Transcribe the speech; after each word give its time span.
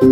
Quel 0.00 0.08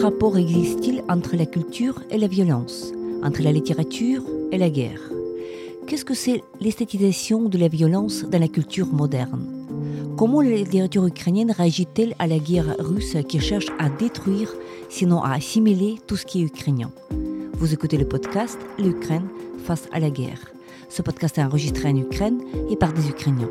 rapport 0.00 0.38
existe-t-il 0.38 1.04
entre 1.10 1.36
la 1.36 1.44
culture 1.44 2.02
et 2.10 2.16
la 2.16 2.26
violence, 2.26 2.90
entre 3.22 3.42
la 3.42 3.52
littérature 3.52 4.22
et 4.50 4.56
la 4.56 4.70
guerre? 4.70 4.98
Qu'est-ce 5.86 6.06
que 6.06 6.14
c'est 6.14 6.42
l'esthétisation 6.58 7.50
de 7.50 7.58
la 7.58 7.68
violence 7.68 8.24
dans 8.24 8.40
la 8.40 8.48
culture 8.48 8.86
moderne? 8.86 9.46
Comment 10.16 10.40
la 10.40 10.56
littérature 10.56 11.04
ukrainienne 11.04 11.50
réagit-elle 11.50 12.14
à 12.18 12.26
la 12.26 12.38
guerre 12.38 12.76
russe 12.78 13.18
qui 13.28 13.40
cherche 13.40 13.66
à 13.78 13.90
détruire, 13.90 14.54
sinon 14.88 15.22
à 15.22 15.34
assimiler 15.34 15.96
tout 16.06 16.16
ce 16.16 16.24
qui 16.24 16.40
est 16.40 16.46
ukrainien? 16.46 16.90
Vous 17.58 17.74
écoutez 17.74 17.98
le 17.98 18.08
podcast 18.08 18.58
L'Ukraine 18.78 19.28
face 19.64 19.86
à 19.92 20.00
la 20.00 20.08
guerre. 20.08 20.40
Ce 20.88 21.02
podcast 21.02 21.36
est 21.36 21.44
enregistré 21.44 21.90
en 21.90 21.96
Ukraine 21.96 22.40
et 22.70 22.76
par 22.76 22.94
des 22.94 23.06
Ukrainiens. 23.10 23.50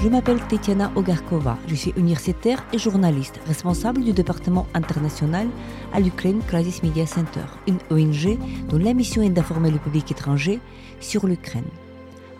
Je 0.00 0.08
m'appelle 0.08 0.38
Tetiana 0.46 0.92
Ogarkova, 0.94 1.58
je 1.66 1.74
suis 1.74 1.92
universitaire 1.96 2.64
et 2.72 2.78
journaliste, 2.78 3.40
responsable 3.48 4.04
du 4.04 4.12
département 4.12 4.68
international 4.72 5.48
à 5.92 5.98
l'Ukraine 5.98 6.40
Crisis 6.46 6.84
Media 6.84 7.04
Center, 7.04 7.40
une 7.66 7.78
ONG 7.90 8.38
dont 8.68 8.78
la 8.78 8.94
mission 8.94 9.22
est 9.22 9.30
d'informer 9.30 9.72
le 9.72 9.78
public 9.78 10.08
étranger 10.12 10.60
sur 11.00 11.26
l'Ukraine. 11.26 11.64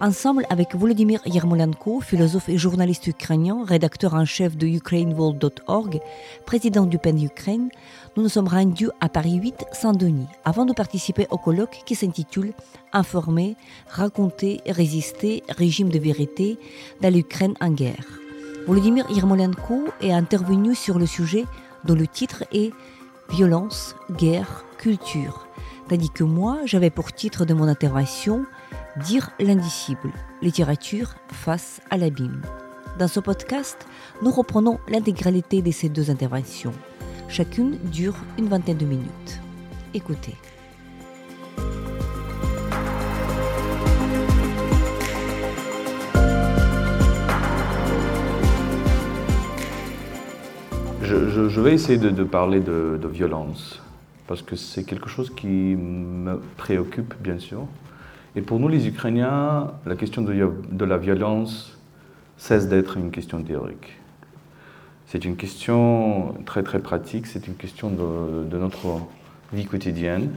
Ensemble 0.00 0.46
avec 0.48 0.76
Volodymyr 0.76 1.20
Yermolenko, 1.26 2.00
philosophe 2.00 2.48
et 2.48 2.56
journaliste 2.56 3.08
ukrainien, 3.08 3.64
rédacteur 3.66 4.14
en 4.14 4.24
chef 4.24 4.56
de 4.56 4.68
ukraineworld.org, 4.68 5.98
président 6.46 6.86
du 6.86 6.98
PEN 6.98 7.20
Ukraine, 7.20 7.68
nous 8.16 8.22
nous 8.22 8.28
sommes 8.28 8.46
rendus 8.46 8.90
à 9.00 9.08
Paris 9.08 9.34
8 9.34 9.64
Saint-Denis 9.72 10.28
avant 10.44 10.66
de 10.66 10.72
participer 10.72 11.26
au 11.30 11.36
colloque 11.36 11.82
qui 11.84 11.96
s'intitule 11.96 12.52
Informer, 12.92 13.56
raconter, 13.88 14.60
résister, 14.68 15.42
régime 15.48 15.88
de 15.88 15.98
vérité 15.98 16.60
dans 17.00 17.12
l'Ukraine 17.12 17.54
en 17.60 17.70
guerre. 17.70 18.06
Volodymyr 18.68 19.10
Yermolenko 19.10 19.88
est 20.00 20.12
intervenu 20.12 20.76
sur 20.76 21.00
le 21.00 21.06
sujet 21.06 21.44
dont 21.84 21.96
le 21.96 22.06
titre 22.06 22.44
est 22.52 22.70
Violence, 23.30 23.96
guerre, 24.12 24.64
culture, 24.78 25.48
tandis 25.88 26.10
que 26.10 26.22
moi 26.22 26.58
j'avais 26.66 26.90
pour 26.90 27.12
titre 27.12 27.44
de 27.44 27.52
mon 27.52 27.66
intervention 27.66 28.46
Dire 29.04 29.30
l'indicible, 29.38 30.10
littérature 30.42 31.14
face 31.30 31.80
à 31.88 31.96
l'abîme. 31.96 32.42
Dans 32.98 33.06
ce 33.06 33.20
podcast, 33.20 33.86
nous 34.22 34.30
reprenons 34.30 34.80
l'intégralité 34.88 35.62
de 35.62 35.70
ces 35.70 35.88
deux 35.88 36.10
interventions. 36.10 36.72
Chacune 37.28 37.78
dure 37.92 38.16
une 38.38 38.48
vingtaine 38.48 38.78
de 38.78 38.86
minutes. 38.86 39.40
Écoutez. 39.94 40.34
Je, 51.02 51.60
vais 51.60 51.74
essayer 51.74 51.98
de, 51.98 52.24
parler 52.24 52.60
de, 52.60 52.98
violence, 53.06 53.80
parce 54.26 54.42
que 54.42 54.56
c'est 54.56 54.82
quelque 54.82 55.08
chose 55.08 55.30
qui 55.34 55.46
me 55.46 56.40
préoccupe, 56.56 57.14
bien 57.20 57.38
sûr. 57.38 57.66
Et 58.36 58.42
pour 58.42 58.60
nous, 58.60 58.68
les 58.68 58.86
Ukrainiens, 58.86 59.72
la 59.86 59.96
question 59.96 60.22
de, 60.22 60.84
la 60.84 60.98
violence 60.98 61.78
cesse 62.36 62.68
d'être 62.68 62.96
une 62.96 63.10
question 63.10 63.42
théorique. 63.42 63.98
C'est 65.06 65.24
une 65.24 65.36
question 65.36 66.34
très 66.44 66.62
très 66.62 66.80
pratique, 66.80 67.26
c'est 67.26 67.46
une 67.48 67.54
question 67.54 67.90
de, 67.90 68.56
notre 68.56 69.00
vie 69.52 69.64
quotidienne. 69.64 70.30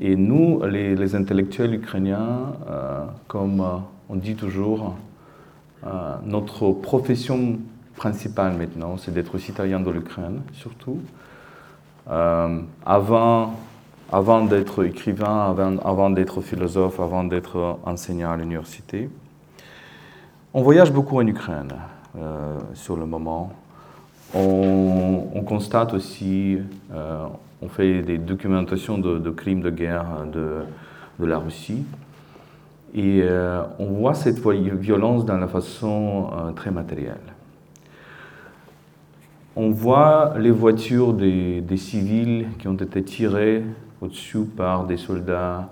Et 0.00 0.14
nous, 0.14 0.62
les, 0.64 1.14
intellectuels 1.14 1.74
ukrainiens, 1.74 2.52
euh, 2.68 3.06
comme 3.26 3.62
euh, 3.62 3.78
on 4.10 4.16
dit 4.16 4.34
toujours, 4.34 4.96
euh, 5.86 6.16
notre 6.24 6.72
profession 6.72 7.58
principale 7.96 8.58
maintenant, 8.58 8.98
c'est 8.98 9.12
d'être 9.14 9.38
citoyen 9.38 9.80
de 9.80 9.90
l'Ukraine, 9.90 10.42
surtout. 10.52 11.00
avant 12.84 13.54
avant 14.12 14.44
d'être 14.44 14.84
écrivain, 14.84 15.54
avant, 15.84 16.10
d'être 16.10 16.40
philosophe, 16.40 17.00
avant 17.00 17.24
d'être 17.24 17.78
enseignant 17.84 18.32
à 18.32 18.36
l'université. 18.36 19.10
On 20.54 20.62
voyage 20.62 20.92
beaucoup 20.92 21.18
en 21.18 21.26
Ukraine 21.26 21.72
euh, 22.16 22.58
sur 22.74 22.96
le 22.96 23.04
moment. 23.04 23.52
On, 24.34 25.42
constate 25.46 25.94
aussi, 25.94 26.58
euh, 26.92 27.24
on 27.62 27.68
fait 27.68 28.02
des 28.02 28.18
documentations 28.18 28.98
de, 28.98 29.30
crimes 29.30 29.62
de 29.62 29.70
guerre 29.70 30.06
de, 30.32 31.24
la 31.24 31.38
Russie. 31.38 31.84
Et 32.94 33.20
euh, 33.22 33.62
on 33.78 33.86
voit 33.86 34.14
cette 34.14 34.38
violence 34.38 35.24
dans 35.24 35.36
la 35.36 35.48
façon 35.48 36.30
très 36.54 36.70
matérielle. 36.70 37.16
On 39.54 39.70
voit 39.70 40.34
les 40.38 40.50
voitures 40.50 41.14
des, 41.14 41.60
des 41.60 41.76
civils 41.76 42.48
qui 42.58 42.68
ont 42.68 42.74
été 42.74 43.02
tirées 43.02 43.62
au-dessus 44.06 44.44
par 44.44 44.86
des 44.86 44.96
soldats 44.96 45.68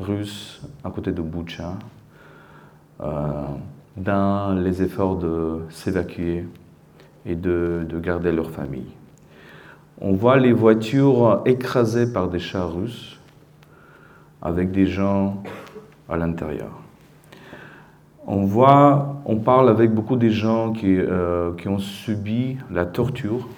russes 0.00 0.62
à 0.82 0.90
côté 0.90 1.12
de 1.12 1.20
Boucha, 1.20 1.74
euh, 3.02 3.44
dans 3.96 4.54
les 4.58 4.82
efforts 4.82 5.16
de 5.16 5.60
s'évacuer 5.68 6.46
et 7.26 7.36
de, 7.36 7.86
garder 8.02 8.32
leur 8.32 8.50
famille. 8.50 8.90
On 10.00 10.14
voit 10.14 10.38
les 10.38 10.52
voitures 10.52 11.42
écrasées 11.44 12.12
par 12.12 12.28
des 12.28 12.38
chars 12.38 12.74
russes 12.74 13.20
avec 14.42 14.72
des 14.72 14.86
gens 14.86 15.42
à 16.08 16.16
l'intérieur. 16.16 16.72
On 18.26 18.44
voit, 18.44 19.22
on 19.26 19.36
parle 19.36 19.68
avec 19.68 19.92
beaucoup 19.92 20.16
de 20.16 20.28
gens 20.28 20.72
qui, 20.72 20.96
euh, 20.98 21.52
qui 21.54 21.68
ont 21.68 21.78
subi 21.78 22.56
la 22.70 22.86
torture, 22.86 23.48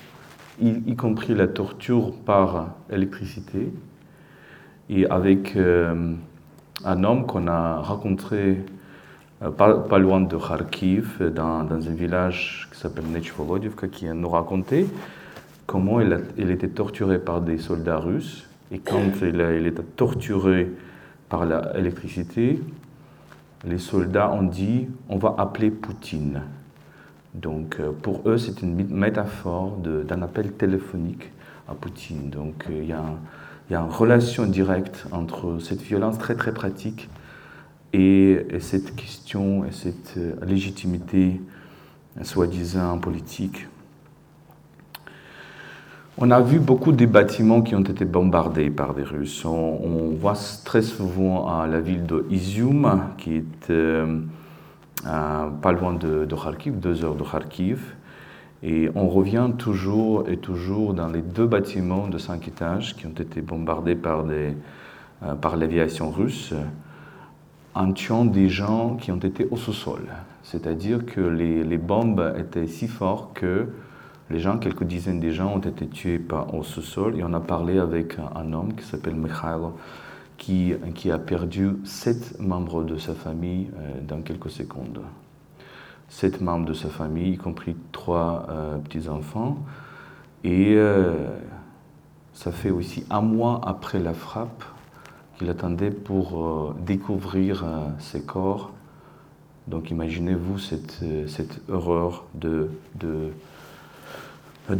y 0.60 0.96
compris 0.96 1.34
la 1.34 1.46
torture 1.46 2.12
par 2.24 2.74
électricité, 2.90 3.72
et 4.88 5.06
avec 5.06 5.56
euh, 5.56 6.14
un 6.84 7.04
homme 7.04 7.26
qu'on 7.26 7.48
a 7.48 7.78
rencontré 7.78 8.58
euh, 9.42 9.50
pas, 9.50 9.98
loin 9.98 10.20
de 10.20 10.36
Kharkiv, 10.36 11.32
dans, 11.34 11.64
dans 11.64 11.88
un 11.88 11.94
village 11.94 12.68
qui 12.72 12.80
s'appelle 12.80 13.06
Nechvolodivka, 13.06 13.88
qui 13.88 14.06
nous 14.06 14.28
racontait 14.28 14.86
comment 15.66 16.00
il, 16.00 16.18
il, 16.38 16.50
était 16.50 16.68
torturé 16.68 17.18
par 17.18 17.40
des 17.40 17.58
soldats 17.58 17.98
russes. 17.98 18.48
Et 18.72 18.78
quand 18.78 19.20
il, 19.22 19.40
a, 19.40 19.54
il 19.54 19.66
était 19.66 19.82
torturé 19.82 20.70
par 21.28 21.44
l'électricité, 21.44 22.60
les 23.64 23.78
soldats 23.78 24.30
ont 24.30 24.42
dit 24.42 24.88
on 25.08 25.18
va 25.18 25.34
appeler 25.38 25.70
Poutine. 25.70 26.42
Donc 27.34 27.76
euh, 27.78 27.90
pour 27.92 28.22
eux, 28.26 28.38
c'est 28.38 28.62
une 28.62 28.88
métaphore 28.88 29.76
d'un 29.78 30.22
appel 30.22 30.52
téléphonique 30.52 31.30
à 31.68 31.74
Poutine. 31.74 32.30
Donc 32.30 32.66
il 32.70 32.86
y 32.86 32.92
a 32.92 33.04
il 33.68 33.72
y 33.72 33.76
a 33.76 33.80
une 33.80 33.90
relation 33.90 34.46
directe 34.46 35.06
entre 35.12 35.58
cette 35.60 35.82
violence 35.82 36.18
très 36.18 36.36
très 36.36 36.52
pratique 36.52 37.08
et, 37.92 38.46
cette 38.60 38.94
question 38.94 39.64
et 39.64 39.72
cette 39.72 40.14
euh, 40.16 40.34
légitimité 40.46 41.40
soi-disant 42.22 42.98
politique. 42.98 43.66
On 46.18 46.30
a 46.30 46.40
vu 46.40 46.58
beaucoup 46.58 46.92
de 46.92 47.04
bâtiments 47.04 47.60
qui 47.60 47.74
ont 47.74 47.82
été 47.82 48.06
bombardés 48.06 48.70
par 48.70 48.94
des 48.94 49.02
Russes. 49.02 49.44
On, 49.44 50.14
voit 50.18 50.38
très 50.64 50.80
souvent 50.80 51.46
à 51.46 51.66
la 51.66 51.80
ville 51.80 52.06
de 52.06 52.24
Izium, 52.30 53.10
qui 53.18 53.36
est 53.36 53.70
euh, 53.70 54.22
pas 55.02 55.72
loin 55.72 55.92
de, 55.92 56.24
de 56.24 56.34
Kharkiv, 56.34 56.78
deux 56.80 57.04
heures 57.04 57.16
de 57.16 57.22
Kharkiv. 57.22 57.95
Et 58.62 58.88
on 58.94 59.08
revient 59.08 59.50
toujours 59.58 60.28
et 60.28 60.38
toujours 60.38 60.94
dans 60.94 61.08
les 61.08 61.22
deux 61.22 61.46
bâtiments 61.46 62.08
de 62.08 62.18
cinq 62.18 62.48
étages 62.48 62.96
qui 62.96 63.06
ont 63.06 63.10
été 63.10 63.40
bombardés 63.40 63.94
par, 63.94 64.24
des, 64.24 64.54
euh, 65.22 65.34
par 65.34 65.56
l'aviation 65.56 66.10
russe 66.10 66.54
en 67.74 67.92
tuant 67.92 68.24
des 68.24 68.48
gens 68.48 68.96
qui 68.96 69.12
ont 69.12 69.18
été 69.18 69.46
au 69.50 69.56
sous-sol. 69.56 70.08
C'est-à-dire 70.42 71.04
que 71.04 71.20
les, 71.20 71.62
les, 71.62 71.76
bombes 71.76 72.34
étaient 72.38 72.66
si 72.66 72.88
fortes 72.88 73.36
que 73.36 73.68
les 74.30 74.38
gens, 74.38 74.58
quelques 74.58 74.84
dizaines 74.84 75.20
de 75.20 75.30
gens, 75.30 75.54
ont 75.54 75.60
été 75.60 75.86
tués 75.86 76.18
par, 76.18 76.54
au 76.54 76.62
sous-sol. 76.62 77.18
Et 77.18 77.22
on 77.22 77.34
a 77.34 77.40
parlé 77.40 77.78
avec 77.78 78.16
un, 78.34 78.52
homme 78.54 78.74
qui 78.74 78.84
s'appelle 78.84 79.14
Mikhail, 79.14 79.60
qui, 80.38 80.72
qui, 80.94 81.10
a 81.10 81.18
perdu 81.18 81.76
sept 81.84 82.40
membres 82.40 82.82
de 82.82 82.96
sa 82.96 83.14
famille 83.14 83.68
euh, 83.76 84.00
dans 84.06 84.22
quelques 84.22 84.50
secondes. 84.50 85.00
Sept 86.08 86.40
membres 86.40 86.66
de 86.66 86.74
sa 86.74 86.88
famille, 86.88 87.32
y 87.32 87.36
compris 87.36 87.76
trois 87.92 88.46
petits-enfants. 88.84 89.58
Et 90.44 90.78
ça 92.32 92.52
fait 92.52 92.70
aussi 92.70 93.04
un 93.10 93.20
mois 93.20 93.60
après 93.64 93.98
la 93.98 94.14
frappe 94.14 94.64
qu'il 95.36 95.50
attendait 95.50 95.90
pour 95.90 96.74
découvrir 96.80 97.64
ses 97.98 98.22
corps. 98.22 98.72
Donc 99.66 99.90
imaginez-vous 99.90 100.58
cette, 100.58 101.02
cette 101.26 101.60
horreur 101.68 102.24
de, 102.34 102.70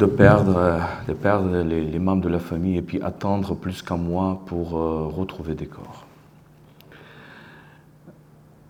perdre, 0.07 1.63
les, 1.63 1.99
membres 1.99 2.23
de 2.23 2.29
la 2.29 2.39
famille 2.39 2.77
et 2.77 2.83
puis 2.83 3.01
attendre 3.03 3.55
plus 3.55 3.83
qu'un 3.83 3.97
mois 3.97 4.43
pour 4.47 4.77
euh, 4.77 5.07
retrouver 5.07 5.55
des 5.55 5.67
corps. 5.67 6.06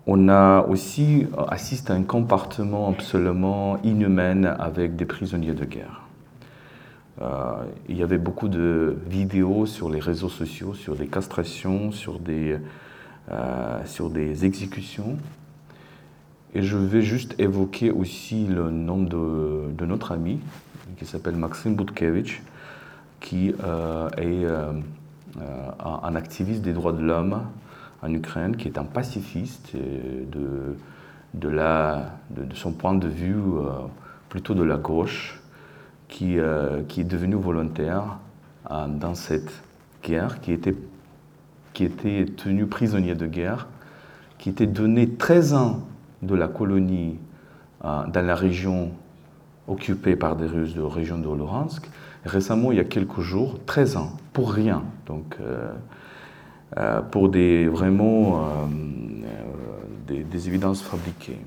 On 0.07 0.29
a 0.29 0.63
aussi 0.63 1.27
assisté 1.49 1.93
à 1.93 1.97
un 1.97 2.05
comportement 2.05 2.89
absolument 2.89 3.79
inhumain 3.83 4.45
avec 4.45 4.95
des 4.95 5.05
prisonniers 5.05 5.55
de 5.55 5.65
guerre. 5.65 6.03
Euh, 7.21 7.65
il 7.89 7.97
y 7.97 8.03
avait 8.03 8.19
beaucoup 8.19 8.49
de 8.49 8.97
vidéos 9.09 9.67
sur 9.67 9.91
les 9.91 9.99
réseaux 9.99 10.29
sociaux, 10.29 10.75
sur 10.75 10.95
des 10.95 11.07
castrations, 11.07 11.91
sur 11.91 12.21
des, 12.21 12.59
euh, 13.33 13.83
exécutions. 14.15 15.17
Et 16.55 16.63
je 16.63 16.77
vais 16.77 17.03
juste 17.03 17.35
évoquer 17.39 17.91
aussi 17.91 18.47
le 18.47 18.71
nom 18.71 19.03
de, 19.03 19.85
notre 19.85 20.13
ami, 20.13 20.41
qui 20.97 21.05
s'appelle 21.05 21.37
Maxime 21.37 21.75
Butkevich, 21.75 22.43
qui 23.21 23.53
euh, 23.63 24.09
est 24.17 24.45
euh, 24.45 24.73
euh, 25.41 25.71
un 26.03 26.15
activiste 26.15 26.63
des 26.63 26.73
droits 26.73 26.93
de 26.93 27.03
l'homme 27.03 27.43
en 28.03 28.13
Ukraine, 28.13 28.57
qui 28.57 28.69
est 28.69 28.79
un 28.79 28.85
pacifiste 28.85 29.75
de, 29.75 30.77
de, 31.35 31.49
la, 31.49 32.13
de, 32.31 32.55
son 32.55 32.73
point 32.73 32.95
de 32.95 33.09
vue 33.09 33.37
plutôt 34.29 34.55
de 34.55 34.63
la 34.63 34.77
gauche, 34.77 35.41
qui, 36.09 36.37
qui 36.89 37.01
est 37.01 37.05
devenu 37.05 37.35
volontaire 37.35 38.19
dans 38.71 39.15
cette 39.15 39.63
guerre, 40.05 40.41
qui 40.41 40.53
était, 40.53 40.75
qui 41.73 41.85
était 41.85 42.27
tenu 42.37 42.67
prisonnier 42.67 43.15
de 43.15 43.27
guerre, 43.27 43.67
qui 44.39 44.51
était 44.51 44.67
donné 44.67 45.09
13 45.09 45.55
ans 45.55 45.81
de 46.23 46.35
la 46.35 46.49
colonie 46.49 47.19
dans 47.83 48.27
la 48.27 48.35
région 48.35 48.93
occupé 49.69 50.17
par 50.17 50.37
des 50.37 50.47
Russes 50.47 50.75
de 50.75 50.83
la 50.83 50.89
région 50.89 51.19
de 51.19 51.25
Luhansk. 51.25 51.89
Récemment, 52.25 52.73
il 52.73 52.79
y 52.79 52.81
a 52.81 52.85
quelques 52.85 53.21
jours, 53.21 53.59
13 53.67 53.97
ans, 53.97 54.13
pour 54.33 54.53
rien. 54.53 54.83
Donc, 55.07 55.37
euh, 55.41 55.73
euh, 56.79 57.01
pour 57.01 57.29
des, 57.29 57.67
vraiment 57.67 58.41
euh, 58.41 60.23
des, 60.31 60.49
évidences 60.49 60.83
fabriquées. 60.83 61.39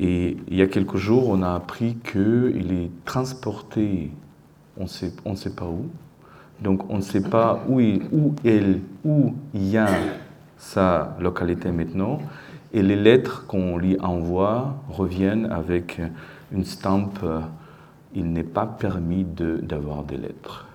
Et 0.00 0.36
il 0.48 0.56
y 0.56 0.62
a 0.62 0.66
quelques 0.66 0.96
jours, 0.96 1.28
on 1.28 1.42
a 1.42 1.54
appris 1.54 1.96
qu'il 1.96 2.72
est 2.72 2.90
transporté, 3.04 4.10
on 4.76 4.82
ne 4.82 5.36
sait 5.36 5.54
pas 5.54 5.66
où. 5.66 5.86
Donc, 6.60 6.90
on 6.90 6.96
ne 6.96 7.02
sait 7.02 7.22
pas 7.22 7.62
où 7.68 7.80
il, 7.80 8.02
où, 8.12 8.34
elle, 8.44 8.80
où 9.04 9.34
il 9.54 9.68
y 9.68 9.76
a 9.76 9.88
sa 10.56 11.16
localité 11.20 11.70
maintenant. 11.70 12.18
Et 12.72 12.82
les 12.82 12.96
lettres 12.96 13.46
qu'on 13.46 13.78
lui 13.78 13.98
envoie 14.00 14.76
reviennent 14.88 15.46
avec 15.46 16.00
une 16.52 16.64
stampe, 16.64 17.20
euh, 17.22 17.40
il 18.14 18.32
n'est 18.32 18.42
pas 18.42 18.66
permis 18.66 19.24
d'avoir 19.24 20.02
des 20.02 20.16
lettres. 20.16 20.65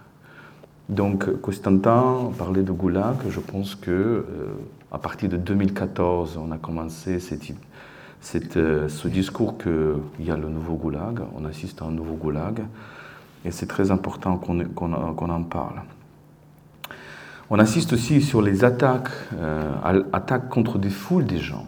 Donc 0.91 1.41
Constantin 1.41 2.31
parlait 2.38 2.61
de 2.61 2.71
Goulag, 2.71 3.15
je 3.29 3.39
pense 3.39 3.73
que 3.73 3.91
euh, 3.91 4.25
à 4.91 4.99
partir 4.99 5.29
de 5.29 5.38
2014, 5.38 6.38
on 6.38 6.51
a 6.51 6.57
commencé 6.57 7.17
euh, 7.17 8.89
ce 8.89 9.07
discours 9.07 9.57
qu'il 9.57 10.25
y 10.25 10.29
a 10.29 10.38
le 10.38 10.49
nouveau 10.49 10.75
Goulag, 10.75 11.21
on 11.35 11.45
assiste 11.45 11.81
à 11.81 11.85
un 11.85 11.91
nouveau 11.91 12.15
Goulag, 12.15 12.61
et 13.45 13.51
c'est 13.51 13.67
très 13.67 13.89
important 13.89 14.38
qu'on 14.38 15.29
en 15.29 15.43
parle. 15.43 15.81
On 17.49 17.57
assiste 17.57 17.93
aussi 17.93 18.21
sur 18.21 18.41
les 18.41 18.63
attaques, 18.63 19.09
attaques 20.13 20.49
contre 20.49 20.77
des 20.77 20.89
foules 20.89 21.25
des 21.25 21.39
gens. 21.39 21.65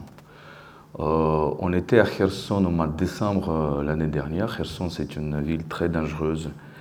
Euh, 0.99 1.49
on 1.59 1.73
était 1.73 1.99
à 1.99 2.05
Kherson 2.05 2.63
au 2.65 2.69
mois 2.69 2.87
de 2.87 2.95
décembre 2.95 3.49
euh, 3.49 3.83
l'année 3.83 4.07
dernière. 4.07 4.55
Kherson, 4.55 4.89
c'est 4.89 5.15
une 5.15 5.41
ville 5.41 5.65
très 5.65 5.89
dangereuse 5.89 6.47
euh, 6.47 6.72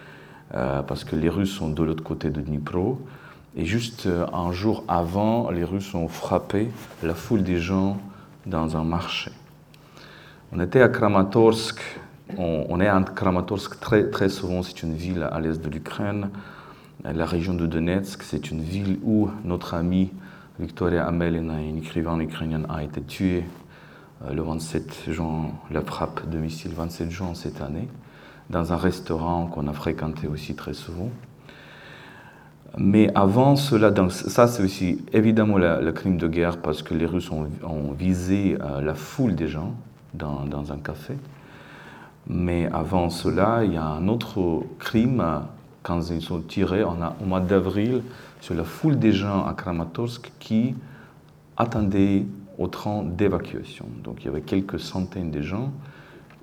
parce 0.53 1.05
que 1.05 1.17
les 1.17 1.29
Russes 1.29 1.53
sont 1.53 1.71
de 1.71 1.83
l'autre 1.83 2.05
côté 2.05 2.31
de 2.31 2.41
Dnipro. 2.41 3.01
Et 3.57 3.65
juste 3.65 4.09
un 4.33 4.53
jour 4.53 4.85
avant, 4.89 5.51
les 5.51 5.65
Russes 5.65 5.95
ont 5.95 6.09
frappé 6.09 6.69
la 7.03 7.15
foule 7.15 7.43
des 7.43 7.59
gens 7.59 7.99
dans 8.47 8.77
un 8.77 8.85
marché. 8.85 9.31
On 10.53 10.61
était 10.61 10.83
à 10.83 10.89
Kramatorsk. 10.89 11.81
On, 12.37 12.81
est 12.81 12.89
à 12.89 13.01
Kramatorsk 13.03 13.81
très, 13.81 14.11
très 14.11 14.29
souvent. 14.29 14.63
C'est 14.63 14.83
une 14.83 14.95
ville 14.95 15.23
à 15.23 15.41
l'est 15.41 15.63
de 15.63 15.69
l'Ukraine. 15.71 16.29
La 17.05 17.27
région 17.27 17.55
de 17.55 17.67
Donetsk, 17.67 18.23
c'est 18.23 18.51
une 18.51 18.61
ville 18.61 18.99
où 19.03 19.31
notre 19.45 19.75
amie 19.75 20.11
Victoria 20.61 21.07
Amelina, 21.07 21.61
une 21.61 21.79
écrivaine 21.79 22.21
ukrainienne, 22.21 22.67
a 22.69 22.85
été 22.85 23.03
tuée 23.03 23.45
euh, 24.25 24.33
le 24.33 24.43
27 24.43 25.11
juin, 25.11 25.51
la 25.71 25.81
frappe 25.81 26.29
de 26.29 26.39
missile 26.39 26.73
27 26.73 27.11
juin 27.11 27.35
cette 27.35 27.61
année, 27.61 27.89
dans 28.53 28.73
un 28.73 28.77
restaurant 28.77 29.47
qu'on 29.47 29.67
a 29.67 29.73
fréquenté 29.73 30.29
aussi 30.29 30.55
très 30.55 30.75
souvent. 30.75 31.11
Mais 32.79 33.11
avant 33.15 33.57
cela, 33.57 33.93
ça 34.11 34.47
c'est 34.47 34.63
aussi 34.63 35.05
évidemment 35.13 35.59
le 35.59 35.91
crime 35.93 36.19
de 36.19 36.29
guerre 36.29 36.59
parce 36.59 36.83
que 36.83 36.95
les 36.95 37.07
Russes 37.07 37.31
ont, 37.31 37.93
visé 37.99 38.57
euh, 38.61 38.81
la 38.81 38.95
foule 38.95 39.35
des 39.35 39.49
gens 39.49 39.75
dans, 40.15 40.73
un 40.73 40.79
café. 40.79 41.15
Mais 42.27 42.69
avant 42.73 43.11
cela, 43.11 43.65
il 43.65 43.75
y 43.75 43.77
a 43.77 43.85
un 43.85 44.09
autre 44.09 44.63
crime 44.79 45.25
quand 45.83 46.01
ils 46.11 46.23
sont 46.23 46.41
tirés 46.41 46.85
au 46.85 47.25
mois 47.25 47.41
d'avril 47.41 48.03
sur 48.41 48.55
la 48.55 48.65
foule 48.65 48.99
des 48.99 49.13
gens 49.13 49.45
à 49.45 49.55
Kramatorsk 49.55 50.31
qui 50.39 50.75
attendaient 51.57 52.25
au 52.59 52.69
train 52.69 53.03
d'évacuation. 53.03 53.87
Donc 54.03 54.19
il 54.21 54.27
y 54.27 54.29
avait 54.29 54.43
quelques 54.43 54.81
centaines 54.81 55.31
de 55.31 55.43
gens 55.43 55.73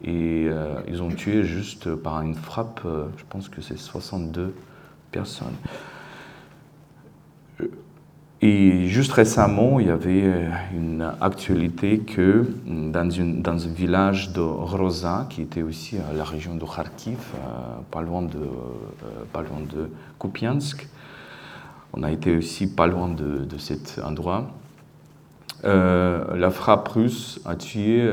et 0.03 0.47
euh, 0.47 0.79
ils 0.87 1.01
ont 1.01 1.09
tué 1.09 1.43
juste 1.43 1.93
par 1.95 2.21
une 2.21 2.35
frappe, 2.35 2.81
euh, 2.85 3.07
je 3.17 3.23
pense 3.29 3.49
que 3.49 3.61
c'est 3.61 3.77
62 3.77 4.55
personnes. 5.11 5.55
Euh, 7.61 7.67
et 8.41 8.87
juste 8.87 9.11
récemment, 9.11 9.81
il 9.81 9.87
y 9.87 9.89
avait 9.89 10.47
une 10.73 11.11
actualité 11.19 11.99
que 11.99 12.47
dans, 12.65 13.09
une, 13.09 13.41
dans 13.41 13.67
un 13.67 13.71
village 13.71 14.31
de 14.31 14.39
Rosa, 14.39 15.27
qui 15.29 15.41
était 15.41 15.61
aussi 15.61 15.97
à 15.97 16.13
la 16.13 16.23
région 16.23 16.55
de 16.55 16.63
Kharkiv, 16.63 17.19
pas, 17.91 18.01
loin 18.01 18.21
de, 18.21 18.39
pas 19.33 19.41
loin 19.41 19.59
de 19.59 19.89
Kupiansk, 20.21 20.87
on 21.91 22.01
a 22.01 22.11
été 22.11 22.37
aussi 22.37 22.73
pas 22.73 22.87
loin 22.87 23.09
de, 23.09 23.43
de 23.43 23.57
cet 23.57 23.99
endroit, 24.01 24.49
euh, 25.65 26.37
la 26.37 26.49
frappe 26.49 26.87
russe 26.87 27.41
a 27.43 27.57
tué 27.57 28.09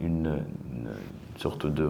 une, 0.00 0.38
sorte 1.36 1.66
de 1.66 1.88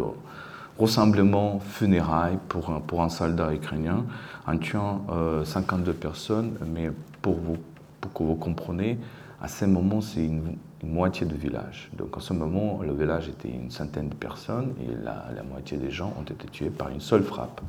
rassemblement 0.78 1.60
funérailles 1.60 2.38
pour 2.48 2.80
pour 2.86 3.02
un 3.02 3.10
soldat 3.10 3.52
ukrainien 3.52 4.04
en 4.46 4.56
tuant 4.56 5.04
52 5.44 5.90
euh, 5.90 5.94
personnes, 5.94 6.52
mais 6.66 6.90
pour, 7.20 7.34
vous, 7.34 7.56
pour 8.00 8.12
que 8.12 8.22
vous 8.22 8.36
compreniez, 8.36 8.98
à 9.42 9.48
ce 9.48 9.66
moment, 9.66 10.00
c'est 10.00 10.24
une, 10.24 10.56
moitié 10.82 11.26
du 11.26 11.34
village. 11.34 11.90
Donc, 11.96 12.14
en 12.14 12.20
ce 12.20 12.34
moment, 12.34 12.80
le 12.82 12.92
village 12.92 13.26
était 13.30 13.48
une 13.48 13.70
centaine 13.70 14.10
de 14.10 14.14
personnes 14.14 14.74
et 14.82 14.94
la, 15.02 15.24
la 15.34 15.42
moitié 15.42 15.78
des 15.78 15.90
gens 15.90 16.12
ont 16.18 16.24
été 16.30 16.46
tués 16.48 16.68
par 16.68 16.90
une 16.90 17.00
seule 17.00 17.22
frappe. 17.22 17.62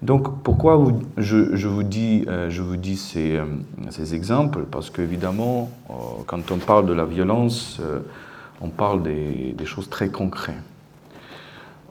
Donc 0.00 0.42
pourquoi 0.44 0.80
je, 1.16 1.66
vous 1.66 1.82
dis, 1.82 2.24
euh, 2.28 2.50
je 2.50 2.62
vous 2.62 2.76
dis 2.76 2.96
ces, 2.96 3.36
euh, 3.36 3.46
ces 3.90 4.14
exemples? 4.14 4.64
Parce 4.70 4.90
qu'évidemment, 4.90 5.70
euh, 5.90 5.92
quand 6.26 6.52
on 6.52 6.58
parle 6.58 6.86
de 6.86 6.92
la 6.92 7.04
violence, 7.04 7.80
on 8.60 8.68
parle 8.68 9.02
des, 9.02 9.54
choses 9.64 9.88
très 9.88 10.08
concrètes. 10.08 10.56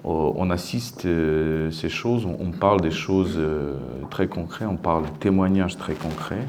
On 0.03 0.49
assiste 0.51 1.05
à 1.05 1.71
ces 1.71 1.89
choses, 1.89 2.25
on 2.25 2.51
parle 2.51 2.81
des 2.81 2.91
choses 2.91 3.39
très 4.09 4.27
concrètes, 4.27 4.67
on 4.71 4.77
parle 4.77 5.03
de 5.03 5.17
témoignages 5.19 5.77
très 5.77 5.95
concrets. 5.95 6.45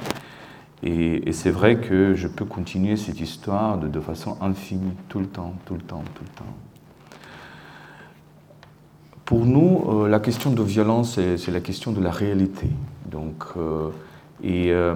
Et, 0.83 1.33
c'est 1.33 1.51
vrai 1.51 1.77
que 1.77 2.15
je 2.15 2.29
peux 2.29 2.45
continuer 2.45 2.97
cette 2.97 3.21
histoire 3.21 3.79
de, 3.79 3.89
de 3.89 4.01
façon 4.01 4.37
infinie, 4.41 4.93
tout 5.09 5.19
le 5.19 5.27
temps, 5.27 5.55
tout 5.67 5.75
le 5.75 5.81
temps, 5.81 6.05
tout 6.15 6.25
le 6.25 6.31
temps. 6.31 6.55
Pour 9.29 9.45
nous, 9.45 9.85
euh, 9.89 10.09
la 10.09 10.21
question 10.21 10.51
de 10.51 10.63
violence, 10.63 11.21
c'est 11.37 11.51
la 11.51 11.61
question 11.61 11.93
de 11.93 12.01
la 12.01 12.11
réalité. 12.11 12.71
Donc, 13.11 13.45
euh, 13.59 13.91
et 14.43 14.73
euh, 14.73 14.95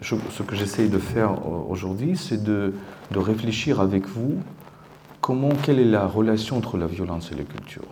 ce 0.00 0.42
que 0.42 0.54
j'essaie 0.54 0.88
de 0.88 0.98
faire 0.98 1.46
aujourd'hui, 1.68 2.16
c'est 2.16 2.42
de, 2.42 2.72
réfléchir 3.14 3.80
avec 3.80 4.06
vous 4.06 4.38
comment, 5.20 5.50
quelle 5.62 5.80
est 5.80 5.84
la 5.84 6.06
relation 6.06 6.56
entre 6.56 6.76
la 6.78 6.86
violence 6.86 7.32
et 7.32 7.34
la 7.34 7.44
culture. 7.44 7.82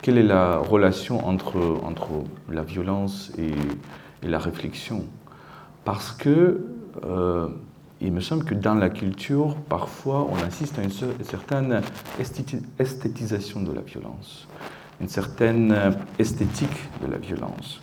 Quelle 0.00 0.18
est 0.18 0.24
la 0.24 0.58
relation 0.58 1.26
entre, 1.26 1.58
entre 1.84 2.08
la 2.48 2.62
violence 2.62 3.30
et, 3.38 3.52
la 4.26 4.38
réflexion? 4.38 5.04
Parce 5.84 6.12
que 6.12 6.64
il 8.00 8.12
me 8.12 8.20
semble 8.20 8.44
que 8.44 8.54
dans 8.54 8.74
la 8.74 8.90
culture, 8.90 9.54
parfois, 9.68 10.26
on 10.28 10.36
assiste 10.44 10.76
à 10.78 10.82
une 10.82 10.90
certaine 10.90 11.82
esthétisation 12.80 13.62
de 13.62 13.72
la 13.72 13.80
violence, 13.80 14.48
une 15.00 15.08
certaine 15.08 15.94
esthétique 16.18 16.90
de 17.00 17.10
la 17.10 17.18
violence. 17.18 17.80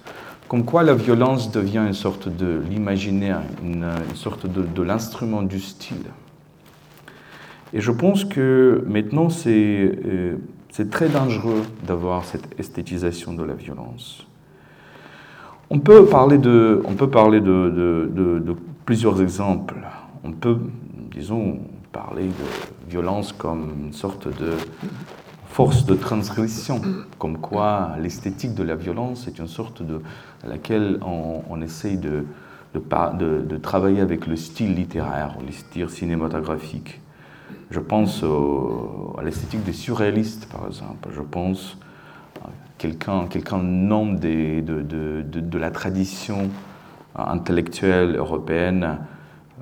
Comme 0.49 0.65
quoi 0.65 0.81
la 0.81 0.95
violence 0.95 1.51
devient 1.51 1.83
une 1.85 1.93
sorte 1.93 2.27
de 2.27 2.59
l'imaginaire, 2.67 3.43
une, 3.63 3.85
sorte 4.15 4.47
de, 4.47 4.81
l'instrument 4.81 5.43
du 5.43 5.59
style. 5.59 6.07
Et 7.71 7.81
je 7.81 7.91
pense 7.91 8.25
que 8.25 8.83
maintenant, 8.87 9.27
euh, 9.45 10.37
c'est 10.71 10.89
très 10.89 11.07
dangereux 11.07 11.61
d'avoir 11.85 12.25
cette 12.25 12.59
esthétisation 12.59 13.33
de 13.33 13.43
la 13.43 13.53
violence. 13.53 14.25
On 15.69 15.77
peut 15.77 16.05
parler 16.05 16.39
de, 16.39 16.81
on 16.83 16.95
peut 16.95 17.11
parler 17.11 17.41
de, 17.41 18.09
de 18.11 18.55
plusieurs 18.85 19.21
exemples. 19.21 19.75
On 20.23 20.31
peut, 20.31 20.57
disons, 21.11 21.59
parler 21.91 22.25
de 22.25 22.89
violence 22.89 23.33
comme 23.33 23.71
une 23.85 23.93
sorte 23.93 24.27
de 24.27 24.53
force 25.49 25.85
de 25.85 25.95
transgression, 25.95 26.81
comme 27.17 27.37
quoi 27.37 27.95
l'esthétique 27.99 28.53
de 28.53 28.63
la 28.63 28.75
violence 28.75 29.27
est 29.27 29.39
une 29.39 29.47
sorte 29.47 29.81
de 29.81 30.01
à 30.43 30.47
laquelle 30.47 30.99
on, 31.03 31.61
essaye 31.61 31.97
de, 31.97 32.25
travailler 33.61 34.01
avec 34.01 34.27
le 34.27 34.35
style 34.35 34.75
littéraire 34.75 35.35
le 35.45 35.51
style 35.51 35.89
cinématographique. 35.89 37.01
Je 37.71 37.79
pense 37.79 38.23
à 39.17 39.23
l'esthétique 39.23 39.63
des 39.63 39.73
surréalistes, 39.73 40.47
par 40.51 40.67
exemple. 40.67 41.09
Je 41.11 41.21
pense 41.21 41.77
à 42.41 42.49
quelqu'un 42.77 43.27
quelqu'un 43.27 43.59
de, 43.59 44.61
de, 44.61 45.57
la 45.57 45.71
tradition 45.71 46.49
intellectuelle 47.15 48.15
européenne, 48.15 48.99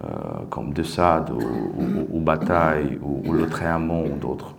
euh, 0.04 0.08
comme 0.52 0.74
De 0.74 0.84
Sade 0.84 1.32
ou, 1.32 2.20
Bataille 2.20 3.00
ou, 3.02 3.24
ou 3.26 3.34
ou 3.34 4.18
d'autres. 4.20 4.54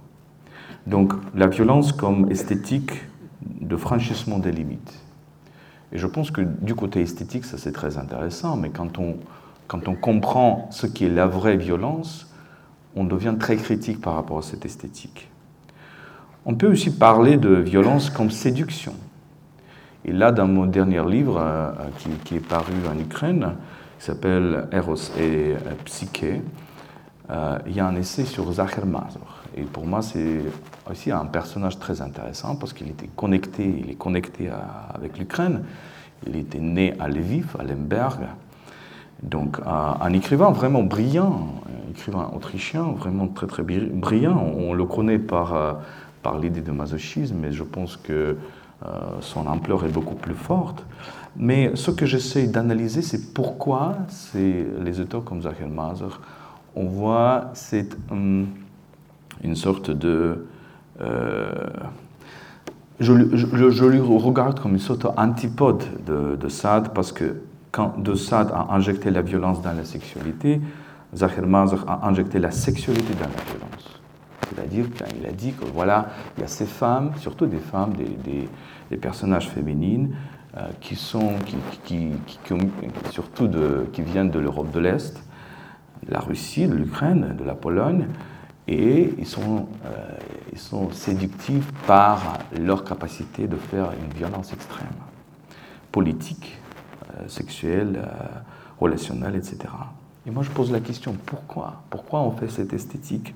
Donc 0.86 1.12
la 1.34 1.46
violence 1.46 1.92
comme 1.92 2.30
esthétique 2.30 2.92
de 3.60 3.76
franchissement 3.76 4.38
des 4.38 4.50
limites. 4.50 4.98
Et 5.92 5.98
je 5.98 6.06
pense 6.06 6.30
que 6.30 6.40
du 6.40 6.74
côté 6.74 7.00
esthétique, 7.00 7.44
ça 7.44 7.58
c'est 7.58 7.72
très 7.72 7.98
intéressant, 7.98 8.56
mais 8.56 8.70
quand 8.70 8.98
on, 8.98 9.16
quand 9.66 9.88
on 9.88 9.94
comprend 9.94 10.68
ce 10.70 10.86
qui 10.86 11.06
est 11.06 11.10
la 11.10 11.26
vraie 11.26 11.56
violence, 11.56 12.30
on 12.96 13.04
devient 13.04 13.34
très 13.38 13.56
critique 13.56 14.00
par 14.00 14.14
rapport 14.14 14.38
à 14.38 14.42
cette 14.42 14.64
esthétique. 14.64 15.28
On 16.44 16.54
peut 16.54 16.68
aussi 16.68 16.90
parler 16.90 17.36
de 17.36 17.54
violence 17.54 18.10
comme 18.10 18.30
séduction. 18.30 18.94
Et 20.04 20.12
là, 20.12 20.32
dans 20.32 20.46
mon 20.46 20.66
dernier 20.66 21.04
livre, 21.04 21.38
euh, 21.38 21.72
qui, 22.24 22.36
est 22.36 22.46
paru 22.46 22.72
en 22.90 22.98
Ukraine, 22.98 23.54
qui 23.98 24.06
s'appelle 24.06 24.66
Eros 24.72 24.94
et 25.18 25.54
euh, 25.54 25.56
Psyché, 25.84 26.40
euh, 27.30 27.58
il 27.66 27.74
y 27.74 27.80
a 27.80 27.86
un 27.86 27.96
essai 27.96 28.24
sur 28.24 28.50
Zachar 28.50 28.86
Mazur. 28.86 29.20
Et 29.58 29.62
pour 29.62 29.86
moi, 29.86 30.02
c'est 30.02 30.42
aussi 30.88 31.10
un 31.10 31.24
personnage 31.26 31.78
très 31.78 32.00
intéressant 32.00 32.54
parce 32.54 32.72
qu'il 32.72 32.88
était 32.88 33.08
connecté, 33.16 33.82
il 33.84 33.90
est 33.90 33.96
connecté 33.96 34.50
avec 34.94 35.18
l'Ukraine. 35.18 35.64
Il 36.26 36.36
était 36.36 36.60
né 36.60 36.94
à 37.00 37.08
Lviv, 37.08 37.56
à 37.58 37.64
Lemberg. 37.64 38.20
Donc, 39.22 39.58
un 39.66 40.12
écrivain 40.12 40.50
vraiment 40.50 40.84
brillant, 40.84 41.48
un 41.66 41.90
écrivain 41.90 42.30
autrichien, 42.34 42.84
vraiment 42.92 43.26
très 43.26 43.48
très 43.48 43.64
brillant. 43.64 44.40
On 44.56 44.74
le 44.74 44.84
connaît 44.84 45.18
par, 45.18 45.54
euh, 45.54 45.72
par 46.22 46.38
l'idée 46.38 46.60
de 46.60 46.70
masochisme, 46.70 47.36
mais 47.40 47.50
je 47.50 47.64
pense 47.64 47.96
que 47.96 48.36
euh, 48.86 48.88
son 49.20 49.48
ampleur 49.48 49.84
est 49.84 49.92
beaucoup 49.92 50.14
plus 50.14 50.34
forte. 50.34 50.84
Mais 51.36 51.72
ce 51.74 51.90
que 51.90 52.06
j'essaie 52.06 52.46
d'analyser, 52.46 53.02
c'est 53.02 53.34
pourquoi 53.34 53.96
les 54.34 55.00
auteurs 55.00 55.24
comme 55.24 55.42
Zachar 55.42 55.68
Mazur, 55.68 56.20
on 56.76 56.86
voit 56.86 57.50
cette. 57.54 57.96
Hum, 58.12 58.46
une 59.42 59.56
sorte 59.56 59.90
de... 59.90 60.46
Euh, 61.00 61.52
je, 63.00 63.12
je, 63.36 63.84
lui 63.84 64.00
regarde 64.00 64.58
comme 64.60 64.72
une 64.72 64.80
sorte 64.80 65.02
d'antipode 65.02 65.84
de, 66.04 66.34
de 66.34 66.48
Sade 66.48 66.92
parce 66.92 67.12
que 67.12 67.42
quand 67.70 68.02
de 68.02 68.14
Sade 68.14 68.50
a 68.52 68.74
injecté 68.74 69.10
la 69.10 69.22
violence 69.22 69.62
dans 69.62 69.72
la 69.72 69.84
sexualité, 69.84 70.60
Zahir 71.14 71.46
Mazar 71.46 71.84
a 71.86 72.08
injecté 72.08 72.38
la 72.38 72.50
sexualité 72.50 73.14
dans 73.14 73.28
la 73.28 73.44
violence. 73.44 74.00
C'est-à-dire 74.48 74.86
qu'il 74.90 75.26
a 75.26 75.32
dit 75.32 75.52
que 75.52 75.64
voilà, 75.72 76.08
il 76.36 76.40
y 76.40 76.44
a 76.44 76.48
ces 76.48 76.66
femmes, 76.66 77.12
surtout 77.18 77.46
des 77.46 77.58
femmes, 77.58 77.92
des, 77.94 78.48
des, 78.90 78.96
personnages 78.96 79.48
féminines, 79.48 80.14
euh, 80.56 80.68
qui 80.80 80.96
sont, 80.96 81.34
qui, 81.44 81.56
qui, 81.84 82.10
qui, 82.44 82.54
surtout 83.10 83.46
de, 83.46 83.86
qui 83.92 84.02
viennent 84.02 84.30
de 84.30 84.38
l'Europe 84.38 84.70
de 84.72 84.80
l'Est, 84.80 85.22
de 86.06 86.12
la 86.12 86.20
Russie, 86.20 86.66
de 86.66 86.74
l'Ukraine, 86.74 87.36
de 87.38 87.44
la 87.44 87.54
Pologne, 87.54 88.06
et 88.68 89.14
ils 89.18 89.26
sont, 89.26 89.66
euh, 89.86 90.92
séductifs 90.92 91.72
par 91.86 92.38
leur 92.56 92.84
capacité 92.84 93.46
de 93.46 93.56
faire 93.56 93.90
une 93.92 94.16
violence 94.16 94.52
extrême, 94.52 94.86
politique, 95.90 96.58
euh, 97.14 97.26
sexuelle, 97.28 98.02
euh, 98.04 98.38
relationnelle, 98.78 99.36
etc. 99.36 99.58
Et 100.26 100.30
moi 100.30 100.42
je 100.42 100.50
pose 100.50 100.70
la 100.70 100.80
question, 100.80 101.16
pourquoi? 101.24 101.82
Pourquoi 101.88 102.20
on 102.20 102.32
fait 102.32 102.48
cette 102.48 102.74
esthétique? 102.74 103.34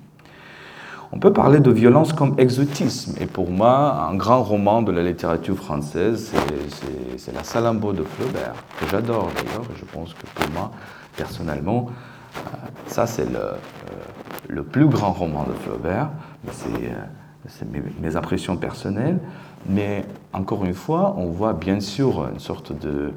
On 1.12 1.18
peut 1.18 1.32
parler 1.32 1.60
de 1.60 1.70
violence 1.70 2.12
comme 2.12 2.34
exotisme. 2.38 3.14
Et 3.20 3.26
pour 3.26 3.50
moi, 3.50 4.08
un 4.08 4.14
grand 4.14 4.42
roman 4.42 4.80
de 4.80 4.92
la 4.92 5.02
littérature 5.02 5.56
française, 5.56 6.32
c'est 7.18 7.34
La 7.34 7.44
Salambo 7.44 7.92
de 7.92 8.02
Flaubert, 8.02 8.54
que 8.80 8.88
j'adore 8.90 9.30
d'ailleurs. 9.36 9.64
Et 9.74 9.78
je 9.78 9.84
pense 9.84 10.14
que 10.14 10.26
pour 10.34 10.50
moi, 10.54 10.70
personnellement, 11.14 11.90
ça 12.86 13.06
c'est 13.06 13.26
le, 13.26 13.40
le 14.49 14.62
plus 14.62 14.87
grand 14.87 15.12
roman 15.12 15.44
de 15.44 15.52
Flaubert, 15.52 16.11
c'est 16.50 16.68
euh, 16.68 17.80
mes, 18.00 18.16
impressions 18.16 18.56
personnelles, 18.56 19.18
mais 19.68 20.04
encore 20.32 20.64
une 20.64 20.75
fois, 20.75 21.14
on 21.18 21.26
voit 21.26 21.52
bien 21.52 21.80
sûr 21.80 22.28
une 22.32 22.40
sorte 22.40 22.78
de 22.78 23.12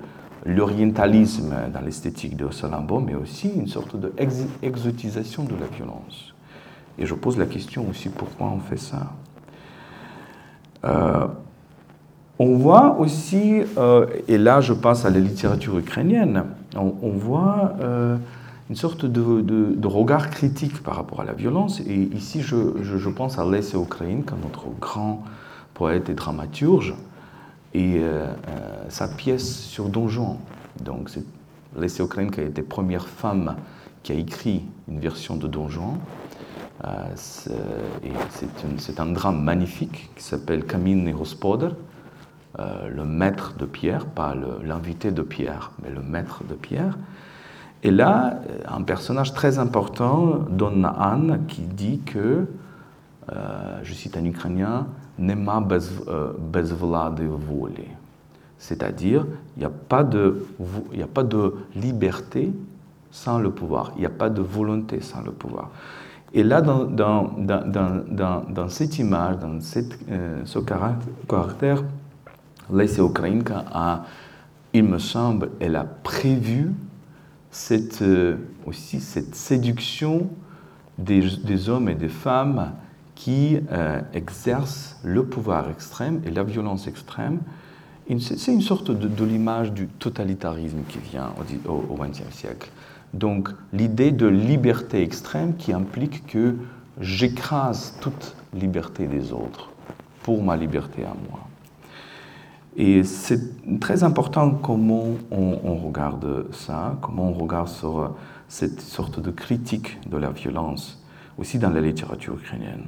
l'orientalisme 0.46 1.56
dans 1.74 1.82
l'esthétique 1.82 2.38
de 2.38 2.52
Salambo, 2.52 3.00
mais 3.00 3.16
aussi 3.16 3.50
une 3.50 3.68
sorte 3.68 3.96
d'exotisation 3.96 5.44
de 5.44 5.56
la 5.60 5.66
violence. 5.68 6.34
Et 7.00 7.06
je 7.06 7.16
pose 7.16 7.38
la 7.38 7.46
question 7.46 7.88
aussi 7.90 8.10
pourquoi 8.10 8.48
on 8.48 8.60
fait 8.60 8.78
ça? 8.78 9.14
Euh, 10.86 11.28
on 12.38 12.58
voit 12.58 13.00
aussi, 13.00 13.64
euh, 13.78 14.06
et 14.28 14.38
là 14.38 14.62
je 14.62 14.74
passe 14.74 15.06
à 15.06 15.10
la 15.10 15.20
littérature 15.20 15.78
ukrainienne, 15.80 16.44
on, 16.76 17.10
voit 17.12 17.74
une 18.70 18.76
sorte 18.76 19.06
de, 19.06 19.88
regard 19.88 20.30
critique 20.30 20.82
par 20.82 20.96
rapport 20.96 21.22
à 21.22 21.26
la 21.26 21.34
violence. 21.34 21.80
Et 21.82 21.96
ici, 22.16 22.42
je, 22.42 23.10
pense 23.10 23.38
à 23.38 23.46
Lesse 23.46 23.74
Ukraine, 23.74 24.24
comme 24.24 24.40
notre 24.42 24.68
grand 24.80 25.24
poète 25.74 26.10
et 26.10 26.14
dramaturge, 26.14 26.96
et 27.74 27.98
euh, 27.98 28.26
euh, 28.48 28.86
sa 28.90 29.08
pièce 29.08 29.60
sur 29.60 29.90
Don 29.90 30.08
Juan. 30.08 30.38
Donc, 30.84 31.10
c'est 31.10 31.26
Lesse 31.78 32.00
Ukraine 32.00 32.32
qui 32.32 32.40
a 32.40 32.44
été 32.44 32.62
la 32.62 32.68
première 32.68 33.08
femme 33.08 33.56
qui 34.02 34.14
a 34.14 34.16
écrit 34.16 34.64
une 34.88 35.00
version 35.00 35.36
de 35.36 35.48
Don 35.48 35.68
Juan. 35.68 36.00
Euh, 36.86 36.90
c'est 37.16 39.00
un 39.00 39.06
drame 39.08 39.44
magnifique 39.44 40.10
qui 40.16 40.24
s'appelle 40.24 40.66
Kamine 40.66 41.14
Hospoder, 41.14 41.70
le 42.58 43.04
maître 43.04 43.56
de 43.58 43.66
Pierre, 43.66 44.06
pas 44.06 44.34
l'invité 44.64 45.12
de 45.12 45.22
Pierre, 45.22 45.72
mais 45.84 45.90
le 45.90 46.02
maître 46.02 46.44
de 46.48 46.54
Pierre. 46.54 46.98
Et 47.86 47.92
là, 47.92 48.40
un 48.68 48.82
personnage 48.82 49.32
très 49.36 49.60
important, 49.60 50.40
Donna 50.50 50.88
Anne, 50.90 51.42
qui 51.48 51.62
dit 51.62 52.00
que, 52.00 52.48
euh, 53.32 53.80
je 53.84 53.94
cite 53.94 54.18
un 54.18 54.26
Ukrainien, 54.26 54.88
Nema 55.20 55.62
bez, 55.62 55.92
euh, 56.08 56.34
voli. 56.82 57.86
C'est-à-dire, 58.58 59.28
il 59.56 59.60
n'y 59.60 59.66
a, 59.66 59.70
pas 59.70 60.04
de, 60.04 61.54
liberté 61.76 62.52
sans 63.12 63.38
le 63.38 63.52
pouvoir, 63.52 63.92
il 63.98 64.00
n'y 64.00 64.08
a 64.08 64.10
pas 64.10 64.32
de 64.32 64.42
volonté 64.42 65.00
sans 65.00 65.22
le 65.22 65.32
pouvoir. 65.32 65.70
Et 66.34 66.42
là, 66.42 66.62
dans, 66.62 66.90
cette 68.68 68.98
image, 68.98 69.38
dans 69.38 69.60
euh, 70.10 70.42
ce 70.44 70.60
caractère, 71.28 71.84
Laissez 72.74 73.04
Ukrainka 73.04 73.64
a, 73.72 74.06
il 74.74 74.86
me 74.86 74.98
semble, 74.98 75.52
elle 75.60 75.76
a 75.76 75.84
prévu 75.84 76.74
cette, 77.56 78.02
euh, 78.02 78.36
aussi 78.66 79.00
cette 79.00 79.34
séduction 79.34 80.30
des, 80.98 81.70
hommes 81.70 81.88
et 81.88 81.96
des 81.96 82.10
femmes 82.10 82.74
qui 83.16 83.58
euh, 83.72 84.02
exercent 84.14 85.00
le 85.04 85.24
pouvoir 85.26 85.70
extrême 85.70 86.22
et 86.26 86.32
la 86.32 86.44
violence 86.44 86.86
extrême. 86.88 87.40
C'est 88.20 88.52
une 88.52 88.62
sorte 88.62 88.92
de, 88.92 89.26
l'image 89.26 89.72
du 89.72 89.88
totalitarisme 89.88 90.82
qui 90.90 91.00
vient 91.00 91.34
au 91.68 91.96
XXe 91.96 92.30
siècle. 92.30 92.70
Donc 93.14 93.50
l'idée 93.72 94.12
de 94.12 94.28
liberté 94.28 95.02
extrême 95.02 95.56
qui 95.56 95.72
implique 95.72 96.28
que 96.28 96.56
j'écrase 97.00 97.96
toute 98.02 98.36
liberté 98.54 99.08
des 99.08 99.32
autres 99.32 99.72
pour 100.24 100.44
ma 100.44 100.58
liberté 100.58 101.04
à 101.04 101.16
moi. 101.30 101.40
Et 102.78 103.04
c'est 103.04 103.80
très 103.80 104.04
important 104.04 104.52
comment 104.52 105.06
on, 105.32 105.76
regarde 105.76 106.48
ça, 106.52 106.98
comment 107.02 107.30
on 107.30 107.34
regarde 107.34 107.70
sur 107.70 108.16
cette 108.50 108.82
sorte 108.82 109.20
de 109.20 109.32
critique 109.32 109.98
de 110.10 110.18
la 110.18 110.30
violence, 110.30 111.02
aussi 111.38 111.58
dans 111.58 111.70
la 111.70 111.80
littérature 111.80 112.34
ukrainienne. 112.36 112.86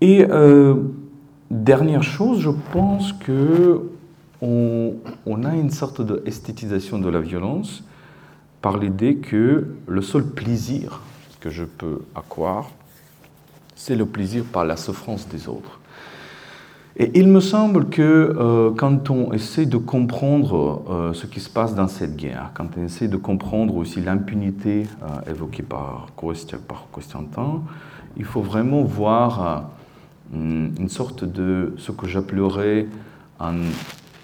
Et 0.00 0.26
euh, 0.28 0.74
dernière 1.50 2.02
chose, 2.02 2.40
je 2.40 2.50
pense 2.72 3.12
que 3.12 3.90
on, 4.42 5.44
a 5.44 5.54
une 5.54 5.70
sorte 5.70 6.02
d'esthétisation 6.02 6.98
de 6.98 7.08
la 7.08 7.20
violence 7.20 7.84
par 8.60 8.78
l'idée 8.78 9.16
que 9.16 9.76
le 9.86 10.02
seul 10.02 10.24
plaisir 10.24 11.00
que 11.40 11.50
je 11.50 11.64
peux 11.64 12.02
avoir, 12.14 12.70
c'est 13.74 13.96
le 13.96 14.06
plaisir 14.06 14.44
par 14.44 14.64
la 14.64 14.76
souffrance 14.76 15.28
des 15.28 15.48
autres. 15.48 15.80
Et 16.98 17.10
il 17.14 17.28
me 17.28 17.40
semble 17.40 17.90
que 17.90 18.00
euh, 18.02 18.70
quand 18.74 19.10
on 19.10 19.30
essaie 19.34 19.66
de 19.66 19.76
comprendre 19.76 20.82
euh, 20.88 21.12
ce 21.12 21.26
qui 21.26 21.40
se 21.40 21.50
passe 21.50 21.74
dans 21.74 21.88
cette 21.88 22.16
guerre, 22.16 22.52
quand 22.54 22.68
on 22.78 22.84
essaie 22.84 23.08
de 23.08 23.18
comprendre 23.18 23.76
aussi 23.76 24.00
l'impunité 24.00 24.86
euh, 25.02 25.30
évoquée 25.30 25.62
par, 25.62 26.06
par 26.66 26.86
Constantin, 26.90 27.60
il 28.16 28.24
faut 28.24 28.40
vraiment 28.40 28.82
voir 28.82 29.68
une 30.32 30.88
sorte 30.88 31.24
de 31.24 31.74
ce 31.76 31.92
que 31.92 32.08
j'appellerais 32.08 32.86
un 33.40 33.56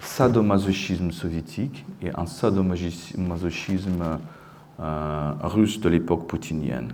sadomasochisme 0.01 1.11
soviétique 1.11 1.85
et 2.03 2.09
un 2.17 2.25
sadomasochisme 2.25 4.03
russe 5.43 5.79
de 5.79 5.89
l'époque 5.91 6.27
poutinienne. 6.27 6.89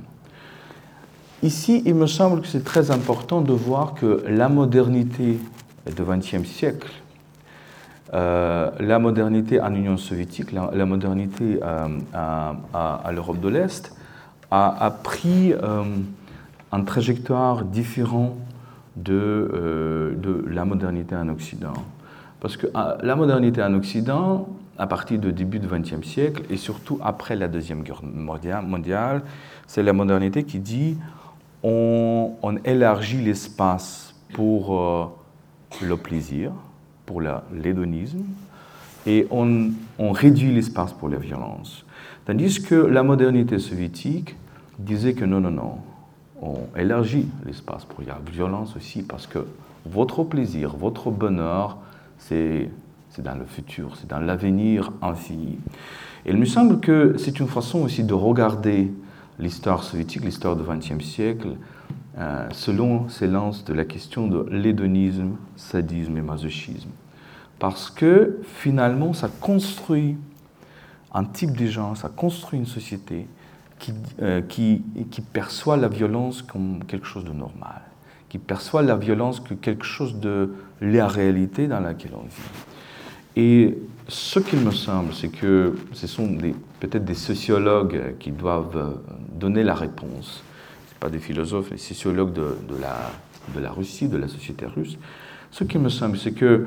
Ici, 1.44 1.84
il 1.86 1.94
me 1.94 2.08
semble 2.08 2.40
que 2.40 2.48
c'est 2.48 2.64
très 2.64 2.90
important 2.90 3.40
de 3.40 3.52
voir 3.52 3.94
que 3.94 4.24
la 4.26 4.48
modernité 4.48 5.38
du 5.86 6.02
XXe 6.02 6.44
siècle, 6.44 6.88
euh, 8.14 8.70
la 8.80 8.98
modernité 8.98 9.60
en 9.60 9.74
Union 9.74 9.96
soviétique, 9.98 10.52
la, 10.52 10.86
modernité 10.86 11.60
euh, 11.62 11.88
à, 12.14 13.10
l'Europe 13.12 13.40
de 13.40 13.48
l'Est, 13.48 13.94
a, 14.50 14.90
pris 15.02 15.52
euh, 15.52 15.82
une 16.72 16.84
trajectoire 16.86 17.64
différente 17.64 18.36
de, 18.96 20.16
de, 20.16 20.44
la 20.48 20.64
modernité 20.64 21.14
en 21.14 21.28
Occident. 21.28 21.74
Parce 22.40 22.56
que 22.56 22.66
la 23.02 23.14
modernité 23.14 23.62
en 23.62 23.74
Occident, 23.74 24.48
à 24.78 24.86
partir 24.86 25.18
du 25.18 25.32
début 25.32 25.58
du 25.58 25.68
XXe 25.68 26.06
siècle, 26.06 26.42
et 26.48 26.56
surtout 26.56 26.98
après 27.02 27.36
la 27.36 27.46
Deuxième 27.46 27.82
Guerre 27.82 28.02
mondiale, 28.02 29.22
c'est 29.66 29.82
la 29.82 29.92
modernité 29.92 30.44
qui 30.44 30.60
dit 30.60 30.96
on, 31.62 32.32
on 32.42 32.56
élargit 32.64 33.22
l'espace 33.22 34.14
pour 34.32 35.18
le 35.82 35.96
plaisir, 35.96 36.52
pour 37.06 37.20
l'hédonisme, 37.20 38.24
et 39.06 39.26
on, 39.30 39.72
réduit 40.12 40.52
l'espace 40.52 40.92
pour 40.92 41.08
la 41.08 41.18
violence. 41.18 41.84
Tandis 42.26 42.62
que 42.62 42.74
la 42.74 43.02
modernité 43.02 43.58
soviétique 43.58 44.36
disait 44.78 45.14
que 45.14 45.24
non, 45.24 45.40
non, 45.40 45.50
non, 45.50 45.78
on 46.42 46.58
élargit 46.76 47.26
l'espace 47.46 47.84
pour 47.84 48.04
la 48.06 48.18
violence 48.30 48.76
aussi, 48.76 49.02
parce 49.02 49.26
que 49.26 49.46
votre 49.86 50.24
plaisir, 50.24 50.76
votre 50.76 51.10
bonheur, 51.10 51.78
c'est 52.18 52.70
dans 53.18 53.34
le 53.34 53.46
futur, 53.46 53.96
c'est 53.96 54.08
dans 54.08 54.20
l'avenir 54.20 54.92
infini. 55.02 55.58
Et 56.26 56.30
il 56.30 56.36
me 56.36 56.44
semble 56.44 56.78
que 56.78 57.16
c'est 57.18 57.40
une 57.40 57.48
façon 57.48 57.80
aussi 57.80 58.04
de 58.04 58.14
regarder 58.14 58.92
l'histoire 59.38 59.82
soviétique, 59.82 60.24
l'histoire 60.24 60.56
du 60.56 60.62
XXe 60.62 61.04
siècle, 61.04 61.56
euh, 62.18 62.48
selon 62.50 63.08
ces 63.08 63.28
lances 63.28 63.64
de 63.64 63.72
la 63.72 63.84
question 63.84 64.26
de 64.26 64.44
l'hédonisme, 64.50 65.36
sadisme 65.54 66.16
et 66.16 66.20
masochisme. 66.20 66.90
Parce 67.60 67.90
que 67.90 68.40
finalement, 68.42 69.12
ça 69.12 69.28
construit 69.40 70.16
un 71.14 71.24
type 71.24 71.56
de 71.56 71.66
gens, 71.66 71.94
ça 71.94 72.08
construit 72.08 72.58
une 72.58 72.66
société 72.66 73.28
qui, 73.78 73.92
euh, 74.20 74.40
qui, 74.40 74.82
qui, 75.12 75.20
perçoit 75.20 75.76
la 75.76 75.86
violence 75.86 76.42
comme 76.42 76.82
quelque 76.88 77.06
chose 77.06 77.24
de 77.24 77.32
normal, 77.32 77.82
qui 78.28 78.38
perçoit 78.38 78.82
la 78.82 78.96
violence 78.96 79.38
comme 79.38 79.58
quelque 79.58 79.84
chose 79.84 80.18
de 80.18 80.54
la 80.80 81.06
réalité 81.06 81.68
dans 81.68 81.80
laquelle 81.80 82.12
on 82.14 82.24
vit. 82.24 83.36
Et 83.36 83.78
ce 84.08 84.40
qu'il 84.40 84.58
me 84.58 84.72
semble, 84.72 85.14
c'est 85.14 85.28
que 85.28 85.76
ce 85.92 86.08
sont 86.08 86.36
peut-être 86.80 87.04
des 87.04 87.14
sociologues 87.14 88.16
qui 88.18 88.32
doivent 88.32 88.98
donner 89.32 89.62
la 89.62 89.74
réponse 89.74 90.42
pas 91.00 91.10
des 91.10 91.18
philosophes, 91.18 91.70
des 91.70 91.78
sociologues 91.78 92.32
de, 92.32 92.76
la, 92.80 93.70
Russie, 93.70 94.08
de 94.08 94.16
la 94.16 94.28
société 94.28 94.66
russe. 94.66 94.98
Ce 95.50 95.64
qui 95.64 95.78
me 95.78 95.88
semble, 95.88 96.18
c'est 96.18 96.32
que 96.32 96.66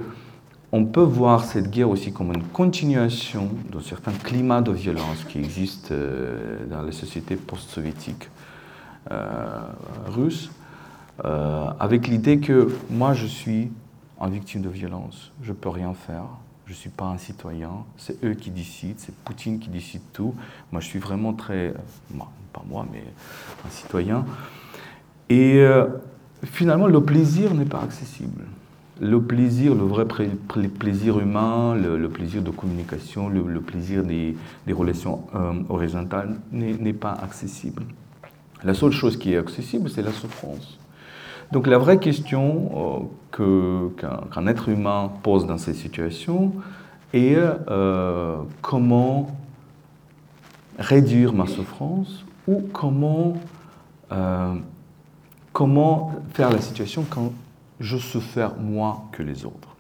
on 0.74 0.86
peut 0.86 1.02
voir 1.02 1.44
cette 1.44 1.70
guerre 1.70 1.90
aussi 1.90 2.14
comme 2.14 2.32
une 2.34 2.44
continuation 2.44 3.50
d'un 3.72 3.82
certain 3.82 4.14
climat 4.14 4.62
de 4.62 4.72
violence 4.72 5.26
qui 5.28 5.38
existe 5.38 5.92
euh, 5.92 6.66
dans 6.70 6.82
les 6.82 6.94
sociétés 6.94 7.36
post-soviétiques 7.36 8.30
euh, 9.12 9.60
russes, 10.08 10.50
euh, 11.26 11.68
avec 11.78 12.08
l'idée 12.08 12.40
que 12.40 12.74
moi 12.90 13.14
je 13.14 13.26
suis 13.26 13.70
une 14.22 14.30
victime 14.30 14.62
de 14.62 14.70
violence, 14.70 15.32
je 15.42 15.52
ne 15.52 15.58
peux 15.58 15.70
rien 15.70 15.94
faire, 15.94 16.24
je 16.66 16.72
ne 16.72 16.78
suis 16.78 16.90
pas 16.90 17.06
un 17.06 17.18
citoyen, 17.18 17.72
c'est 17.98 18.24
eux 18.24 18.34
qui 18.34 18.50
décident, 18.50 18.94
c'est 18.98 19.14
Poutine 19.14 19.60
qui 19.60 19.70
décide 19.70 20.04
tout. 20.14 20.34
Moi 20.72 20.80
je 20.80 20.88
suis 20.88 21.00
vraiment 21.00 21.34
très, 21.34 21.74
pas 22.52 22.64
moi, 22.68 22.86
mais 22.92 23.04
un 23.66 23.70
citoyen. 23.70 24.26
Et 25.32 25.60
euh, 25.60 25.86
finalement, 26.44 26.88
le 26.88 27.02
plaisir 27.02 27.54
n'est 27.54 27.66
pas 27.66 27.82
accessible. 27.82 28.44
Le 29.00 29.22
plaisir, 29.22 29.74
le 29.74 29.84
vrai 29.84 30.06
plaisir 30.06 31.20
humain, 31.20 31.74
le, 31.76 32.10
plaisir 32.10 32.42
de 32.42 32.52
communication, 32.52 33.30
le, 33.30 33.62
plaisir 33.62 34.04
des, 34.04 34.36
relations 34.74 35.24
euh, 35.34 35.54
horizontales 35.70 36.36
n'est 36.52 36.94
pas 36.94 37.14
accessible. 37.14 37.84
La 38.64 38.74
seule 38.74 38.92
chose 38.92 39.18
qui 39.18 39.34
est 39.34 39.38
accessible, 39.38 39.90
c'est 39.90 40.04
la 40.04 40.12
souffrance. 40.12 40.78
Donc 41.54 41.66
la 41.66 41.78
vraie 41.78 41.98
question 41.98 43.10
euh, 43.40 43.88
qu'un 44.32 44.48
être 44.48 44.68
humain 44.68 45.12
pose 45.24 45.48
dans 45.48 45.58
ces 45.58 45.74
situations 45.74 46.54
est 47.14 47.38
comment 48.62 49.36
réduire 50.78 51.34
ma 51.34 51.48
souffrance 51.48 52.26
ou 52.48 52.62
comment, 52.74 53.34
euh, 54.12 54.56
comment 55.54 56.14
faire 56.34 56.50
la 56.50 56.60
situation 56.60 57.06
quand 57.10 57.32
je 57.80 57.98
souffre 57.98 58.54
moins 58.60 59.04
que 59.12 59.24
les 59.24 59.46
autres. 59.46 59.76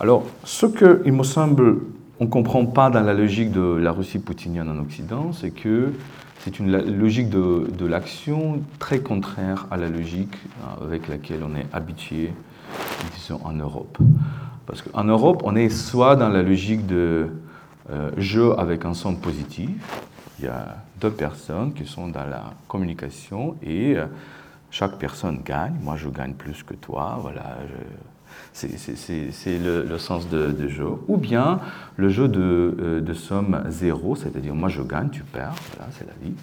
Alors, 0.00 0.24
ce 0.44 0.66
qu'il 0.66 1.12
me 1.12 1.24
semble, 1.24 1.78
on 2.20 2.24
ne 2.24 2.30
comprend 2.30 2.64
pas 2.66 2.90
dans 2.90 3.00
la 3.00 3.14
logique 3.14 3.50
de 3.50 3.60
la 3.60 3.92
Russie 3.92 4.18
poutinienne 4.18 4.68
en 4.68 4.78
Occident, 4.78 5.32
c'est 5.32 5.50
que 5.50 5.92
c'est 6.40 6.60
une 6.60 6.70
logique 6.98 7.28
de, 7.30 7.68
de 7.76 7.86
l'action 7.86 8.62
très 8.78 9.00
contraire 9.00 9.66
à 9.70 9.76
la 9.76 9.88
logique 9.88 10.34
euh, 10.34 10.86
avec 10.86 11.08
laquelle 11.08 11.40
on 11.44 11.54
est 11.56 11.66
habitué, 11.72 12.32
disons, 13.14 13.40
en 13.44 13.52
Europe. 13.52 13.98
Parce 14.66 14.82
qu'en 14.82 15.04
Europe, 15.04 15.42
on 15.44 15.56
est 15.56 15.68
soit 15.68 16.14
dans 16.14 16.28
la 16.28 16.42
logique 16.42 16.86
de 16.86 17.28
euh, 17.90 18.10
jeu 18.18 18.52
avec 18.58 18.84
un 18.84 18.94
son 18.94 19.14
positif, 19.14 19.70
il 20.38 20.44
y 20.44 20.48
a 20.48 20.76
deux 21.00 21.10
personnes 21.10 21.72
qui 21.72 21.86
sont 21.86 22.08
dans 22.08 22.24
la 22.24 22.52
communication 22.68 23.56
et 23.62 23.96
euh, 23.96 24.06
chaque 24.70 24.98
personne 24.98 25.40
gagne. 25.44 25.74
Moi, 25.82 25.96
je 25.96 26.08
gagne 26.08 26.34
plus 26.34 26.62
que 26.62 26.74
toi. 26.74 27.18
Voilà, 27.20 27.56
c'est 28.52 29.58
le, 29.58 29.98
sens 29.98 30.28
de, 30.28 30.68
jeu. 30.68 30.86
Ou 31.08 31.16
bien 31.16 31.60
le 31.96 32.08
jeu 32.08 32.28
de, 32.28 32.76
euh, 32.80 33.00
de 33.00 33.12
somme 33.12 33.64
zéro, 33.68 34.16
c'est-à-dire 34.16 34.54
moi 34.54 34.68
je 34.68 34.82
gagne, 34.82 35.10
tu 35.10 35.22
perds. 35.22 35.54
C'est 35.92 36.06
la 36.06 36.14
vie. 36.22 36.34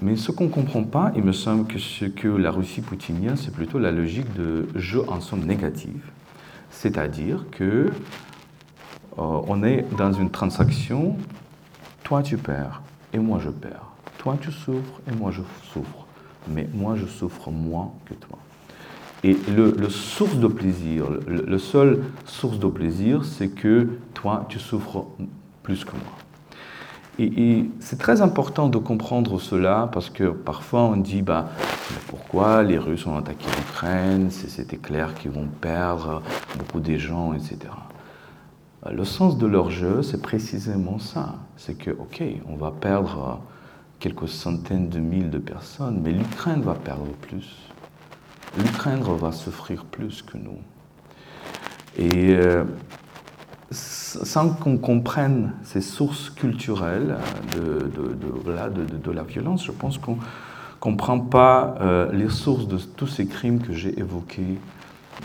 Mais 0.00 0.16
ce 0.16 0.30
qu'on 0.30 0.44
ne 0.44 0.50
comprend 0.50 0.84
pas, 0.84 1.10
il 1.16 1.24
me 1.24 1.32
semble 1.32 1.66
que 1.66 1.78
ce 1.78 2.04
que 2.04 2.28
la 2.28 2.52
Russie 2.52 2.82
poutinienne, 2.82 3.36
c'est 3.36 3.52
plutôt 3.52 3.78
la 3.78 3.90
logique 3.90 4.32
de 4.34 4.68
jeu 4.76 5.02
en 5.08 5.20
somme 5.20 5.44
négative. 5.44 6.02
C'est-à-dire 6.70 7.46
que 7.50 7.64
euh, 7.64 7.90
on 9.16 9.64
est 9.64 9.84
dans 9.96 10.12
une 10.12 10.30
transaction, 10.30 11.16
toi 12.04 12.22
tu 12.22 12.36
perds, 12.36 12.82
et 13.12 13.18
moi 13.18 13.38
je 13.42 13.50
perds. 13.50 13.92
Toi 14.18 14.36
tu 14.40 14.50
souffres 14.52 15.00
et 15.10 15.14
moi 15.14 15.30
je 15.30 15.42
souffre. 15.72 16.06
Mais 16.48 16.68
moi 16.72 16.94
je 16.96 17.06
souffre 17.06 17.50
moins 17.50 17.92
que 18.06 18.14
toi. 18.14 18.38
Et 19.24 19.36
le, 19.54 19.88
source 19.88 20.36
de 20.36 20.46
plaisir, 20.46 21.06
le, 21.26 21.58
seul 21.58 22.04
source 22.24 22.58
de 22.60 22.68
plaisir, 22.68 23.24
c'est 23.24 23.48
que 23.48 23.88
toi 24.14 24.46
tu 24.48 24.60
souffres 24.60 25.06
plus 25.64 25.84
que 25.84 25.90
moi. 25.92 26.12
Et, 27.18 27.68
c'est 27.80 27.98
très 27.98 28.22
important 28.22 28.68
de 28.68 28.78
comprendre 28.78 29.40
cela 29.40 29.90
parce 29.92 30.08
que 30.08 30.30
parfois 30.30 30.82
on 30.82 30.96
dit 30.96 31.22
bah, 31.22 31.48
pourquoi 32.06 32.62
les 32.62 32.78
Russes 32.78 33.06
ont 33.08 33.16
attaqué 33.16 33.46
l'Ukraine, 33.56 34.30
c'était 34.30 34.76
clair 34.76 35.14
qu'ils 35.14 35.32
vont 35.32 35.48
perdre 35.60 36.22
beaucoup 36.56 36.78
des 36.78 36.98
gens, 36.98 37.32
etc. 37.32 37.58
Le 38.86 39.04
sens 39.04 39.38
de 39.38 39.46
leur 39.46 39.70
jeu, 39.70 40.02
c'est 40.02 40.22
précisément 40.22 40.98
ça. 40.98 41.36
C'est 41.56 41.76
que, 41.76 41.90
ok, 41.90 42.22
on 42.48 42.56
va 42.56 42.70
perdre 42.70 43.40
quelques 43.98 44.28
centaines 44.28 44.88
de 44.88 45.00
milliers 45.00 45.28
de 45.28 45.38
personnes, 45.38 46.00
mais 46.02 46.12
l'Ukraine 46.12 46.62
va 46.62 46.74
perdre 46.74 47.06
plus. 47.20 47.56
L'Ukraine 48.56 49.02
va 49.02 49.32
souffrir 49.32 49.84
plus 49.84 50.22
que 50.22 50.38
nous. 50.38 50.58
Et 51.96 52.34
euh, 52.34 52.64
sans 53.70 54.50
qu'on 54.50 54.78
comprenne 54.78 55.52
ces 55.64 55.80
sources 55.80 56.30
culturelles 56.30 57.16
de, 57.56 57.90
de, 57.90 59.10
la 59.10 59.22
violence, 59.24 59.64
je 59.64 59.72
pense 59.72 59.98
qu'on 59.98 60.14
ne 60.14 60.20
comprend 60.80 61.18
pas 61.18 61.74
euh, 61.80 62.12
les 62.12 62.28
sources 62.28 62.68
de 62.68 62.78
tous 62.78 63.08
ces 63.08 63.26
crimes 63.26 63.60
que 63.60 63.72
j'ai 63.72 63.98
évoqués 63.98 64.58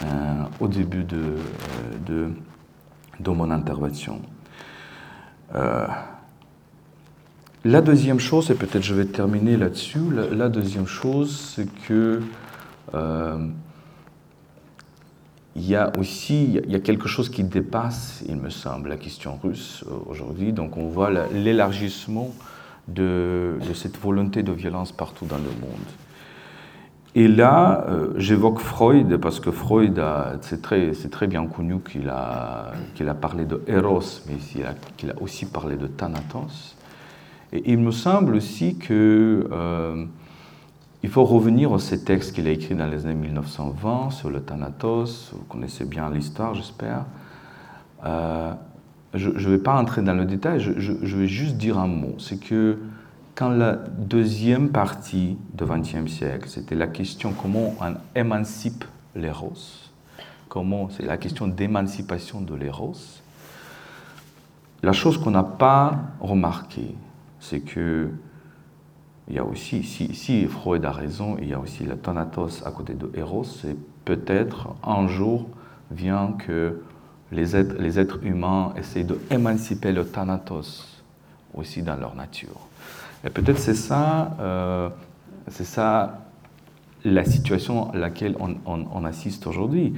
euh, 0.04 0.44
au 0.60 0.68
début 0.68 1.04
de, 1.04 2.32
de, 3.20 3.30
mon 3.30 3.52
intervention. 3.52 4.22
Euh, 5.56 5.88
la 7.66 7.82
deuxième 7.82 8.20
chose, 8.20 8.52
et 8.52 8.56
peut-être 8.56 8.84
je 8.84 8.94
vais 8.94 9.06
terminer 9.06 9.58
là-dessus, 9.58 10.02
la, 10.32 10.50
deuxième 10.50 10.88
chose, 10.88 11.54
c'est 11.56 11.68
que 11.88 12.22
il 15.56 15.68
y 15.68 15.76
a 15.76 15.92
aussi 15.98 16.60
y 16.68 16.76
a 16.76 16.80
quelque 16.80 17.08
chose 17.08 17.30
qui 17.30 17.44
dépasse, 17.44 18.24
il 18.28 18.38
me 18.38 18.50
semble, 18.50 18.90
la 18.90 18.98
question 18.98 19.40
russe 19.42 19.84
euh, 19.88 19.96
aujourd'hui. 20.08 20.52
Donc 20.52 20.78
on 20.78 20.88
voit 20.88 21.12
l'élargissement 21.32 22.32
de, 22.88 23.58
cette 23.74 23.98
volonté 23.98 24.44
de 24.44 24.52
violence 24.52 24.92
partout 24.92 25.26
dans 25.26 25.38
le 25.38 25.44
monde. 25.44 26.03
Et 27.16 27.28
là, 27.28 27.86
euh, 27.88 28.14
j'évoque 28.18 28.60
Freud 28.60 29.18
parce 29.18 29.40
que 29.40 29.52
Freud, 29.52 30.02
c'est 30.42 30.62
très, 30.62 30.92
très, 30.92 31.28
bien 31.28 31.46
connu 31.46 31.80
qu'il 31.80 32.10
a, 32.10 32.72
qu'il 32.96 33.08
a 33.08 33.14
parlé 33.14 33.46
de 33.46 33.62
Eros, 33.68 34.22
mais 34.28 34.38
qu'il 34.98 35.12
a, 35.12 35.22
aussi 35.22 35.46
parlé 35.46 35.76
de 35.76 35.86
Thanatos. 35.86 36.76
Et 37.52 37.72
il 37.72 37.78
me 37.78 37.92
semble 37.92 38.36
aussi 38.36 38.78
que 38.80 39.48
euh, 39.52 40.06
il 41.04 41.10
faut 41.10 41.24
revenir 41.24 41.72
à 41.72 41.78
ces 41.78 42.04
textes 42.04 42.34
qu'il 42.34 42.48
a 42.48 42.52
écrits 42.52 42.74
dans 42.74 42.88
les 42.88 43.06
années 43.06 43.14
1920 43.14 44.10
sur 44.10 44.32
le 44.32 44.42
Thanatos. 44.42 45.34
Vous 45.34 45.44
connaissez 45.44 45.86
bien 45.86 46.10
l'histoire, 46.10 46.56
j'espère. 46.56 47.06
Euh, 48.06 48.54
je 49.14 49.30
ne 49.30 49.52
vais 49.52 49.60
pas 49.60 49.80
entrer 49.80 50.02
dans 50.02 50.16
le 50.16 50.26
détail, 50.26 50.60
je, 50.60 51.16
vais 51.16 51.28
juste 51.28 51.58
dire 51.58 51.78
un 51.78 51.86
mot. 51.86 52.16
C'est 52.18 52.40
que 52.40 52.80
quand 53.36 53.50
la 53.50 53.74
deuxième 53.74 54.70
partie 54.70 55.38
du 55.54 55.66
XXe 55.66 56.12
siècle, 56.12 56.48
c'était 56.48 56.76
la 56.76 56.88
question 56.88 57.34
comment 57.34 57.74
on 57.82 57.96
émancipe 58.16 58.86
l'éros, 59.16 59.54
comment 60.50 60.90
c'est 60.90 61.06
la 61.06 61.18
question 61.18 61.48
d'émancipation 61.48 62.42
de 62.42 62.54
l'éros, 62.56 62.96
la 64.84 64.94
chose 64.94 65.18
qu'on 65.18 65.32
n'a 65.32 65.44
pas 65.44 65.98
remarquée, 66.20 66.96
c'est 67.40 67.62
que 67.62 68.10
y 69.30 69.40
a 69.40 69.46
aussi, 69.46 69.84
si, 69.84 70.46
Freud 70.48 70.84
a 70.86 70.92
raison, 70.92 71.38
il 71.42 71.48
y 71.48 71.54
a 71.54 71.60
aussi 71.60 71.86
le 71.86 71.96
Thanatos 71.96 72.62
à 72.66 72.72
côté 72.72 72.94
de 72.94 73.10
Eros, 73.16 73.46
c'est 73.46 73.78
peut-être 74.04 74.76
un 74.84 75.08
jour 75.08 75.48
vient 75.92 76.34
que 76.34 76.82
les 77.32 77.56
êtres, 77.56 77.76
les 77.80 78.00
êtres 78.00 78.24
humains 78.24 78.74
essayent 78.78 79.06
d'émanciper 79.06 79.92
le 79.92 80.06
Thanatos 80.06 81.02
aussi 81.54 81.82
dans 81.82 81.96
leur 81.96 82.16
nature. 82.16 82.68
Et 83.26 83.30
peut-être 83.30 83.60
c'est 83.60 83.74
ça, 83.74 84.36
euh, 84.40 84.90
c'est 85.48 85.64
ça 85.64 86.20
la 87.06 87.26
situation 87.26 87.92
à 87.92 87.98
laquelle 87.98 88.36
on, 88.40 89.06
assiste 89.06 89.48
aujourd'hui. 89.48 89.94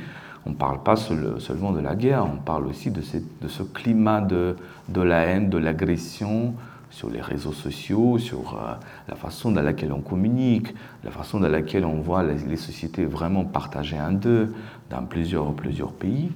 On 0.45 0.51
ne 0.51 0.55
parle 0.55 0.83
pas 0.83 0.95
seulement 0.95 1.71
de 1.71 1.79
la 1.79 1.95
guerre, 1.95 2.25
on 2.25 2.37
parle 2.37 2.67
aussi 2.67 2.91
de, 2.91 3.01
ce 3.01 3.63
climat 3.63 4.21
de, 4.21 4.55
de 4.89 5.01
la 5.01 5.21
haine, 5.21 5.49
de 5.49 5.57
l'agression, 5.57 6.55
sur 6.95 7.09
les 7.09 7.19
réseaux 7.19 7.51
sociaux, 7.51 8.17
sur 8.17 8.53
euh, 8.53 8.73
la 9.09 9.15
façon 9.15 9.51
dans 9.51 9.61
laquelle 9.61 9.91
on 9.91 9.99
communique, 9.99 10.73
la 11.03 11.11
façon 11.11 11.41
dans 11.41 11.49
laquelle 11.49 11.83
on 11.83 11.99
voit 11.99 12.23
les, 12.23 12.55
sociétés 12.55 13.03
vraiment 13.03 13.43
partagées 13.43 13.99
en 13.99 14.13
deux 14.13 14.53
dans 14.89 15.03
plusieurs, 15.03 15.51
plusieurs 15.53 15.91
pays. 15.91 16.31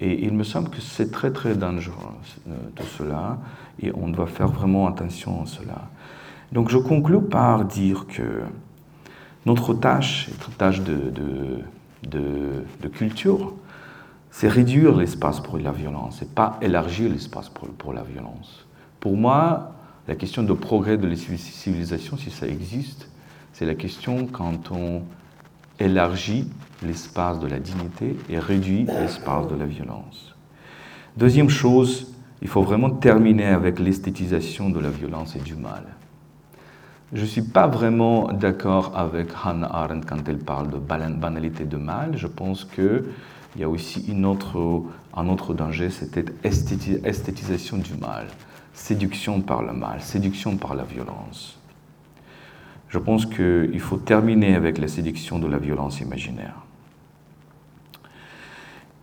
Et 0.00 0.24
il 0.24 0.34
me 0.34 0.42
semble 0.42 0.68
que 0.70 0.80
c'est 0.80 1.12
très 1.12 1.30
très 1.30 1.54
dangereux 1.54 1.94
euh, 2.48 2.56
tout 2.74 2.86
cela 2.98 3.38
et 3.80 3.92
on 3.94 4.08
doit 4.08 4.26
faire 4.26 4.48
vraiment 4.48 4.88
attention 4.88 5.44
à 5.44 5.46
cela. 5.46 5.88
Donc 6.52 6.70
je 6.70 6.78
conclue 6.78 7.22
par 7.22 7.64
dire 7.64 8.06
que 8.06 8.42
notre 9.46 9.74
tâche, 9.74 10.28
notre 10.30 10.50
tâche 10.56 10.80
de, 10.82 12.88
culture, 12.92 13.54
c'est 14.30 14.48
réduire 14.48 14.96
l'espace 14.96 15.40
pour 15.40 15.58
la 15.58 15.72
violence 15.72 16.22
et 16.22 16.26
pas 16.26 16.58
élargir 16.60 17.10
l'espace 17.10 17.50
pour 17.78 17.92
la 17.92 18.02
violence. 18.02 18.66
Pour 19.00 19.16
moi, 19.16 19.72
la 20.06 20.14
question 20.14 20.42
de 20.42 20.52
progrès 20.52 20.96
de 20.96 21.06
la 21.06 21.16
civilisation, 21.16 22.16
si 22.16 22.30
ça 22.30 22.46
existe, 22.46 23.08
c'est 23.52 23.64
la 23.64 23.74
question 23.74 24.26
quand 24.26 24.70
on 24.70 25.02
élargit 25.78 26.48
l'espace 26.82 27.40
de 27.40 27.46
la 27.46 27.58
dignité 27.58 28.16
et 28.28 28.38
réduit 28.38 28.84
l'espace 28.84 29.48
de 29.48 29.54
la 29.54 29.66
violence. 29.66 30.34
Deuxième 31.16 31.48
chose, 31.48 32.12
il 32.42 32.48
faut 32.48 32.62
vraiment 32.62 32.90
terminer 32.90 33.46
avec 33.46 33.78
l'esthétisation 33.78 34.68
de 34.68 34.80
la 34.80 34.90
violence 34.90 35.36
et 35.36 35.40
du 35.40 35.54
mal. 35.54 35.84
Je 37.14 37.20
ne 37.20 37.26
suis 37.26 37.42
pas 37.42 37.68
vraiment 37.68 38.32
d'accord 38.32 38.92
avec 38.96 39.28
Hannah 39.44 39.72
Arendt 39.72 40.06
quand 40.06 40.28
elle 40.28 40.38
parle 40.38 40.70
de 40.70 40.78
banalité 40.78 41.64
de 41.64 41.76
mal. 41.76 42.16
Je 42.16 42.26
pense 42.26 42.64
qu'il 42.64 43.04
y 43.56 43.62
a 43.62 43.68
aussi 43.68 44.04
un 44.10 44.24
autre 44.24 45.54
danger, 45.54 45.90
c'était 45.90 46.24
esthétisation 46.42 47.78
du 47.78 47.94
mal 47.94 48.26
séduction 48.74 49.40
par 49.40 49.62
le 49.62 49.72
mal, 49.72 50.02
séduction 50.02 50.56
par 50.56 50.74
la 50.74 50.82
violence. 50.82 51.58
Je 52.88 52.98
pense 52.98 53.24
qu'il 53.24 53.80
faut 53.80 53.96
terminer 53.96 54.54
avec 54.54 54.78
la 54.78 54.88
séduction 54.88 55.38
de 55.38 55.46
la 55.46 55.58
violence 55.58 56.00
imaginaire. 56.00 56.56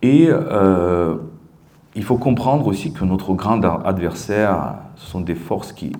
Et 0.02 0.28
euh, 0.28 1.16
il 1.94 2.04
faut 2.04 2.16
comprendre 2.16 2.66
aussi 2.66 2.92
que 2.92 3.04
notre 3.04 3.34
grand 3.34 3.62
adversaire, 3.84 4.74
ce 4.96 5.10
sont 5.10 5.20
des 5.20 5.34
forces 5.34 5.72
qui 5.72 5.92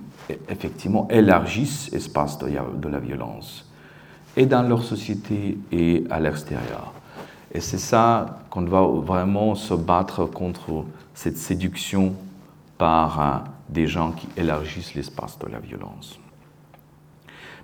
effectivement 0.49 1.07
élargissent 1.09 1.91
l'espace 1.91 2.37
de 2.39 2.89
la 2.89 2.99
violence, 2.99 3.69
et 4.35 4.45
dans 4.45 4.63
leur 4.63 4.83
société 4.83 5.57
et 5.71 6.03
à 6.09 6.19
l'extérieur. 6.19 6.93
Et 7.53 7.59
c'est 7.59 7.77
ça 7.77 8.39
qu'on 8.49 8.63
doit 8.63 8.87
vraiment 8.87 9.53
se 9.55 9.73
battre 9.73 10.25
contre 10.25 10.85
cette 11.13 11.37
séduction 11.37 12.15
par 12.77 13.43
des 13.69 13.87
gens 13.87 14.11
qui 14.11 14.27
élargissent 14.35 14.95
l'espace 14.95 15.37
de 15.39 15.47
la 15.47 15.59
violence. 15.59 16.19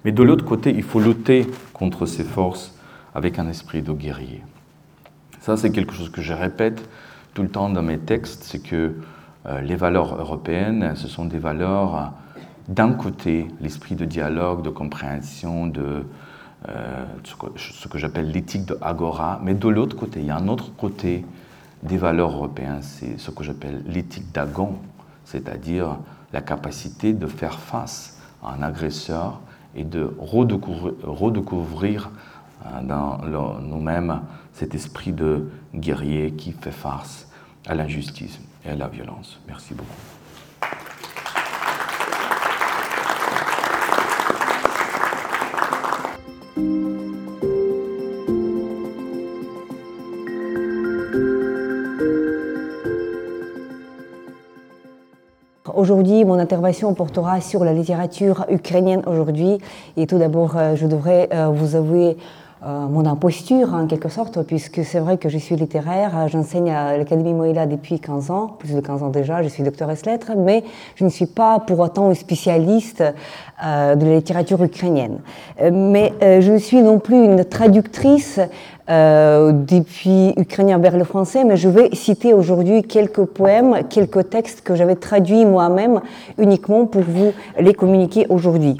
Mais 0.05 0.11
de 0.11 0.23
l'autre 0.23 0.45
côté, 0.45 0.71
il 0.73 0.83
faut 0.83 0.99
lutter 0.99 1.47
contre 1.73 2.05
ces 2.05 2.23
forces 2.23 2.73
avec 3.15 3.39
un 3.39 3.49
esprit 3.49 3.81
de 3.81 3.91
guerrier. 3.91 4.43
Ça, 5.41 5.57
c'est 5.57 5.71
quelque 5.71 5.93
chose 5.93 6.09
que 6.09 6.21
je 6.21 6.33
répète 6.33 6.87
tout 7.33 7.41
le 7.41 7.49
temps 7.49 7.69
dans 7.69 7.81
mes 7.81 7.97
textes, 7.97 8.43
c'est 8.43 8.59
que 8.59 8.95
euh, 9.45 9.61
les 9.61 9.75
valeurs 9.75 10.19
européennes, 10.19 10.93
ce 10.95 11.07
sont 11.07 11.25
des 11.25 11.37
valeurs, 11.37 11.95
euh, 11.95 12.05
d'un 12.69 12.93
côté, 12.93 13.47
l'esprit 13.61 13.95
de 13.95 14.05
dialogue, 14.05 14.61
de 14.61 14.69
compréhension, 14.69 15.65
de 15.65 16.05
euh, 16.69 17.05
ce 17.23 17.87
que, 17.87 17.97
j'appelle 17.97 18.31
l'éthique 18.31 18.65
de 18.65 18.77
Agora, 18.79 19.39
mais 19.43 19.55
de 19.55 19.67
l'autre 19.67 19.95
côté, 19.95 20.19
il 20.19 20.27
y 20.27 20.29
a 20.29 20.37
un 20.37 20.47
autre 20.47 20.71
côté 20.75 21.25
des 21.81 21.97
valeurs 21.97 22.31
européennes, 22.31 22.81
c'est 22.81 23.19
ce 23.19 23.31
que 23.31 23.43
j'appelle 23.43 23.83
l'éthique 23.87 24.31
d'Agon, 24.31 24.75
c'est-à-dire 25.25 25.97
la 26.31 26.41
capacité 26.41 27.13
de 27.13 27.25
faire 27.25 27.59
face 27.59 28.19
à 28.43 28.53
un 28.53 28.61
agresseur 28.61 29.41
et 29.75 29.83
de 29.83 30.13
redécouvrir, 30.19 32.11
euh, 32.65 32.81
dans 32.83 33.17
nous-mêmes 33.61 34.21
cet 34.53 34.75
esprit 34.75 35.11
de 35.11 35.49
guerrier 35.73 36.33
qui 36.33 36.51
fait 36.51 36.71
face 36.71 37.27
à 37.65 37.73
l'injustice 37.73 38.39
et 38.63 38.69
à 38.69 38.75
la 38.75 38.87
violence. 38.89 39.39
Merci 39.47 39.73
beaucoup. 39.73 39.89
Aujourd'hui, 55.79 56.25
mon 56.25 56.37
intervention 56.39 56.93
portera 56.93 57.39
sur 57.39 57.63
la 57.63 57.71
littérature 57.71 58.45
ukrainienne 58.49 59.01
aujourd'hui. 59.07 59.59
Et 59.95 60.07
tout 60.07 60.17
d'abord, 60.17 60.57
euh, 60.57 60.75
je 60.75 60.85
devrais 60.85 61.29
euh, 61.31 61.47
vous 61.47 61.77
avouer 61.77 62.17
euh, 62.61 62.87
mon 62.89 63.05
imposture 63.05 63.73
en 63.73 63.87
quelque 63.87 64.09
sorte, 64.09 64.43
puisque 64.43 64.83
c'est 64.83 64.99
vrai 64.99 65.17
que 65.17 65.29
je 65.29 65.37
suis 65.37 65.55
littéraire, 65.55 66.27
j'enseigne 66.27 66.69
à 66.69 66.97
l'Académie 66.97 67.33
Moïla 67.33 67.65
depuis 67.65 68.01
15 68.01 68.29
ans, 68.31 68.47
plus 68.59 68.73
de 68.73 68.81
15 68.81 69.03
ans 69.03 69.07
déjà, 69.07 69.41
je 69.41 69.47
suis 69.47 69.63
doctoresse 69.63 70.05
lettres, 70.05 70.33
mais 70.35 70.65
je 70.95 71.05
ne 71.05 71.09
suis 71.09 71.27
pas 71.27 71.61
pour 71.61 71.79
autant 71.79 72.13
spécialiste 72.13 73.01
euh, 73.63 73.95
de 73.95 74.05
la 74.05 74.15
littérature 74.15 74.61
ukrainienne. 74.61 75.19
Mais 75.71 76.11
je 76.21 76.51
ne 76.51 76.57
suis 76.57 76.81
non 76.81 76.99
plus 76.99 77.23
une 77.23 77.45
traductrice 77.45 78.41
depuis 78.89 80.33
ukrainien 80.35 80.79
vers 80.79 80.97
le 80.97 81.03
français, 81.03 81.43
mais 81.43 81.57
je 81.57 81.69
vais 81.69 81.89
citer 81.93 82.33
aujourd'hui 82.33 82.81
quelques 82.81 83.23
poèmes, 83.23 83.81
quelques 83.87 84.29
textes 84.29 84.61
que 84.61 84.73
j'avais 84.73 84.95
traduits 84.95 85.45
moi-même 85.45 86.01
uniquement 86.39 86.87
pour 86.87 87.03
vous 87.03 87.31
les 87.59 87.75
communiquer 87.75 88.25
aujourd'hui. 88.29 88.77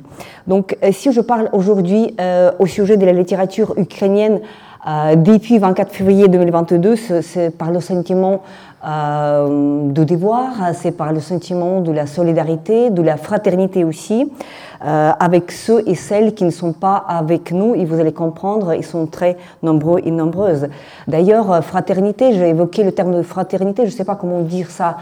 Donc 0.47 0.77
si 0.91 1.11
je 1.11 1.21
parle 1.21 1.49
aujourd'hui 1.53 2.15
au 2.57 2.65
sujet 2.65 2.97
de 2.97 3.05
la 3.05 3.13
littérature 3.13 3.75
ukrainienne 3.77 4.39
Euh, 4.87 5.15
depuis 5.15 5.57
24 5.57 5.91
février 5.91 6.27
2022, 6.29 6.95
c'est 6.95 7.55
par 7.55 7.69
le 7.69 7.81
sentiment 7.81 8.43
euh, 8.87 9.91
de 9.91 10.03
devoir, 10.05 10.73
c'est 10.73 10.91
par 10.91 11.11
le 11.11 11.19
sentiment 11.19 11.81
de 11.81 11.91
la 11.91 12.07
solidarité, 12.07 12.89
de 12.89 13.01
la 13.01 13.17
fraternité 13.17 13.83
aussi, 13.83 14.21
euh, 14.23 14.68
avec 14.81 15.51
ceux 15.51 15.83
et 15.87 15.95
celles 15.95 16.33
qui 16.33 16.45
ne 16.45 16.51
sont 16.51 16.73
pas 16.73 16.95
avec 16.95 17.51
nous. 17.51 17.75
Et 17.75 17.85
vous 17.85 17.99
allez 17.99 18.13
comprendre, 18.13 18.73
ils 18.73 18.85
sont 18.85 19.07
très 19.07 19.37
nombreux 19.61 20.01
et 20.05 20.11
nombreuses. 20.11 20.67
D'ailleurs, 21.07 21.63
fraternité, 21.63 22.33
j'ai 22.33 22.49
évoqué 22.49 22.83
le 22.83 22.91
terme 22.91 23.15
de 23.15 23.21
fraternité, 23.21 23.85
je 23.85 23.91
ne 23.91 23.97
sais 23.97 24.05
pas 24.05 24.15
comment 24.15 24.41
dire 24.41 24.71
ça 24.71 24.97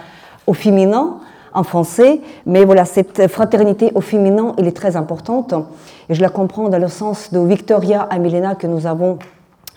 au 0.47 0.53
féminin 0.53 1.17
en 1.53 1.63
français, 1.63 2.21
mais 2.45 2.65
voilà, 2.65 2.85
cette 2.85 3.27
fraternité 3.27 3.91
au 3.95 4.01
féminin, 4.01 4.53
elle 4.57 4.67
est 4.67 4.75
très 4.75 4.95
importante. 4.95 5.53
Et 6.09 6.13
je 6.13 6.21
la 6.21 6.29
comprends 6.29 6.69
dans 6.69 6.79
le 6.79 6.87
sens 6.87 7.31
de 7.31 7.39
Victoria 7.39 8.01
Amelena 8.01 8.55
que 8.55 8.67
nous 8.67 8.85
avons 8.85 9.17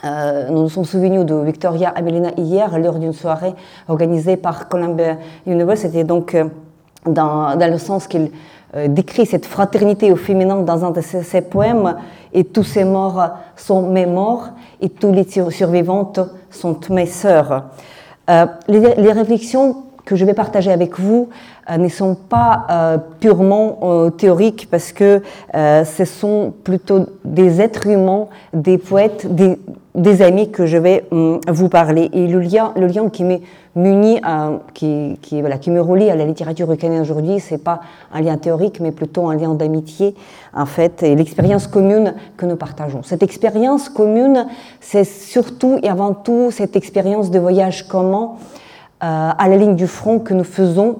euh, 0.04 0.48
nous 0.48 0.62
nous 0.62 0.68
sommes 0.70 0.86
souvenus 0.86 1.26
de 1.26 1.34
Victoria 1.34 1.90
Amelina 1.90 2.30
hier 2.38 2.78
lors 2.78 2.98
d'une 2.98 3.12
soirée 3.12 3.52
organisée 3.86 4.38
par 4.38 4.68
Columbia 4.68 5.18
University, 5.46 6.04
donc 6.04 6.34
euh, 6.34 6.44
dans, 7.04 7.54
le 7.58 7.76
sens 7.76 8.06
qu'il 8.06 8.22
euh, 8.22 8.28
décrit 8.88 9.26
cette 9.26 9.46
fraternité 9.46 10.12
au 10.12 10.16
féminin 10.16 10.62
dans 10.62 10.84
un 10.84 10.90
de 10.90 11.00
ses, 11.00 11.40
poèmes, 11.40 11.96
et 12.32 12.44
tous 12.44 12.62
ces 12.62 12.84
morts 12.84 13.30
sont 13.56 13.88
mes 13.88 14.06
morts, 14.06 14.50
et 14.80 14.88
tous 14.88 15.12
les 15.12 15.24
survivantes 15.24 16.20
sont 16.50 16.78
mes 16.90 17.06
sœurs. 17.06 17.64
Les, 18.28 18.94
les, 18.94 19.12
réflexions 19.12 19.84
que 20.04 20.14
je 20.14 20.24
vais 20.24 20.34
partager 20.34 20.70
avec 20.70 21.00
vous 21.00 21.28
ne 21.68 21.88
sont 21.88 22.14
pas 22.14 23.00
purement 23.18 24.10
théoriques 24.16 24.68
parce 24.70 24.92
que 24.92 25.20
ce 25.52 26.04
sont 26.04 26.52
plutôt 26.62 27.06
des 27.24 27.60
êtres 27.60 27.88
humains, 27.88 28.28
des 28.52 28.78
poètes, 28.78 29.34
des, 29.34 29.58
des 29.94 30.22
amis 30.22 30.50
que 30.50 30.66
je 30.66 30.76
vais 30.76 31.06
hum, 31.10 31.40
vous 31.48 31.68
parler. 31.68 32.10
Et 32.12 32.26
le 32.26 32.40
lien, 32.40 32.72
le 32.76 32.86
lien 32.86 33.08
qui 33.08 33.24
me 33.24 33.38
muni, 33.76 34.20
qui, 34.74 35.40
voilà, 35.40 35.58
qui 35.58 35.70
me 35.70 35.80
relie 35.80 36.10
à 36.10 36.16
la 36.16 36.24
littérature 36.24 36.70
ukrainienne 36.72 37.02
aujourd'hui, 37.02 37.38
c'est 37.40 37.62
pas 37.62 37.80
un 38.12 38.20
lien 38.20 38.36
théorique, 38.36 38.80
mais 38.80 38.90
plutôt 38.90 39.28
un 39.28 39.36
lien 39.36 39.54
d'amitié, 39.54 40.14
en 40.54 40.66
fait, 40.66 41.02
et 41.02 41.14
l'expérience 41.14 41.66
commune 41.66 42.14
que 42.36 42.46
nous 42.46 42.56
partageons. 42.56 43.02
Cette 43.04 43.22
expérience 43.22 43.88
commune, 43.88 44.46
c'est 44.80 45.04
surtout 45.04 45.78
et 45.82 45.88
avant 45.88 46.14
tout 46.14 46.50
cette 46.50 46.74
expérience 46.76 47.30
de 47.30 47.38
voyage 47.38 47.86
commun 47.86 48.32
euh, 49.02 49.30
à 49.38 49.48
la 49.48 49.56
ligne 49.56 49.76
du 49.76 49.86
front 49.86 50.18
que 50.18 50.34
nous 50.34 50.44
faisons 50.44 50.96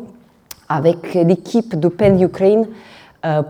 avec 0.69 1.15
l'équipe 1.15 1.75
d'Open 1.75 2.21
Ukraine 2.23 2.69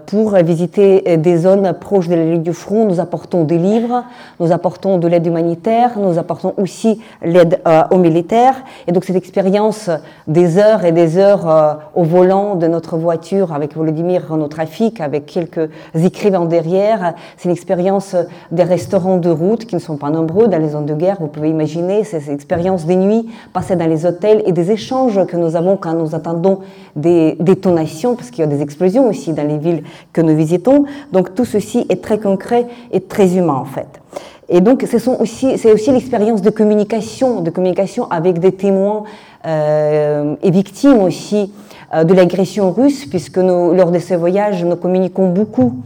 pour 0.06 0.34
visiter 0.34 1.04
euh, 1.06 1.16
des 1.16 1.38
zones 1.38 1.72
proches 1.74 2.08
de 2.08 2.14
la 2.14 2.24
ligne 2.24 2.42
du 2.42 2.52
front. 2.52 2.86
Nous 2.86 2.98
apportons 2.98 3.44
des 3.44 3.58
livres, 3.58 4.04
nous 4.40 4.50
apportons 4.50 4.98
de 4.98 5.06
l'aide 5.06 5.26
humanitaire, 5.26 5.92
nous 5.96 6.18
apportons 6.18 6.54
aussi 6.56 7.00
l'aide 7.22 7.60
euh, 7.68 7.82
aux 7.90 7.98
militaires. 7.98 8.56
Et 8.88 8.92
donc 8.92 9.04
cette 9.04 9.16
expérience 9.16 9.88
des 10.26 10.58
heures 10.58 10.84
et 10.84 10.92
des 10.92 11.18
heures 11.18 11.78
au 11.94 12.02
volant 12.02 12.56
de 12.56 12.66
notre 12.66 12.96
voiture 12.96 13.52
avec 13.52 13.76
Volodymyr 13.76 14.28
Renault 14.28 14.48
Trafic, 14.48 15.00
avec 15.00 15.26
quelques 15.26 15.70
écrivains 15.94 16.46
derrière, 16.46 17.14
c'est 17.36 17.48
une 17.48 17.54
expérience 17.54 18.16
des 18.50 18.64
restaurants 18.64 19.18
de 19.18 19.30
route 19.30 19.66
qui 19.66 19.74
ne 19.74 19.80
sont 19.80 19.96
pas 19.96 20.10
nombreux 20.10 20.48
dans 20.48 20.58
les 20.58 20.70
zones 20.70 20.86
de 20.86 20.94
guerre. 20.94 21.18
Vous 21.20 21.28
pouvez 21.28 21.50
imaginer 21.50 22.04
ces 22.04 22.30
expériences 22.30 22.86
des 22.86 22.96
nuits 22.96 23.28
passées 23.52 23.76
dans 23.76 23.88
les 23.88 24.06
hôtels 24.06 24.42
et 24.46 24.52
des 24.52 24.72
échanges 24.72 25.24
que 25.26 25.36
nous 25.36 25.56
avons 25.56 25.76
quand 25.76 25.94
nous 25.94 26.14
attendons 26.14 26.60
des 26.96 27.36
détonations, 27.38 28.16
parce 28.16 28.30
qu'il 28.30 28.40
y 28.40 28.44
a 28.44 28.50
des 28.50 28.62
explosions 28.62 29.08
aussi 29.08 29.32
dans 29.32 29.46
les 29.46 29.59
villes 29.60 29.84
que 30.12 30.20
nous 30.20 30.36
visitons. 30.36 30.84
Donc 31.12 31.34
tout 31.34 31.44
ceci 31.44 31.86
est 31.88 32.02
très 32.02 32.18
concret 32.18 32.66
et 32.92 33.00
très 33.00 33.36
humain 33.36 33.54
en 33.54 33.64
fait. 33.64 34.00
Et 34.48 34.60
donc 34.60 34.84
c'est 34.86 35.06
aussi, 35.08 35.54
aussi 35.72 35.92
l'expérience 35.92 36.42
de 36.42 36.50
communication, 36.50 37.40
de 37.40 37.50
communication 37.50 38.10
avec 38.10 38.40
des 38.40 38.52
témoins 38.52 39.04
euh, 39.46 40.34
et 40.42 40.50
victimes 40.50 41.00
aussi 41.02 41.52
euh, 41.94 42.02
de 42.02 42.12
l'agression 42.12 42.72
russe, 42.72 43.06
puisque 43.06 43.36
lors 43.36 43.92
de 43.92 43.98
ces 44.00 44.16
voyages, 44.16 44.64
nous 44.64 44.76
communiquons 44.76 45.28
beaucoup 45.28 45.76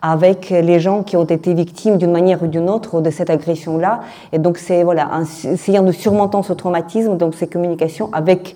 avec 0.00 0.50
les 0.50 0.80
gens 0.80 1.02
qui 1.02 1.16
ont 1.16 1.24
été 1.24 1.54
victimes 1.54 1.96
d'une 1.96 2.12
manière 2.12 2.42
ou 2.42 2.46
d'une 2.46 2.68
autre 2.68 3.00
de 3.00 3.10
cette 3.10 3.30
agression-là. 3.30 4.00
Et 4.32 4.38
donc 4.38 4.58
c'est 4.58 4.84
voilà, 4.84 5.10
essayant 5.50 5.82
de 5.82 5.92
surmonter 5.92 6.38
ce 6.42 6.52
traumatisme, 6.52 7.16
donc 7.16 7.34
ces 7.34 7.46
communications 7.46 8.10
avec 8.12 8.54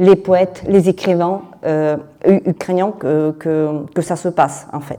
les 0.00 0.16
poètes, 0.16 0.64
les 0.66 0.88
écrivains 0.88 1.42
euh, 1.64 1.98
ukrainiens 2.24 2.90
que, 2.90 3.32
que, 3.32 4.02
ça 4.02 4.16
se 4.16 4.28
passe 4.28 4.66
en 4.72 4.80
fait. 4.80 4.98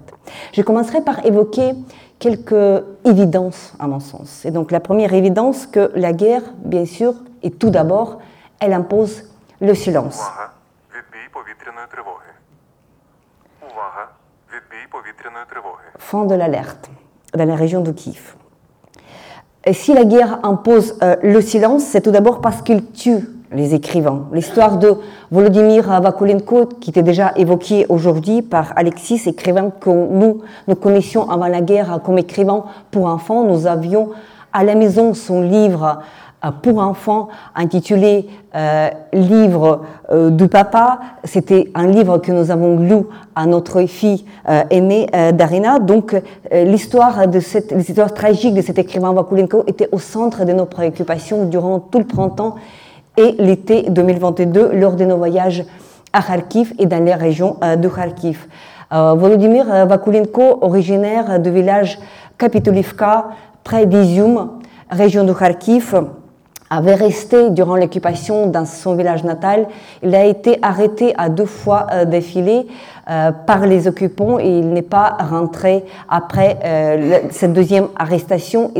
Je 0.54 0.62
commencerai 0.62 1.02
par 1.02 1.26
évoquer 1.26 1.74
quelques 2.20 2.84
évidences 3.04 3.74
à 3.80 3.88
mon 3.88 4.00
sens. 4.00 4.46
Et 4.46 4.52
donc 4.52 4.72
la 4.72 4.80
première 4.80 5.14
évidence 5.16 5.66
que 5.66 5.92
la 5.96 6.14
guerre, 6.14 6.44
bien 6.64 6.86
sûr, 6.86 7.16
et 7.42 7.50
tout 7.50 7.72
d'abord, 7.72 8.20
elle 8.60 8.74
impose 8.74 9.24
le 9.60 9.74
silence. 9.74 10.22
Fin 15.98 16.26
de 16.26 16.36
l'alerte 16.36 16.92
dans 17.34 17.46
la 17.46 17.56
région 17.56 17.82
de 17.82 17.92
Kiev. 17.92 18.36
Et 19.66 19.74
si 19.74 19.96
la 19.96 20.06
guerre 20.06 20.40
impose 20.44 21.00
euh, 21.02 21.16
le 21.24 21.42
silence, 21.42 21.84
c'est 21.86 22.02
tout 22.02 22.12
d'abord 22.12 22.42
parce 22.42 22.62
qu'il 22.62 22.92
tue 22.92 23.41
les 23.52 23.74
écrivains. 23.74 24.28
L'histoire 24.32 24.78
de 24.78 24.94
Volodymyr 25.30 26.02
Vakulenko, 26.02 26.68
qui 26.80 26.90
était 26.90 27.04
déjà 27.04 27.34
évoquée 27.36 27.86
aujourd'hui 27.90 28.42
par 28.42 28.74
Alexis, 28.76 29.22
écrivain 29.28 29.72
que 29.72 29.90
nous, 29.90 30.42
nous 30.68 30.76
connaissions 30.76 31.30
avant 31.30 31.48
la 31.48 31.62
guerre 31.62 32.00
comme 32.04 32.18
écrivain 32.18 32.64
pour 32.92 33.06
enfants. 33.06 33.44
Nous 33.44 33.68
avions 33.68 34.10
à 34.54 34.64
la 34.64 34.76
maison 34.76 35.14
son 35.14 35.42
livre 35.42 36.00
euh, 36.44 36.50
pour 36.62 36.80
enfants 36.80 37.28
intitulé 37.56 38.28
euh, 38.56 38.90
Livre 39.14 39.82
euh, 40.12 40.30
du 40.30 40.48
papa. 40.48 41.00
C'était 41.24 41.72
un 41.76 41.88
livre 41.88 42.18
que 42.18 42.32
nous 42.32 42.52
avons 42.52 42.80
lu 42.80 43.04
à 43.36 43.46
notre 43.46 43.84
fille 43.86 44.26
aînée 44.70 45.08
Darina. 45.34 45.80
Donc 45.80 46.20
l'histoire 46.52 47.28
de 47.28 47.40
cette 47.40 47.72
l'histoire 47.72 48.14
tragique 48.14 48.54
de 48.54 48.62
cet 48.62 48.80
écrivain 48.80 49.14
Vakulenko 49.14 49.64
était 49.68 49.88
au 49.92 50.00
centre 50.00 50.44
de 50.44 50.52
nos 50.52 50.66
préoccupations 50.66 51.46
durant 51.46 51.80
tout 51.80 52.00
le 52.00 52.06
printemps 52.06 52.56
et 53.18 53.36
l'été 53.40 53.84
2022 53.90 54.72
lors 54.74 54.96
de 54.96 55.06
nos 55.06 55.18
voyages 55.18 55.64
à 56.14 56.22
Kharkiv 56.22 56.74
et 56.80 56.86
dans 56.86 57.04
les 57.04 57.14
régions 57.14 57.58
euh, 57.64 57.76
de 57.76 57.88
Kharkiv. 57.88 58.48
Euh, 58.94 59.14
Volodymyr 59.14 59.66
Vakulenko, 59.88 60.60
originaire 60.62 61.40
du 61.40 61.52
village 61.52 62.00
Kapitolivka, 62.38 63.30
près 63.64 63.86
d'Izium, 63.86 64.60
région 64.90 65.24
de 65.24 65.34
Kharkiv, 65.34 65.96
avait 66.70 66.96
resté 66.96 67.50
durant 67.50 67.76
l'occupation 67.76 68.48
dans 68.48 68.66
son 68.66 68.96
village 68.96 69.26
natal. 69.26 69.68
Il 70.04 70.16
a 70.16 70.24
été 70.26 70.58
arrêté 70.62 71.14
à 71.18 71.30
deux 71.30 71.46
fois 71.46 71.88
euh, 71.92 72.06
défilé 72.06 72.68
par 73.46 73.66
les 73.66 73.88
occupants 73.90 74.40
et 74.40 74.48
il 74.48 74.70
n'est 74.70 74.84
pas 74.84 75.18
rentré 75.20 75.84
après 76.08 76.58
cette 77.32 77.52
deuxième 77.52 77.88
arrestation 77.98 78.72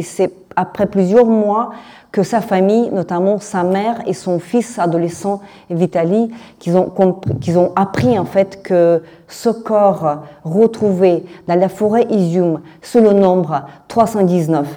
après 0.62 0.86
plusieurs 0.86 1.26
mois 1.26 1.72
que 2.12 2.24
sa 2.24 2.42
famille, 2.42 2.90
notamment 2.92 3.40
sa 3.40 3.64
mère 3.64 4.02
et 4.06 4.14
son 4.14 4.40
fils 4.40 4.78
adolescent 4.78 5.42
Vitali, 5.70 6.32
qu'ils 6.60 6.78
ont, 6.78 6.92
ont 6.98 7.72
appris 7.76 8.20
en 8.20 8.26
fait 8.26 8.62
que 8.62 9.02
ce 9.28 9.50
corps 9.50 10.24
retrouvé 10.44 11.26
dans 11.48 11.56
la 11.56 11.70
forêt 11.70 12.06
Izium 12.10 12.60
sous 12.82 13.00
le 13.00 13.14
nombre 13.14 13.64
319, 13.88 14.68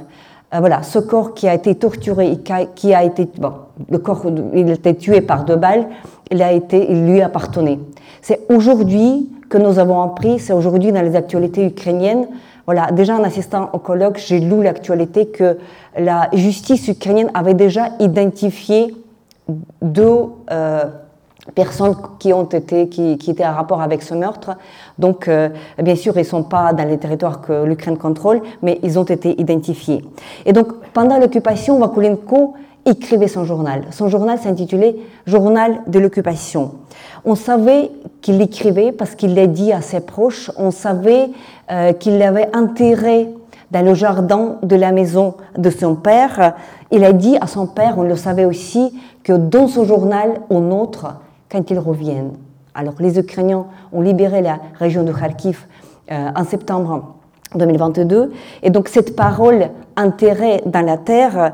euh, 0.55 0.61
voilà, 0.61 0.83
ce 0.83 0.99
corps 0.99 1.35
qui 1.35 1.49
a 1.49 1.55
été 1.55 1.75
torturé 1.75 2.39
qui 2.75 2.95
a, 2.95 3.03
été, 3.03 3.29
bon, 3.39 3.53
le 3.91 3.99
corps, 3.99 4.23
il 4.55 4.71
a 4.71 4.75
été 4.75 4.95
tué 4.95 5.21
par 5.21 5.45
deux 5.45 5.57
balles, 5.57 5.89
il 6.31 6.41
a 6.43 6.53
été, 6.53 6.91
il 6.91 7.07
lui 7.07 7.21
appartenait. 7.21 7.79
C'est 8.23 8.41
aujourd'hui 8.49 9.29
que 9.49 9.59
nous 9.59 9.79
avons 9.79 10.01
appris, 10.03 10.39
c'est 10.39 10.53
aujourd'hui 10.53 10.93
dans 10.93 11.03
les 11.03 11.17
actualités 11.17 11.67
ukrainiennes, 11.67 12.27
voilà, 12.67 12.91
déjà 12.93 13.17
en 13.17 13.25
assistant 13.25 13.71
au 13.73 13.79
colloque, 13.79 14.19
j'ai 14.19 14.41
lu 14.41 14.63
l'actualité 14.63 15.27
que 15.27 15.59
la 15.99 16.29
justice 16.33 16.89
ukrainienne 16.89 17.31
avait 17.35 17.55
déjà 17.55 17.91
identifié 18.01 18.95
deux 19.83 20.27
euh, 20.51 20.85
personnes 21.55 21.95
qui 22.19 22.33
ont 22.33 22.45
été, 22.45 22.89
qui, 22.89 23.19
étaient 23.29 23.45
en 23.45 23.53
rapport 23.53 23.83
avec 23.83 24.03
ce 24.03 24.15
meurtre. 24.15 24.57
Donc, 24.99 25.29
euh, 25.29 25.51
bien 25.83 25.97
sûr, 25.97 26.17
ils 26.17 26.25
sont 26.25 26.43
pas 26.43 26.73
dans 26.73 26.89
les 26.89 26.99
territoires 26.99 27.43
que 27.43 27.65
l'Ukraine 27.65 27.99
contrôle, 27.99 28.41
mais 28.63 28.81
ils 28.83 28.99
ont 28.99 29.05
été 29.05 29.39
identifiés. 29.39 30.03
Et 30.47 30.53
donc, 30.53 30.69
pendant 30.95 31.19
l'occupation, 31.19 31.79
Vakulenko 31.79 32.55
écrivait 32.87 33.29
son 33.29 33.45
journal. 33.45 33.83
Son 33.91 34.09
journal 34.09 34.39
s'intitulait 34.39 34.97
Journal 35.27 35.81
de 35.87 35.99
l'occupation. 35.99 36.73
On 37.25 37.35
savait 37.35 37.91
qu'il 38.21 38.39
l'écrivait 38.39 38.93
parce 38.93 39.15
qu'il 39.15 39.35
l'a 39.35 39.47
dit 39.47 39.73
à 39.73 39.81
ses 39.81 40.01
proches. 40.01 40.51
On 40.59 40.71
savait 40.71 41.31
euh, 41.71 41.93
qu'il 41.93 42.19
l'avait 42.19 42.55
enterré 42.55 43.29
dans 43.71 43.85
le 43.85 43.95
jardin 43.95 44.57
de 44.63 44.77
la 44.77 44.93
maison 44.93 45.35
de 45.57 45.71
son 45.71 45.97
père. 45.97 46.55
Il 46.91 47.05
a 47.05 47.13
dit 47.13 47.37
à 47.41 47.47
son 47.47 47.67
père, 47.67 47.95
on 47.97 48.03
le 48.03 48.17
savait 48.17 48.45
aussi, 48.45 48.95
que 49.23 49.33
dans 49.33 49.69
ce 49.69 49.85
journal, 49.85 50.43
on 50.51 50.61
nôtre 50.61 51.07
quand 51.51 51.71
ils 51.71 51.79
reviennent. 51.79 52.33
Alors 52.75 52.95
les 53.01 53.19
Ukrainiens 53.19 53.67
ont 53.93 54.01
libéré 54.01 54.43
la 54.43 54.59
région 54.79 55.03
de 55.03 55.13
Kharkiv 55.13 55.67
euh, 56.13 56.29
en 56.37 56.45
septembre 56.45 57.15
2022. 57.55 58.33
Et 58.63 58.71
donc 58.71 58.89
cette 58.89 59.17
parole 59.17 59.71
enterrée 59.97 60.61
dans 60.67 60.85
la 60.85 60.99
terre, 60.99 61.53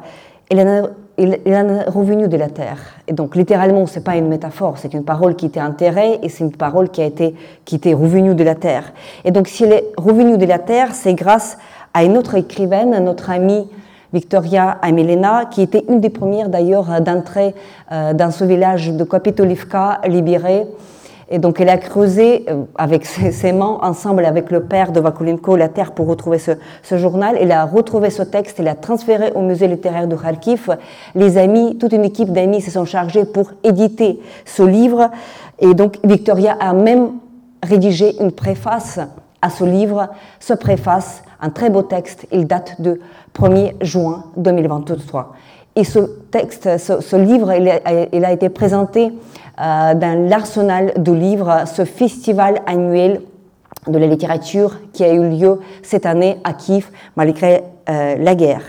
elle 0.51 0.91
en, 1.27 1.69
est 1.69 1.89
revenue 1.89 2.29
de 2.29 2.37
la 2.37 2.49
terre. 2.49 2.79
Et 3.09 3.13
donc 3.13 3.37
littéralement, 3.37 3.87
ce 3.87 3.99
n'est 3.99 4.05
pas 4.05 4.17
une 4.17 4.29
métaphore, 4.29 4.79
c'est 4.79 4.95
une 4.95 5.05
parole 5.05 5.37
qui 5.37 5.47
était 5.47 5.61
enterrée 5.61 6.19
et 6.23 6.29
c'est 6.29 6.45
une 6.45 6.53
parole 6.53 6.91
qui 6.91 7.03
a 7.03 7.05
été 7.05 7.35
qui 7.65 7.77
était 7.77 7.95
revenue 7.95 8.35
de 8.35 8.45
la 8.45 8.55
terre. 8.55 8.93
Et 9.25 9.31
donc 9.31 9.49
si 9.49 9.65
elle 9.65 9.73
est 9.73 9.85
revenue 9.97 10.39
de 10.39 10.47
la 10.47 10.59
terre, 10.59 10.95
c'est 10.95 11.15
grâce 11.15 11.59
à 11.95 12.05
une 12.05 12.17
autre 12.17 12.35
écrivaine, 12.35 12.99
notre 13.05 13.31
amie 13.31 13.67
Victoria 14.13 14.79
Amelena, 14.83 15.47
qui 15.51 15.63
était 15.63 15.85
une 15.89 16.01
des 16.01 16.11
premières 16.11 16.49
d'ailleurs 16.49 17.01
d'entrer 17.01 17.55
euh, 17.93 18.13
dans 18.13 18.31
ce 18.31 18.45
village 18.45 18.91
de 18.91 19.05
Kapitolivka 19.05 20.01
libéré 20.09 20.67
et 21.31 21.39
donc 21.39 21.61
elle 21.61 21.69
a 21.69 21.79
creusé 21.79 22.45
euh, 22.49 22.65
avec 22.77 23.07
ses, 23.07 23.53
mains, 23.53 23.79
ensemble 23.83 24.25
avec 24.25 24.51
le 24.51 24.65
père 24.65 24.91
de 24.91 24.99
Vakulenko, 24.99 25.57
la 25.57 25.69
terre 25.69 25.93
pour 25.93 26.09
retrouver 26.09 26.39
ce, 26.39 26.99
journal. 26.99 27.37
Elle 27.41 27.53
a 27.53 27.65
retrouvé 27.65 28.11
ce 28.11 28.23
texte, 28.23 28.59
elle 28.59 28.65
l'a 28.65 28.75
transféré 28.75 29.31
au 29.35 29.41
musée 29.41 29.69
littéraire 29.69 30.09
de 30.09 30.17
Kharkiv. 30.17 30.77
Les 31.15 31.39
amis, 31.39 31.79
toute 31.79 31.93
une 31.93 32.05
équipe 32.05 32.33
d'amis 32.33 32.61
se 32.61 32.73
sont 32.73 32.85
chargés 32.85 33.25
pour 33.25 33.53
éditer 33.63 34.19
ce 34.45 34.65
livre. 34.65 35.11
Et 35.61 35.73
donc 35.75 35.99
Victoria 36.03 36.57
a 36.59 36.73
même 36.73 37.13
rédigé 37.63 38.21
une 38.21 38.33
préface 38.33 38.99
à 39.41 39.51
ce 39.51 39.63
livre. 39.63 40.09
Ce 40.41 40.53
préface, 40.53 41.23
un 41.41 41.51
très 41.51 41.71
beau 41.71 41.83
texte, 41.83 42.27
il 42.33 42.49
date 42.49 42.81
de 42.81 43.01
1er 43.35 43.75
juin 43.83 44.25
2023. 44.37 45.33
Et 45.77 45.85
ce 45.85 46.01
texte, 46.31 46.79
ce, 46.79 47.17
livre, 47.17 47.53
il 47.53 48.25
a, 48.25 48.33
été 48.33 48.49
présenté 48.49 49.07
euh, 49.61 49.95
dans 49.95 50.29
l'arsenal 50.29 50.93
de 50.97 51.13
livres, 51.13 51.65
ce 51.67 51.85
festival 51.85 52.61
annuel 52.67 53.21
de 53.87 53.99
la 53.99 54.07
littérature 54.07 54.79
qui 54.93 55.05
a 55.05 55.13
eu 55.13 55.31
lieu 55.31 55.61
cette 55.83 56.07
année 56.07 56.39
à 56.45 56.53
Kiev, 56.53 56.89
malgré 57.17 57.63
euh, 57.89 58.17
la 58.19 58.35
guerre. 58.35 58.63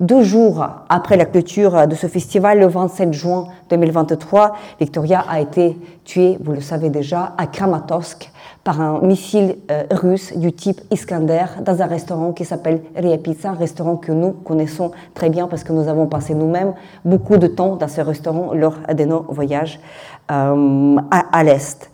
Deux 0.00 0.22
jours 0.22 0.66
après 0.88 1.16
la 1.16 1.24
clôture 1.24 1.86
de 1.86 1.94
ce 1.94 2.08
festival, 2.08 2.58
le 2.58 2.66
27 2.66 3.12
juin 3.12 3.46
2023, 3.70 4.56
Victoria 4.80 5.24
a 5.28 5.40
été 5.40 5.78
tuée, 6.04 6.36
vous 6.42 6.52
le 6.52 6.60
savez 6.60 6.90
déjà, 6.90 7.32
à 7.38 7.46
Kramatorsk 7.46 8.30
par 8.64 8.80
un 8.80 9.00
missile 9.00 9.56
euh, 9.70 9.84
russe 9.90 10.36
du 10.36 10.52
type 10.52 10.80
Iskander 10.90 11.44
dans 11.64 11.80
un 11.82 11.86
restaurant 11.86 12.32
qui 12.32 12.44
s'appelle 12.44 12.80
Ria 12.96 13.18
Pizza, 13.18 13.50
un 13.50 13.54
restaurant 13.54 13.96
que 13.96 14.10
nous 14.10 14.32
connaissons 14.32 14.90
très 15.12 15.28
bien 15.28 15.46
parce 15.46 15.62
que 15.62 15.72
nous 15.72 15.86
avons 15.86 16.06
passé 16.06 16.34
nous-mêmes 16.34 16.72
beaucoup 17.04 17.36
de 17.36 17.46
temps 17.46 17.76
dans 17.76 17.88
ce 17.88 18.00
restaurant 18.00 18.52
lors 18.54 18.78
de 18.92 19.04
nos 19.04 19.22
voyages 19.28 19.78
euh, 20.30 20.96
à, 21.10 21.44
l'Est. 21.44 21.90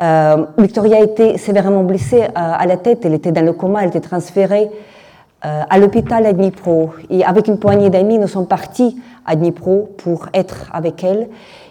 Euh, 0.00 0.46
Victoria 0.58 0.98
a 0.98 1.00
été 1.00 1.36
sévèrement 1.38 1.82
blessée 1.82 2.24
à 2.34 2.64
la 2.66 2.76
tête, 2.76 3.04
elle 3.04 3.14
était 3.14 3.32
dans 3.32 3.44
le 3.44 3.52
coma, 3.52 3.82
elle 3.82 3.88
était 3.88 4.00
transférée 4.00 4.70
à 5.42 5.78
l'hôpital 5.78 6.24
à 6.24 6.32
Dnipro. 6.32 6.90
Et 7.10 7.24
avec 7.24 7.48
une 7.48 7.58
poignée 7.58 7.90
d'amis, 7.90 8.18
nous 8.18 8.28
sommes 8.28 8.46
partis 8.46 9.00
à 9.26 9.36
Dnipro 9.36 9.90
pour 9.98 10.28
être 10.34 10.70
avec 10.72 11.02
elle. 11.02 11.28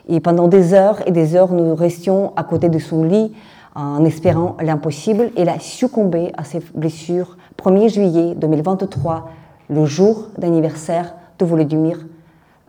Et 0.10 0.20
pendant 0.20 0.48
des 0.48 0.74
heures 0.74 1.00
et 1.08 1.12
des 1.12 1.36
heures, 1.36 1.54
nous 1.54 1.76
restions 1.76 2.34
à 2.36 2.44
côté 2.44 2.70
de 2.70 2.80
son 2.80 3.04
lit 3.04 3.32
en 3.76 4.04
espérant 4.04 4.58
l'impossible. 4.62 5.32
Elle 5.38 5.50
a 5.50 5.60
succombé 5.60 6.32
à 6.38 6.44
ses 6.44 6.60
blessures 6.76 7.38
1er 7.58 7.90
juillet 7.90 8.36
2023, 8.36 9.30
le 9.70 9.86
jour 9.86 10.28
d'anniversaire 10.38 11.14
de 11.40 11.46
Volodymyr 11.46 11.98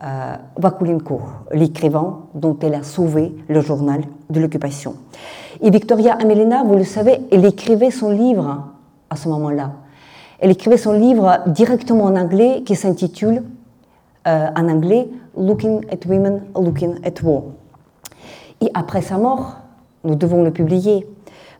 euh, 0.03 0.35
Vakulenko, 0.57 1.21
l'écrivain 1.51 2.19
dont 2.33 2.57
elle 2.61 2.75
a 2.75 2.83
sauvé 2.83 3.33
le 3.47 3.61
journal 3.61 4.01
de 4.29 4.39
l'occupation. 4.39 4.95
Et 5.61 5.69
Victoria 5.69 6.13
Amelina, 6.13 6.63
vous 6.63 6.75
le 6.75 6.83
savez, 6.83 7.21
elle 7.31 7.45
écrivait 7.45 7.91
son 7.91 8.09
livre 8.09 8.67
à 9.09 9.15
ce 9.15 9.29
moment-là. 9.29 9.71
Elle 10.39 10.51
écrivait 10.51 10.77
son 10.77 10.93
livre 10.93 11.39
directement 11.47 12.05
en 12.05 12.15
anglais 12.15 12.63
qui 12.65 12.75
s'intitule 12.75 13.43
euh, 14.27 14.47
en 14.55 14.69
anglais 14.69 15.07
Looking 15.37 15.85
at 15.91 16.07
Women, 16.07 16.43
Looking 16.55 16.95
at 17.03 17.21
War. 17.23 17.43
Et 18.61 18.69
après 18.73 19.01
sa 19.01 19.17
mort, 19.17 19.57
nous 20.03 20.15
devons 20.15 20.43
le 20.43 20.51
publier. 20.51 21.07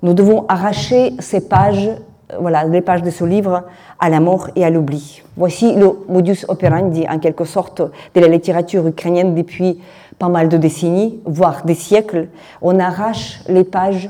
Nous 0.02 0.14
devons 0.14 0.46
arracher 0.48 1.14
ces 1.20 1.48
pages, 1.48 1.88
euh, 1.88 2.38
voilà, 2.40 2.64
les 2.66 2.82
pages 2.82 3.04
de 3.04 3.10
ce 3.10 3.24
livre 3.24 3.64
à 4.00 4.10
la 4.10 4.20
mort 4.20 4.50
et 4.56 4.66
à 4.66 4.70
l'oubli. 4.70 5.22
Voici 5.36 5.76
le 5.76 5.92
modus 6.08 6.46
operandi, 6.48 7.06
en 7.10 7.20
quelque 7.20 7.46
sorte, 7.46 7.82
de 7.82 8.20
la 8.22 8.28
littérature 8.28 8.86
ukrainienne 8.88 9.36
depuis 9.36 9.80
pas 10.20 10.30
mal 10.30 10.50
de 10.50 10.58
décennies, 10.58 11.20
voire 11.26 11.66
des 11.66 11.76
siècles. 11.76 12.30
On 12.62 12.80
arrache 12.80 13.42
les 13.48 13.64
pages 13.64 14.10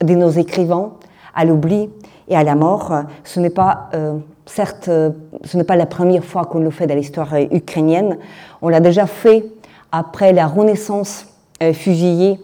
de 0.00 0.14
nos 0.14 0.30
écrivains 0.30 0.92
à 1.34 1.44
l'oubli 1.44 1.88
et 2.28 2.36
à 2.36 2.42
la 2.42 2.54
mort. 2.54 2.92
Ce 3.24 3.40
n'est 3.40 3.50
pas, 3.50 3.88
euh, 3.94 4.18
certes, 4.46 4.88
euh, 4.88 5.10
ce 5.44 5.56
n'est 5.56 5.64
pas 5.64 5.76
la 5.76 5.86
première 5.86 6.24
fois 6.24 6.44
qu'on 6.44 6.60
le 6.60 6.70
fait 6.70 6.86
dans 6.86 6.94
l'histoire 6.94 7.34
ukrainienne. 7.50 8.18
On 8.62 8.68
l'a 8.68 8.80
déjà 8.80 9.06
fait 9.06 9.44
après 9.92 10.32
la 10.32 10.46
Renaissance 10.46 11.26
fusillée 11.72 12.38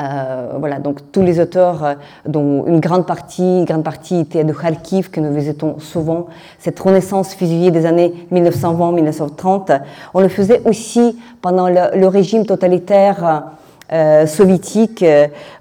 euh, 0.00 0.52
voilà, 0.60 0.78
donc 0.78 1.10
tous 1.10 1.22
les 1.22 1.40
auteurs, 1.40 1.84
euh, 1.84 1.94
dont 2.24 2.64
une 2.66 2.78
grande 2.78 3.04
partie, 3.04 3.64
grande 3.64 3.82
partie 3.82 4.20
étaient 4.20 4.44
de 4.44 4.52
Kharkiv, 4.52 5.10
que 5.10 5.18
nous 5.18 5.34
visitons 5.34 5.80
souvent, 5.80 6.28
cette 6.60 6.78
renaissance 6.78 7.34
fusillée 7.34 7.72
des 7.72 7.84
années 7.84 8.14
1920-1930, 8.32 9.80
on 10.14 10.20
le 10.20 10.28
faisait 10.28 10.62
aussi 10.66 11.18
pendant 11.42 11.68
le, 11.68 12.06
régime 12.06 12.46
totalitaire 12.46 13.46
euh, 13.92 14.26
soviétique. 14.26 15.04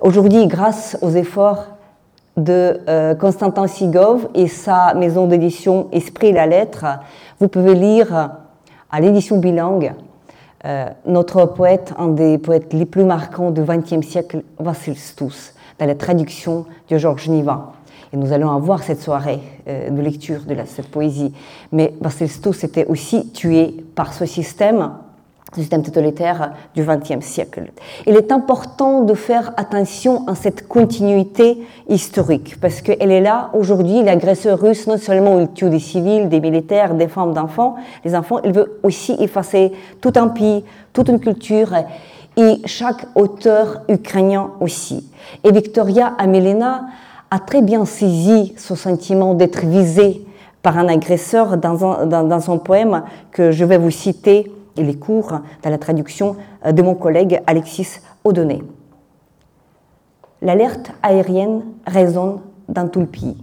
Aujourd'hui, 0.01 0.45
grâce 0.45 0.97
aux 1.01 1.09
efforts 1.09 1.65
de 2.37 2.79
Konstantin 3.19 3.67
Sigov 3.67 4.29
et 4.35 4.47
sa 4.47 4.93
maison 4.93 5.27
d'édition 5.27 5.87
Esprit 5.91 6.27
et 6.27 6.33
la 6.33 6.45
lettre, 6.45 6.85
vous 7.39 7.47
pouvez 7.47 7.73
lire 7.73 8.31
à 8.89 9.01
l'édition 9.01 9.37
bilingue 9.37 9.93
euh, 10.65 10.87
notre 11.05 11.45
poète, 11.45 11.93
un 11.97 12.07
des 12.07 12.37
poètes 12.37 12.73
les 12.73 12.85
plus 12.85 13.03
marquants 13.03 13.51
du 13.51 13.61
XXe 13.61 14.05
siècle, 14.05 14.43
Vassil 14.59 14.97
Stous, 14.97 15.53
dans 15.79 15.85
la 15.85 15.95
traduction 15.95 16.65
de 16.89 16.97
Georges 16.97 17.29
Niva. 17.29 17.73
Et 18.11 18.17
nous 18.17 18.33
allons 18.33 18.51
avoir 18.51 18.81
cette 18.81 18.99
soirée 18.99 19.39
euh, 19.67 19.89
de 19.89 20.01
lecture 20.01 20.41
de 20.45 20.55
cette 20.65 20.87
poésie. 20.87 21.33
Mais 21.71 21.93
Vassil 22.01 22.29
Stous 22.29 22.65
était 22.65 22.85
aussi 22.85 23.31
tué 23.31 23.85
par 23.95 24.13
ce 24.13 24.25
système 24.25 24.93
système 25.55 25.81
totalitaire 25.81 26.53
du 26.75 26.83
XXe 26.83 27.25
siècle. 27.25 27.71
Il 28.05 28.15
est 28.15 28.31
important 28.31 29.01
de 29.01 29.13
faire 29.13 29.53
attention 29.57 30.27
à 30.27 30.35
cette 30.35 30.67
continuité 30.67 31.65
historique, 31.89 32.59
parce 32.59 32.81
qu'elle 32.81 33.11
est 33.11 33.21
là 33.21 33.49
aujourd'hui. 33.53 34.03
L'agresseur 34.03 34.59
russe, 34.59 34.87
non 34.87 34.97
seulement 34.97 35.39
il 35.39 35.51
tue 35.51 35.69
des 35.69 35.79
civils, 35.79 36.29
des 36.29 36.41
militaires, 36.41 36.93
des 36.95 37.07
femmes, 37.07 37.33
d'enfants, 37.33 37.75
les 38.03 38.15
enfants, 38.15 38.39
il 38.43 38.51
veut 38.51 38.79
aussi 38.83 39.15
effacer 39.19 39.71
tout 40.01 40.13
un 40.15 40.27
pays, 40.27 40.63
toute 40.93 41.09
une 41.09 41.19
culture, 41.19 41.69
et 42.35 42.61
chaque 42.65 43.07
auteur 43.15 43.81
ukrainien 43.89 44.51
aussi. 44.59 45.09
Et 45.43 45.51
Victoria 45.51 46.13
Amelina 46.17 46.85
a 47.31 47.39
très 47.39 47.61
bien 47.61 47.85
saisi 47.85 48.53
ce 48.57 48.75
sentiment 48.75 49.33
d'être 49.33 49.65
visé 49.65 50.23
par 50.61 50.77
un 50.77 50.87
agresseur 50.87 51.57
dans, 51.57 52.05
dans, 52.05 52.23
dans 52.23 52.39
son 52.39 52.59
poème 52.59 53.03
que 53.31 53.51
je 53.51 53.65
vais 53.65 53.77
vous 53.77 53.91
citer 53.91 54.51
et 54.77 54.83
les 54.83 54.97
cours 54.97 55.39
dans 55.63 55.69
la 55.69 55.77
traduction 55.77 56.35
euh, 56.65 56.71
de 56.71 56.81
mon 56.81 56.95
collègue 56.95 57.41
Alexis 57.47 57.99
Audonnet. 58.23 58.61
L'alerte 60.41 60.91
aérienne 61.01 61.63
résonne 61.85 62.39
dans 62.69 62.87
tout 62.87 62.99
le 62.99 63.07
pays, 63.07 63.37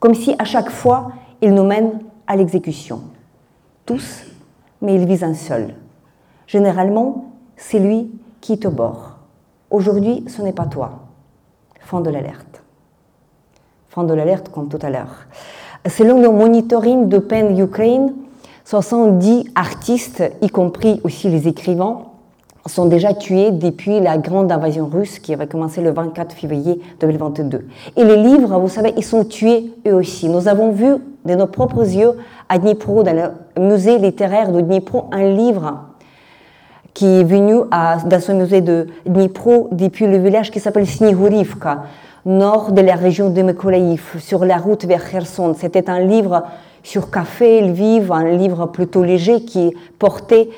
comme 0.00 0.14
si 0.14 0.34
à 0.38 0.44
chaque 0.44 0.70
fois 0.70 1.12
il 1.40 1.52
nous 1.52 1.64
mène 1.64 2.00
à 2.26 2.36
l'exécution. 2.36 3.00
Tous, 3.84 4.24
mais 4.80 4.94
il 4.94 5.06
vise 5.06 5.24
un 5.24 5.34
seul. 5.34 5.74
Généralement, 6.46 7.32
c'est 7.56 7.78
lui 7.78 8.10
qui 8.40 8.52
est 8.52 8.66
au 8.66 8.70
bord. 8.70 9.18
Aujourd'hui, 9.70 10.24
ce 10.28 10.42
n'est 10.42 10.52
pas 10.52 10.66
toi. 10.66 11.00
Fin 11.80 12.00
de 12.00 12.10
l'alerte. 12.10 12.62
Fin 13.88 14.04
de 14.04 14.14
l'alerte 14.14 14.48
comme 14.50 14.68
tout 14.68 14.78
à 14.82 14.90
l'heure. 14.90 15.26
Selon 15.86 16.20
le 16.22 16.30
monitoring 16.30 17.08
de 17.08 17.18
PEN 17.18 17.58
Ukraine, 17.58 18.14
70 18.72 19.50
artistes, 19.54 20.22
y 20.40 20.48
compris 20.48 20.98
aussi 21.04 21.28
les 21.28 21.46
écrivains, 21.46 22.04
sont 22.64 22.86
déjà 22.86 23.12
tués 23.12 23.50
depuis 23.50 24.00
la 24.00 24.16
grande 24.16 24.50
invasion 24.50 24.86
russe 24.86 25.18
qui 25.18 25.34
avait 25.34 25.46
commencé 25.46 25.82
le 25.82 25.90
24 25.90 26.34
février 26.34 26.80
2022. 27.00 27.66
Et 27.98 28.02
les 28.02 28.16
livres, 28.16 28.58
vous 28.58 28.70
savez, 28.70 28.94
ils 28.96 29.04
sont 29.04 29.24
tués 29.24 29.74
eux 29.86 29.92
aussi. 29.92 30.30
Nous 30.30 30.48
avons 30.48 30.72
vu 30.72 30.94
de 31.26 31.34
nos 31.34 31.48
propres 31.48 31.82
yeux 31.82 32.12
à 32.48 32.56
Dnipro, 32.56 33.02
dans 33.02 33.14
le 33.14 33.62
musée 33.62 33.98
littéraire 33.98 34.50
de 34.50 34.62
Dnipro, 34.62 35.04
un 35.12 35.28
livre 35.28 35.88
qui 36.94 37.04
est 37.04 37.24
venu 37.24 37.56
dans 37.70 38.20
ce 38.22 38.32
musée 38.32 38.62
de 38.62 38.86
Dnipro 39.04 39.68
depuis 39.72 40.06
le 40.06 40.16
village 40.16 40.50
qui 40.50 40.60
s'appelle 40.60 40.86
Snihurivka, 40.86 41.82
nord 42.24 42.72
de 42.72 42.80
la 42.80 42.94
région 42.94 43.28
de 43.28 43.42
Mykolaïv, 43.42 44.14
sur 44.18 44.46
la 44.46 44.56
route 44.56 44.86
vers 44.86 45.10
Kherson. 45.10 45.54
C'était 45.58 45.90
un 45.90 46.00
livre 46.00 46.44
sur 46.82 47.10
Café, 47.10 47.60
Lviv, 47.60 48.12
un 48.12 48.30
livre 48.30 48.66
plutôt 48.66 49.02
léger 49.02 49.42
qui 49.42 49.74
portait 49.98 50.48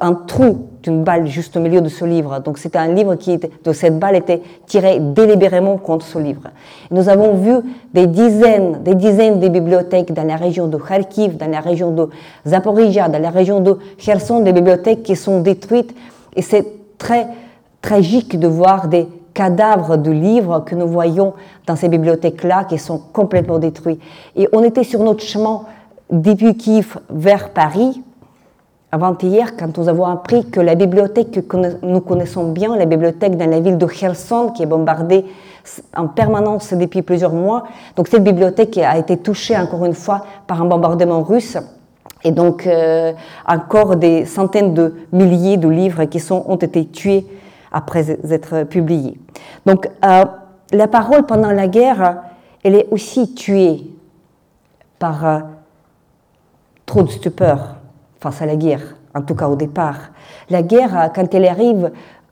un 0.00 0.14
trou 0.14 0.68
d'une 0.82 1.04
balle 1.04 1.26
juste 1.26 1.56
au 1.56 1.60
milieu 1.60 1.80
de 1.80 1.88
ce 1.88 2.04
livre. 2.04 2.40
Donc 2.40 2.58
c'était 2.58 2.78
un 2.78 2.92
livre 2.92 3.14
qui, 3.14 3.38
de 3.38 3.72
cette 3.72 3.98
balle, 3.98 4.16
était 4.16 4.42
tiré 4.66 4.98
délibérément 4.98 5.76
contre 5.76 6.04
ce 6.04 6.18
livre. 6.18 6.48
Nous 6.90 7.08
avons 7.08 7.34
vu 7.34 7.52
des 7.94 8.06
dizaines, 8.06 8.82
des 8.82 8.94
dizaines 8.94 9.38
de 9.38 9.48
bibliothèques 9.48 10.12
dans 10.12 10.26
la 10.26 10.36
région 10.36 10.66
de 10.66 10.76
Kharkiv, 10.76 11.36
dans 11.36 11.50
la 11.50 11.60
région 11.60 11.92
de 11.92 12.08
Zaporizhia, 12.46 13.08
dans 13.08 13.20
la 13.20 13.30
région 13.30 13.60
de 13.60 13.78
Kherson, 13.98 14.40
des 14.40 14.52
bibliothèques 14.52 15.02
qui 15.02 15.14
sont 15.14 15.40
détruites. 15.40 15.94
Et 16.34 16.42
c'est 16.42 16.66
très 16.98 17.28
tragique 17.80 18.38
de 18.38 18.48
voir 18.48 18.88
des 18.88 19.06
cadavres 19.34 19.96
de 19.96 20.10
livres 20.10 20.60
que 20.60 20.74
nous 20.74 20.88
voyons 20.88 21.34
dans 21.66 21.76
ces 21.76 21.88
bibliothèques-là 21.88 22.64
qui 22.64 22.78
sont 22.78 22.98
complètement 23.12 23.58
détruits. 23.58 23.98
Et 24.36 24.48
on 24.52 24.62
était 24.62 24.84
sur 24.84 25.02
notre 25.02 25.22
chemin 25.22 25.62
depuis 26.10 26.56
Kiev 26.56 26.98
vers 27.10 27.50
Paris, 27.50 28.02
avant-hier, 28.94 29.56
quand 29.56 29.78
nous 29.78 29.88
avons 29.88 30.04
appris 30.04 30.44
que 30.50 30.60
la 30.60 30.74
bibliothèque 30.74 31.48
que 31.48 31.56
nous 31.82 32.00
connaissons 32.00 32.52
bien, 32.52 32.76
la 32.76 32.84
bibliothèque 32.84 33.38
dans 33.38 33.48
la 33.48 33.60
ville 33.60 33.78
de 33.78 33.86
Kherson, 33.86 34.50
qui 34.50 34.62
est 34.62 34.66
bombardée 34.66 35.24
en 35.96 36.08
permanence 36.08 36.74
depuis 36.74 37.00
plusieurs 37.00 37.32
mois, 37.32 37.64
donc 37.96 38.08
cette 38.08 38.22
bibliothèque 38.22 38.76
a 38.76 38.98
été 38.98 39.16
touchée 39.16 39.56
encore 39.56 39.86
une 39.86 39.94
fois 39.94 40.26
par 40.46 40.60
un 40.60 40.66
bombardement 40.66 41.22
russe. 41.22 41.56
Et 42.22 42.32
donc, 42.32 42.66
euh, 42.66 43.12
encore 43.48 43.96
des 43.96 44.26
centaines 44.26 44.74
de 44.74 44.94
milliers 45.10 45.56
de 45.56 45.68
livres 45.68 46.04
qui 46.04 46.20
sont, 46.20 46.44
ont 46.46 46.56
été 46.56 46.84
tués 46.84 47.26
après 47.72 48.10
être 48.30 48.64
publiés. 48.64 49.18
Donc, 49.66 49.88
euh, 50.04 50.24
la 50.72 50.86
parole 50.86 51.24
pendant 51.24 51.50
la 51.50 51.68
guerre, 51.68 52.22
elle 52.62 52.74
est 52.74 52.86
aussi 52.90 53.34
tuée 53.34 53.82
par 54.98 55.26
euh, 55.26 55.38
trop 56.86 57.02
de 57.02 57.10
stupeur 57.10 57.76
face 58.20 58.42
à 58.42 58.46
la 58.46 58.56
guerre, 58.56 58.96
en 59.14 59.22
tout 59.22 59.34
cas 59.34 59.48
au 59.48 59.56
départ. 59.56 60.10
La 60.50 60.62
guerre, 60.62 61.10
quand 61.14 61.34
elle 61.34 61.46
arrive, 61.46 61.90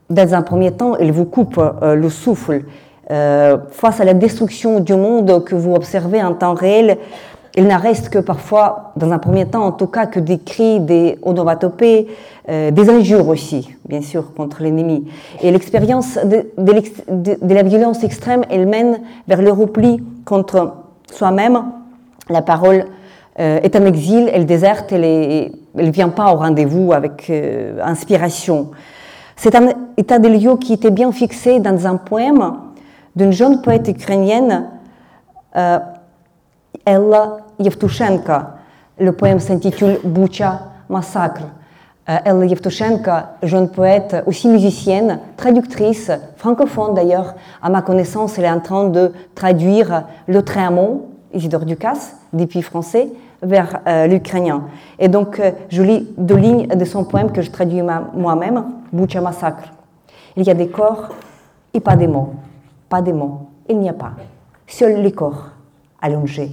dans 0.08 0.34
un 0.34 0.42
premier 0.42 0.72
temps, 0.72 0.96
elle 0.96 1.12
vous 1.12 1.24
coupe 1.24 1.58
euh, 1.58 1.94
le 1.94 2.08
souffle. 2.08 2.64
Face 3.70 4.00
à 4.00 4.04
la 4.04 4.14
destruction 4.14 4.78
du 4.78 4.94
monde 4.94 5.42
que 5.42 5.56
vous 5.56 5.74
observez 5.74 6.22
en 6.22 6.32
temps 6.32 6.54
réel, 6.54 6.96
il 7.60 7.68
n'en 7.68 7.78
reste 7.78 8.08
que 8.08 8.18
parfois, 8.18 8.92
dans 8.96 9.12
un 9.12 9.18
premier 9.18 9.46
temps 9.46 9.64
en 9.64 9.72
tout 9.72 9.86
cas, 9.86 10.06
que 10.06 10.18
des 10.18 10.38
cris, 10.38 10.80
des 10.80 11.18
onomatopées, 11.22 12.08
euh, 12.48 12.70
des 12.70 12.90
injures 12.90 13.28
aussi, 13.28 13.68
bien 13.88 14.02
sûr, 14.02 14.34
contre 14.34 14.62
l'ennemi. 14.62 15.06
Et 15.42 15.50
l'expérience 15.50 16.18
de, 16.24 17.54
la 17.54 17.62
violence 17.62 18.02
extrême, 18.02 18.42
elle 18.50 18.66
mène 18.66 19.00
vers 19.28 19.42
le 19.42 19.52
repli 19.52 20.02
contre 20.24 20.74
soi-même. 21.12 21.62
La 22.28 22.42
parole 22.42 22.86
est 23.36 23.74
en 23.74 23.86
exil, 23.86 24.28
elle 24.34 24.44
déserte, 24.44 24.92
elle 24.92 25.52
ne 25.74 25.90
vient 25.90 26.08
pas 26.08 26.32
au 26.32 26.36
rendez-vous 26.36 26.92
avec 26.92 27.30
euh, 27.30 27.78
inspiration. 27.82 28.70
C'est 29.36 29.54
un 29.54 29.68
état 29.96 30.18
de 30.18 30.28
lieu 30.28 30.56
qui 30.56 30.74
était 30.74 30.90
bien 30.90 31.12
fixé 31.12 31.60
dans 31.60 31.86
un 31.86 31.96
poème 31.96 32.52
d'une 33.16 33.32
jeune 33.32 33.62
poète 33.62 33.88
ukrainienne, 33.88 34.68
euh, 35.56 35.78
Ella 36.84 37.38
Yevtushenko. 37.60 38.32
Le 38.98 39.12
poème 39.12 39.38
s'intitule 39.38 39.98
Boucha 40.04 40.60
Massacre. 40.88 41.42
Euh, 42.08 42.16
Ella 42.24 42.46
Yevtushenko, 42.46 43.10
jeune 43.42 43.70
poète, 43.70 44.16
aussi 44.26 44.48
musicienne, 44.48 45.20
traductrice, 45.36 46.10
francophone 46.36 46.94
d'ailleurs, 46.94 47.34
à 47.62 47.70
ma 47.70 47.82
connaissance, 47.82 48.38
elle 48.38 48.46
est 48.46 48.50
en 48.50 48.60
train 48.60 48.88
de 48.88 49.12
traduire 49.34 50.04
Le 50.26 50.42
Tréamont, 50.42 51.02
Isidore 51.32 51.64
Ducasse, 51.66 52.16
depuis 52.32 52.62
français, 52.62 53.08
vers 53.42 53.80
euh, 53.86 54.06
l'ukrainien. 54.06 54.64
Et 54.98 55.08
donc, 55.08 55.38
euh, 55.38 55.52
je 55.68 55.82
lis 55.82 56.08
deux 56.18 56.36
lignes 56.36 56.66
de 56.66 56.84
son 56.84 57.04
poème 57.04 57.30
que 57.30 57.42
je 57.42 57.50
traduis 57.50 57.82
moi-même, 57.82 58.64
Boucha 58.92 59.20
Massacre. 59.20 59.72
Il 60.36 60.44
y 60.44 60.50
a 60.50 60.54
des 60.54 60.68
corps 60.68 61.10
et 61.72 61.80
pas 61.80 61.96
des 61.96 62.06
mots. 62.06 62.34
Pas 62.88 63.02
des 63.02 63.12
mots. 63.12 63.48
Il 63.68 63.78
n'y 63.78 63.88
a 63.88 63.94
pas. 63.94 64.12
Seuls 64.66 65.00
les 65.00 65.12
corps 65.12 65.50
allongés. 66.02 66.50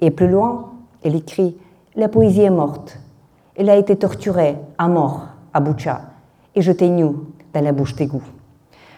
Et 0.00 0.10
plus 0.10 0.28
loin, 0.28 0.70
elle 1.02 1.14
écrit 1.14 1.56
La 1.96 2.08
poésie 2.08 2.42
est 2.42 2.50
morte. 2.50 2.98
Elle 3.56 3.70
a 3.70 3.76
été 3.76 3.96
torturée 3.96 4.56
à 4.78 4.88
mort 4.88 5.26
à 5.52 5.60
Boucha 5.60 6.02
et 6.54 6.62
jetée 6.62 6.88
nue 6.88 7.16
dans 7.52 7.60
la 7.60 7.72
bouche 7.72 7.94
d'égout. 7.96 8.22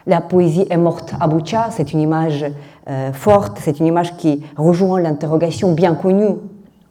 La 0.07 0.21
poésie 0.21 0.67
est 0.69 0.77
morte 0.77 1.15
à 1.21 1.29
Boucha, 1.29 1.69
c'est 1.71 1.93
une 1.93 2.01
image 2.01 2.45
euh, 2.89 3.13
forte, 3.13 3.59
c'est 3.61 3.81
une 3.81 3.87
image 3.87 4.17
qui 4.17 4.43
rejoint 4.57 5.01
l'interrogation 5.01 5.73
bien 5.73 5.95
connue 5.95 6.37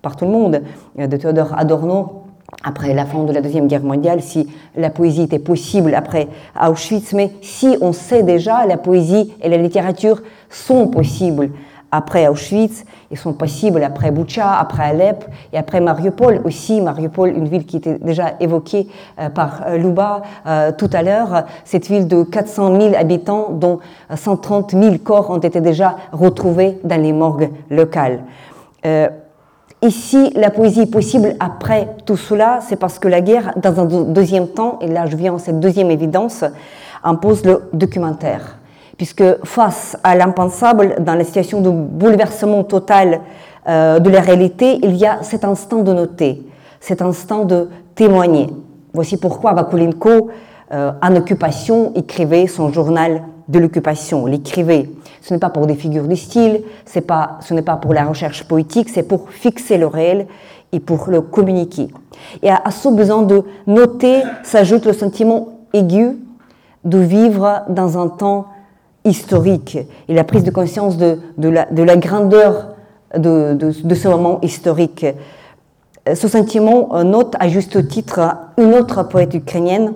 par 0.01 0.16
tout 0.16 0.26
le 0.26 0.32
monde, 0.32 0.62
euh, 0.97 1.07
de 1.07 1.18
Théodore 1.18 1.53
Adorno, 1.57 2.24
après 2.64 2.93
la 2.93 3.05
fin 3.05 3.24
de 3.24 3.32
la 3.32 3.41
Deuxième 3.41 3.68
Guerre 3.68 3.84
mondiale, 3.84 4.22
si 4.22 4.47
la 4.76 4.89
poésie 4.89 5.24
était 5.24 5.39
possible 5.39 5.93
après 5.93 6.28
Auschwitz, 6.60 7.14
mais 7.14 7.32
si 7.41 7.78
on 7.82 7.93
sait 7.93 8.24
déjà 8.24 8.66
la 8.66 8.78
poésie 8.78 9.34
et 9.41 9.49
la 9.49 9.57
littérature 9.57 10.22
sont 10.49 10.88
possibles 10.88 11.51
après 11.92 12.28
Auschwitz, 12.28 12.86
ils 13.12 13.18
sont 13.18 13.34
possibles 13.34 13.84
après 13.84 14.12
Boucha, 14.12 14.54
après 14.60 14.84
Alep 14.84 15.26
et 15.54 15.58
après 15.58 15.80
Mariupol 15.82 16.42
aussi. 16.44 16.82
Mariupol, 16.82 17.30
une 17.30 17.48
ville 17.48 17.66
qui 17.66 17.78
était 17.78 17.98
déjà 18.00 18.34
évoquée 18.40 18.88
euh, 19.20 19.30
par 19.30 19.62
euh, 19.68 19.78
Louba 19.78 20.22
tout 20.78 20.90
à 20.94 21.02
l'heure, 21.02 21.44
cette 21.64 21.88
ville 21.88 22.08
de 22.08 22.24
400 22.24 22.80
000 22.80 22.96
habitants 22.96 23.50
dont 23.52 23.80
130 24.14 24.72
000 24.72 24.98
corps 25.04 25.30
ont 25.30 25.38
été 25.38 25.62
déjà 25.62 25.96
retrouvés 26.12 26.80
dans 26.84 27.02
les 27.02 27.14
morgues 27.14 27.50
locales. 27.70 28.22
Ici, 29.82 30.34
la 30.36 30.50
poésie 30.50 30.82
est 30.82 30.92
possible 30.92 31.36
après 31.40 31.88
tout 32.06 32.18
cela, 32.18 32.60
c'est 32.62 32.76
parce 32.76 33.00
que 33.00 33.08
la 33.08 33.22
guerre, 33.22 33.54
dans 33.56 33.80
un 33.80 33.86
deuxième 33.86 34.50
temps, 34.50 34.78
et 34.82 34.88
là 34.88 35.06
je 35.06 35.16
viens 35.16 35.36
à 35.36 35.40
cette 35.40 35.62
deuxième 35.62 35.90
évidence, 35.90 36.44
impose 37.02 37.46
le 37.46 37.64
documentaire. 37.72 38.59
Puisque 39.00 39.45
face 39.45 39.97
à 40.04 40.14
l'impensable, 40.18 40.97
dans 41.00 41.16
la 41.16 41.24
situation 41.24 41.62
de 41.62 41.70
bouleversement 41.70 42.66
total 42.66 43.22
euh, 43.66 43.97
de 44.00 44.10
la 44.10 44.20
réalité, 44.20 44.78
il 44.84 44.97
y 44.97 45.06
a 45.06 45.24
cet 45.24 45.45
instant 45.45 45.84
de 45.84 45.93
noter, 45.93 46.45
cet 46.82 47.02
instant 47.02 47.45
de 47.45 47.70
témoigner. 47.95 48.47
Voici 48.93 49.16
pourquoi 49.16 49.54
Vakulenko, 49.54 50.32
euh, 50.74 50.91
en 51.02 51.16
occupation, 51.16 51.93
écrivait 51.95 52.47
son 52.47 52.74
journal 52.74 53.22
de 53.47 53.58
l'occupation, 53.60 54.26
l'écrivait. 54.26 54.89
Ce 55.22 55.34
n'est 55.34 55.39
pas 55.39 55.50
pour 55.50 55.66
des 55.66 55.76
figures 55.76 56.10
de 56.10 56.16
style, 56.16 56.64
pas, 57.08 57.38
ce 57.39 57.54
n'est 57.54 57.62
pas 57.62 57.78
pour 57.78 57.93
la 57.93 58.04
recherche 58.04 58.43
poétique, 58.43 58.89
c'est 58.89 59.04
pour 59.04 59.30
fixer 59.30 59.78
le 59.78 59.88
réel 59.88 60.28
et 60.74 60.82
pour 60.82 61.10
le 61.10 61.22
communiquer. 61.22 61.88
Et 62.43 62.50
à, 62.50 62.70
ce 62.70 62.89
besoin 62.89 63.22
de 63.22 63.43
noter 63.66 64.24
s'ajoute 64.43 64.86
le 64.86 64.91
sentiment 64.91 65.47
aigu 65.72 66.18
de 66.84 66.97
vivre 66.97 67.62
dans 67.70 67.97
un 67.97 68.10
temps 68.10 68.47
historique 69.10 69.78
et 70.07 70.14
la 70.14 70.24
prise 70.24 70.43
de 70.43 70.51
conscience 70.51 70.97
de, 70.97 71.20
la, 71.38 71.66
de 71.66 71.84
la, 71.84 71.97
grandeur 71.97 72.70
de, 73.18 73.72
ce 73.72 74.07
moment 74.07 74.39
historique. 74.41 75.05
Ce 76.14 76.28
sentiment 76.28 77.03
note 77.03 77.36
à 77.39 77.49
juste 77.49 77.88
titre 77.88 78.20
une 78.57 78.74
autre 78.74 79.03
poète 79.03 79.34
ukrainienne 79.34 79.93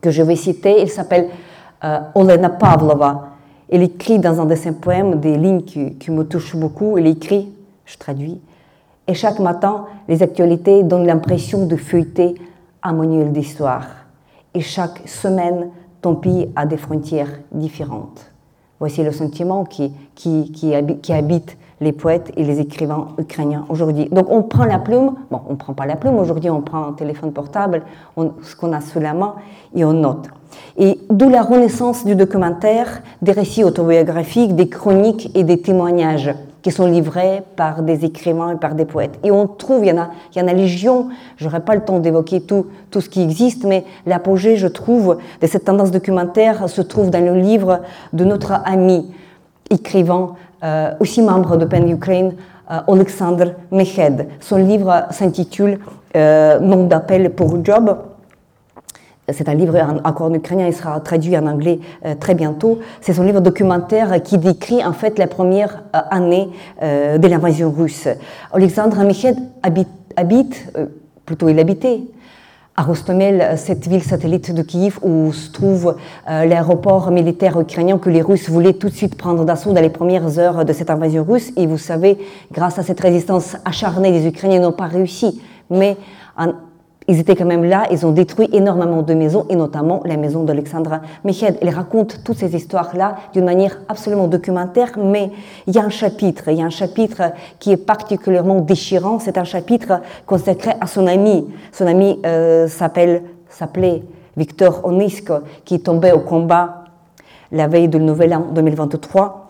que 0.00 0.10
je 0.10 0.22
vais 0.22 0.36
citer, 0.36 0.80
elle 0.80 0.90
s'appelle 0.90 1.28
euh, 1.84 1.98
Olena 2.14 2.50
Pavlova. 2.50 3.28
Elle 3.70 3.82
écrit 3.82 4.18
dans 4.18 4.40
un 4.40 4.46
de 4.46 4.54
ses 4.54 4.72
poèmes 4.72 5.20
des 5.20 5.36
lignes 5.36 5.62
qui, 5.62 6.10
me 6.10 6.24
touchent 6.24 6.56
beaucoup. 6.56 6.96
Elle 6.96 7.06
écrit, 7.06 7.52
je 7.84 7.98
traduis, 7.98 8.40
et 9.06 9.14
chaque 9.14 9.38
matin, 9.38 9.86
les 10.08 10.22
actualités 10.22 10.82
donnent 10.82 11.06
l'impression 11.06 11.66
de 11.66 11.76
feuilleter 11.76 12.34
un 12.82 12.92
manuel 12.92 13.32
d'histoire. 13.32 13.86
Et 14.54 14.60
chaque 14.60 15.06
semaine, 15.06 15.68
ton 16.00 16.14
pays 16.14 16.50
a 16.56 16.66
des 16.66 16.76
frontières 16.76 17.40
différentes. 17.52 18.30
Voici 18.80 19.02
le 19.02 19.12
sentiment 19.12 19.64
qui, 19.64 19.92
qui, 20.14 20.52
qui, 20.52 21.12
habite, 21.12 21.56
les 21.80 21.92
poètes 21.92 22.32
et 22.36 22.44
les 22.44 22.60
écrivains 22.60 23.08
ukrainiens 23.18 23.64
aujourd'hui. 23.68 24.08
Donc 24.10 24.30
on 24.30 24.42
prend 24.42 24.64
la 24.64 24.78
plume, 24.78 25.14
bon, 25.30 25.40
on 25.48 25.52
ne 25.52 25.56
prend 25.56 25.74
pas 25.74 25.86
la 25.86 25.96
plume, 25.96 26.16
aujourd'hui 26.18 26.50
on 26.50 26.60
prend 26.60 26.88
un 26.88 26.92
téléphone 26.92 27.32
portable, 27.32 27.82
ce 28.16 28.56
qu'on 28.56 28.72
a 28.72 28.80
sous 28.80 29.00
la 29.00 29.14
main, 29.14 29.34
et 29.74 29.84
on 29.84 29.92
note. 29.92 30.28
Et 30.76 30.98
d'où 31.10 31.28
la 31.28 31.42
renaissance 31.42 32.04
du 32.04 32.14
documentaire, 32.14 33.02
des 33.22 33.32
récits 33.32 33.64
autobiographiques, 33.64 34.54
des 34.54 34.68
chroniques 34.68 35.30
et 35.34 35.44
des 35.44 35.60
témoignages 35.60 36.32
qui 36.62 36.70
sont 36.70 36.86
livrés 36.86 37.42
par 37.56 37.82
des 37.82 38.04
écrivains 38.04 38.52
et 38.52 38.56
par 38.56 38.74
des 38.74 38.84
poètes. 38.84 39.18
Et 39.22 39.30
on 39.30 39.46
trouve, 39.46 39.84
il 39.84 39.88
y 39.88 39.92
en 39.92 39.98
a, 39.98 40.10
il 40.34 40.40
y 40.40 40.44
en 40.44 40.48
a 40.48 40.52
légion, 40.52 41.08
je 41.36 41.44
n'aurai 41.44 41.60
pas 41.60 41.74
le 41.74 41.82
temps 41.82 41.98
d'évoquer 41.98 42.40
tout, 42.40 42.66
tout 42.90 43.00
ce 43.00 43.08
qui 43.08 43.22
existe, 43.22 43.64
mais 43.64 43.84
l'apogée, 44.06 44.56
je 44.56 44.66
trouve, 44.66 45.18
de 45.40 45.46
cette 45.46 45.64
tendance 45.64 45.90
documentaire 45.90 46.68
se 46.68 46.82
trouve 46.82 47.10
dans 47.10 47.24
le 47.24 47.38
livre 47.38 47.80
de 48.12 48.24
notre 48.24 48.52
ami 48.64 49.10
écrivain, 49.70 50.34
euh, 50.64 50.92
aussi 51.00 51.22
membre 51.22 51.56
de 51.56 51.64
PEN 51.64 51.88
Ukraine, 51.88 52.34
euh, 52.70 52.80
Alexandre 52.88 53.54
Mehed. 53.70 54.28
Son 54.40 54.56
livre 54.56 55.04
s'intitule 55.10 55.78
euh, 56.16 56.58
Nom 56.58 56.86
d'appel 56.86 57.30
pour 57.30 57.64
Job. 57.64 57.96
C'est 59.32 59.48
un 59.48 59.54
livre 59.54 59.76
encore 60.04 60.30
en 60.30 60.34
ukrainien, 60.34 60.66
il 60.66 60.74
sera 60.74 60.98
traduit 61.00 61.36
en 61.36 61.46
anglais 61.46 61.80
euh, 62.04 62.14
très 62.14 62.34
bientôt. 62.34 62.78
C'est 63.00 63.12
son 63.12 63.22
livre 63.22 63.40
documentaire 63.40 64.22
qui 64.22 64.38
décrit 64.38 64.84
en 64.84 64.92
fait 64.92 65.18
la 65.18 65.26
première 65.26 65.82
euh, 65.94 66.00
année 66.10 66.48
euh, 66.82 67.18
de 67.18 67.28
l'invasion 67.28 67.70
russe. 67.70 68.08
Alexandre 68.52 69.02
Mikhed 69.04 69.36
habite, 69.62 69.88
habite 70.16 70.72
plutôt 71.26 71.48
il 71.48 71.58
habitait 71.58 72.00
à 72.76 72.82
Rostomel, 72.82 73.58
cette 73.58 73.88
ville 73.88 74.04
satellite 74.04 74.54
de 74.54 74.62
Kiev 74.62 75.00
où 75.02 75.32
se 75.32 75.50
trouve 75.50 75.96
l'aéroport 76.28 77.10
militaire 77.10 77.58
ukrainien 77.58 77.98
que 77.98 78.08
les 78.08 78.22
Russes 78.22 78.48
voulaient 78.48 78.74
tout 78.74 78.88
de 78.88 78.94
suite 78.94 79.16
prendre 79.16 79.44
d'assaut 79.44 79.72
dans 79.72 79.80
les 79.80 79.90
premières 79.90 80.38
heures 80.38 80.64
de 80.64 80.72
cette 80.72 80.88
invasion 80.88 81.24
russe. 81.28 81.50
Et 81.56 81.66
vous 81.66 81.76
savez, 81.76 82.18
grâce 82.52 82.78
à 82.78 82.84
cette 82.84 83.00
résistance 83.00 83.56
acharnée, 83.64 84.12
les 84.12 84.28
Ukrainiens 84.28 84.60
n'ont 84.60 84.70
pas 84.70 84.86
réussi. 84.86 85.42
Mais 85.70 85.96
en 86.36 86.52
ils 87.08 87.18
étaient 87.18 87.34
quand 87.34 87.46
même 87.46 87.64
là, 87.64 87.84
ils 87.90 88.04
ont 88.04 88.12
détruit 88.12 88.50
énormément 88.52 89.00
de 89.00 89.14
maisons, 89.14 89.46
et 89.48 89.56
notamment 89.56 90.02
la 90.04 90.18
maison 90.18 90.44
d'Alexandra 90.44 91.00
Meched. 91.24 91.56
Il 91.62 91.70
raconte 91.70 92.22
toutes 92.22 92.36
ces 92.36 92.54
histoires-là 92.54 93.16
d'une 93.32 93.46
manière 93.46 93.78
absolument 93.88 94.28
documentaire, 94.28 94.92
mais 94.98 95.30
il 95.66 95.74
y 95.74 95.78
a 95.78 95.84
un 95.84 95.88
chapitre, 95.88 96.48
il 96.48 96.58
y 96.58 96.62
a 96.62 96.66
un 96.66 96.70
chapitre 96.70 97.32
qui 97.58 97.72
est 97.72 97.78
particulièrement 97.78 98.60
déchirant, 98.60 99.18
c'est 99.18 99.38
un 99.38 99.44
chapitre 99.44 100.02
consacré 100.26 100.72
à 100.80 100.86
son 100.86 101.06
ami. 101.06 101.48
Son 101.72 101.86
ami 101.86 102.20
euh, 102.26 102.68
s'appelait 102.68 104.02
Victor 104.36 104.84
Onisko, 104.84 105.40
qui 105.64 105.80
tombé 105.80 106.12
au 106.12 106.20
combat 106.20 106.84
la 107.52 107.68
veille 107.68 107.88
du 107.88 107.98
Nouvel 107.98 108.34
An 108.34 108.48
2023. 108.52 109.48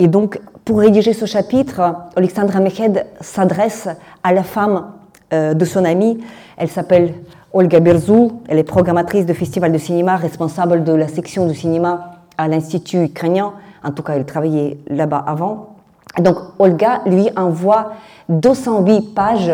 Et 0.00 0.08
donc, 0.08 0.40
pour 0.64 0.80
rédiger 0.80 1.12
ce 1.12 1.24
chapitre, 1.26 1.94
Alexandra 2.16 2.58
Meched 2.58 3.06
s'adresse 3.20 3.88
à 4.24 4.32
la 4.32 4.42
femme 4.42 4.86
euh, 5.32 5.54
de 5.54 5.64
son 5.64 5.84
ami. 5.84 6.18
Elle 6.56 6.68
s'appelle 6.68 7.14
Olga 7.52 7.80
Berzou, 7.80 8.42
elle 8.48 8.58
est 8.58 8.64
programmatrice 8.64 9.26
de 9.26 9.32
festival 9.32 9.72
de 9.72 9.78
cinéma, 9.78 10.16
responsable 10.16 10.84
de 10.84 10.92
la 10.92 11.08
section 11.08 11.46
de 11.46 11.52
cinéma 11.52 12.20
à 12.38 12.48
l'Institut 12.48 13.04
ukrainien. 13.04 13.54
En 13.82 13.92
tout 13.92 14.02
cas, 14.02 14.14
elle 14.14 14.26
travaillait 14.26 14.78
là-bas 14.88 15.24
avant. 15.26 15.76
Donc, 16.18 16.36
Olga 16.58 17.00
lui 17.06 17.28
envoie 17.36 17.92
208 18.28 19.14
pages, 19.14 19.52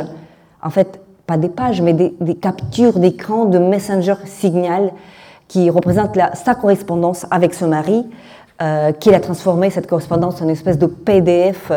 en 0.63 0.71
fait, 0.71 1.01
pas 1.27 1.37
des 1.37 1.49
pages, 1.49 1.81
mais 1.81 1.93
des, 1.93 2.35
captures 2.35 2.99
d'écran 2.99 3.45
de 3.45 3.59
Messenger 3.59 4.17
Signal 4.25 4.93
qui 5.49 5.71
représentent 5.71 6.19
sa 6.35 6.55
correspondance 6.55 7.27
avec 7.31 7.55
son 7.55 7.69
mari, 7.69 8.07
euh, 8.61 8.93
qui 8.93 9.15
a 9.15 9.21
transformé 9.21 9.71
cette 9.71 9.87
correspondance 9.87 10.41
en 10.41 10.45
une 10.45 10.51
espèce 10.51 10.79
de 10.79 10.87
PDF 10.87 11.73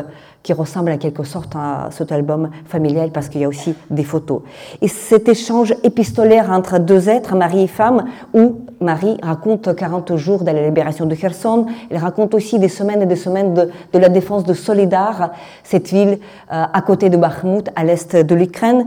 qui 0.45 0.53
ressemble 0.53 0.91
en 0.91 0.97
quelque 0.99 1.23
sorte 1.23 1.55
à 1.55 1.89
cet 1.89 2.11
album 2.11 2.51
familial 2.67 3.09
parce 3.09 3.29
qu'il 3.29 3.41
y 3.41 3.45
a 3.45 3.47
aussi 3.47 3.73
des 3.89 4.03
photos. 4.03 4.41
Et 4.79 4.87
cet 4.87 5.27
échange 5.27 5.73
épistolaire 5.83 6.51
entre 6.51 6.77
deux 6.77 7.09
êtres, 7.09 7.35
mari 7.35 7.63
et 7.63 7.67
femme, 7.67 8.05
où 8.31 8.59
Marie 8.79 9.17
raconte 9.23 9.75
40 9.75 10.15
jours 10.17 10.43
de 10.43 10.51
la 10.51 10.63
libération 10.63 11.07
de 11.07 11.15
Kherson, 11.15 11.65
elle 11.89 11.97
raconte 11.97 12.35
aussi 12.35 12.59
des 12.59 12.69
semaines 12.69 13.01
et 13.01 13.07
des 13.07 13.15
semaines 13.15 13.55
de, 13.55 13.97
la 13.97 14.07
défense 14.07 14.43
de 14.43 14.53
Solidar, 14.53 15.31
cette 15.63 15.87
ville 15.87 16.19
euh, 16.51 16.63
à 16.71 16.81
côté 16.83 17.09
de 17.09 17.17
Bakhmut, 17.17 17.67
à 17.75 17.83
l'est 17.83 18.15
de 18.15 18.35
l'Ukraine. 18.35 18.85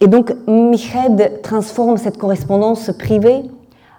Et 0.00 0.08
donc, 0.08 0.34
Miched 0.48 1.40
transforme 1.42 1.98
cette 1.98 2.18
correspondance 2.18 2.90
privée 2.98 3.44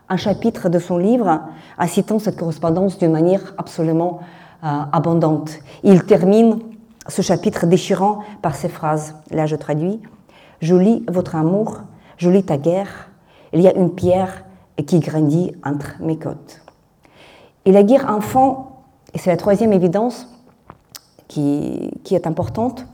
en 0.09 0.17
chapitre 0.17 0.67
de 0.67 0.77
son 0.77 0.97
livre, 0.97 1.39
en 1.79 1.87
citant 1.87 2.19
cette 2.19 2.35
correspondance 2.35 2.97
d'une 2.97 3.13
manière 3.13 3.53
absolument 3.57 4.19
euh, 4.61 4.67
abondante. 4.91 5.51
Il 5.83 6.03
termine 6.03 6.59
ce 7.07 7.21
chapitre 7.21 7.65
déchirant 7.65 8.19
par 8.41 8.55
ces 8.55 8.69
phrases. 8.69 9.15
Là, 9.31 9.45
je 9.45 9.55
traduis. 9.55 10.01
Je 10.61 10.75
lis 10.75 11.03
votre 11.07 11.35
amour, 11.35 11.81
je 12.17 12.29
lis 12.29 12.43
ta 12.43 12.57
guerre. 12.57 13.09
Il 13.53 13.61
y 13.61 13.67
a 13.67 13.75
une 13.75 13.93
pierre 13.93 14.43
qui 14.85 14.99
grandit 14.99 15.53
entre 15.63 15.95
mes 15.99 16.17
côtes. 16.17 16.61
Et 17.65 17.71
la 17.71 17.83
guerre 17.83 18.09
enfant, 18.09 18.83
et 19.13 19.17
c'est 19.17 19.29
la 19.29 19.37
troisième 19.37 19.73
évidence 19.73 20.27
qui, 21.27 21.91
qui 22.03 22.15
est 22.15 22.27
importante, 22.27 22.85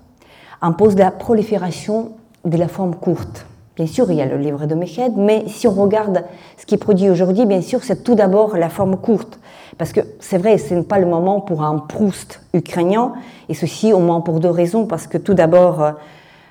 impose 0.62 0.96
la 0.96 1.12
prolifération 1.12 2.14
de 2.46 2.58
la 2.58 2.68
forme 2.68 2.96
courte. 2.96 3.46
Bien 3.76 3.88
sûr, 3.88 4.12
il 4.12 4.18
y 4.18 4.22
a 4.22 4.26
le 4.28 4.38
livre 4.38 4.68
de 4.68 4.76
Meched, 4.76 5.14
mais 5.18 5.46
si 5.48 5.68
on 5.68 5.72
regarde 5.72 6.24
ce 6.58 6.66
qui 6.68 6.76
est 6.76 6.78
produit 6.78 7.10
aujourd'hui, 7.10 7.48
bien 7.48 7.62
sûr, 7.62 7.84
c'est 7.84 8.04
tout 8.04 8.14
d'abord 8.14 8.56
la 8.56 8.70
forme 8.70 8.98
courte. 8.98 9.40
Parce 9.80 9.92
que 9.92 10.02
c'est 10.20 10.38
vrai, 10.38 10.60
ce 10.60 10.76
n'est 10.76 10.84
pas 10.84 11.00
le 11.00 11.08
moment 11.08 11.42
pour 11.42 11.64
un 11.64 11.80
Proust 11.80 12.42
ukrainien, 12.54 13.14
et 13.50 13.56
ceci 13.56 13.92
au 13.92 13.98
moins 13.98 14.22
pour 14.22 14.40
deux 14.40 14.52
raisons. 14.52 14.86
Parce 14.86 15.08
que 15.08 15.18
tout 15.18 15.34
d'abord, 15.34 15.82
euh, 15.82 15.92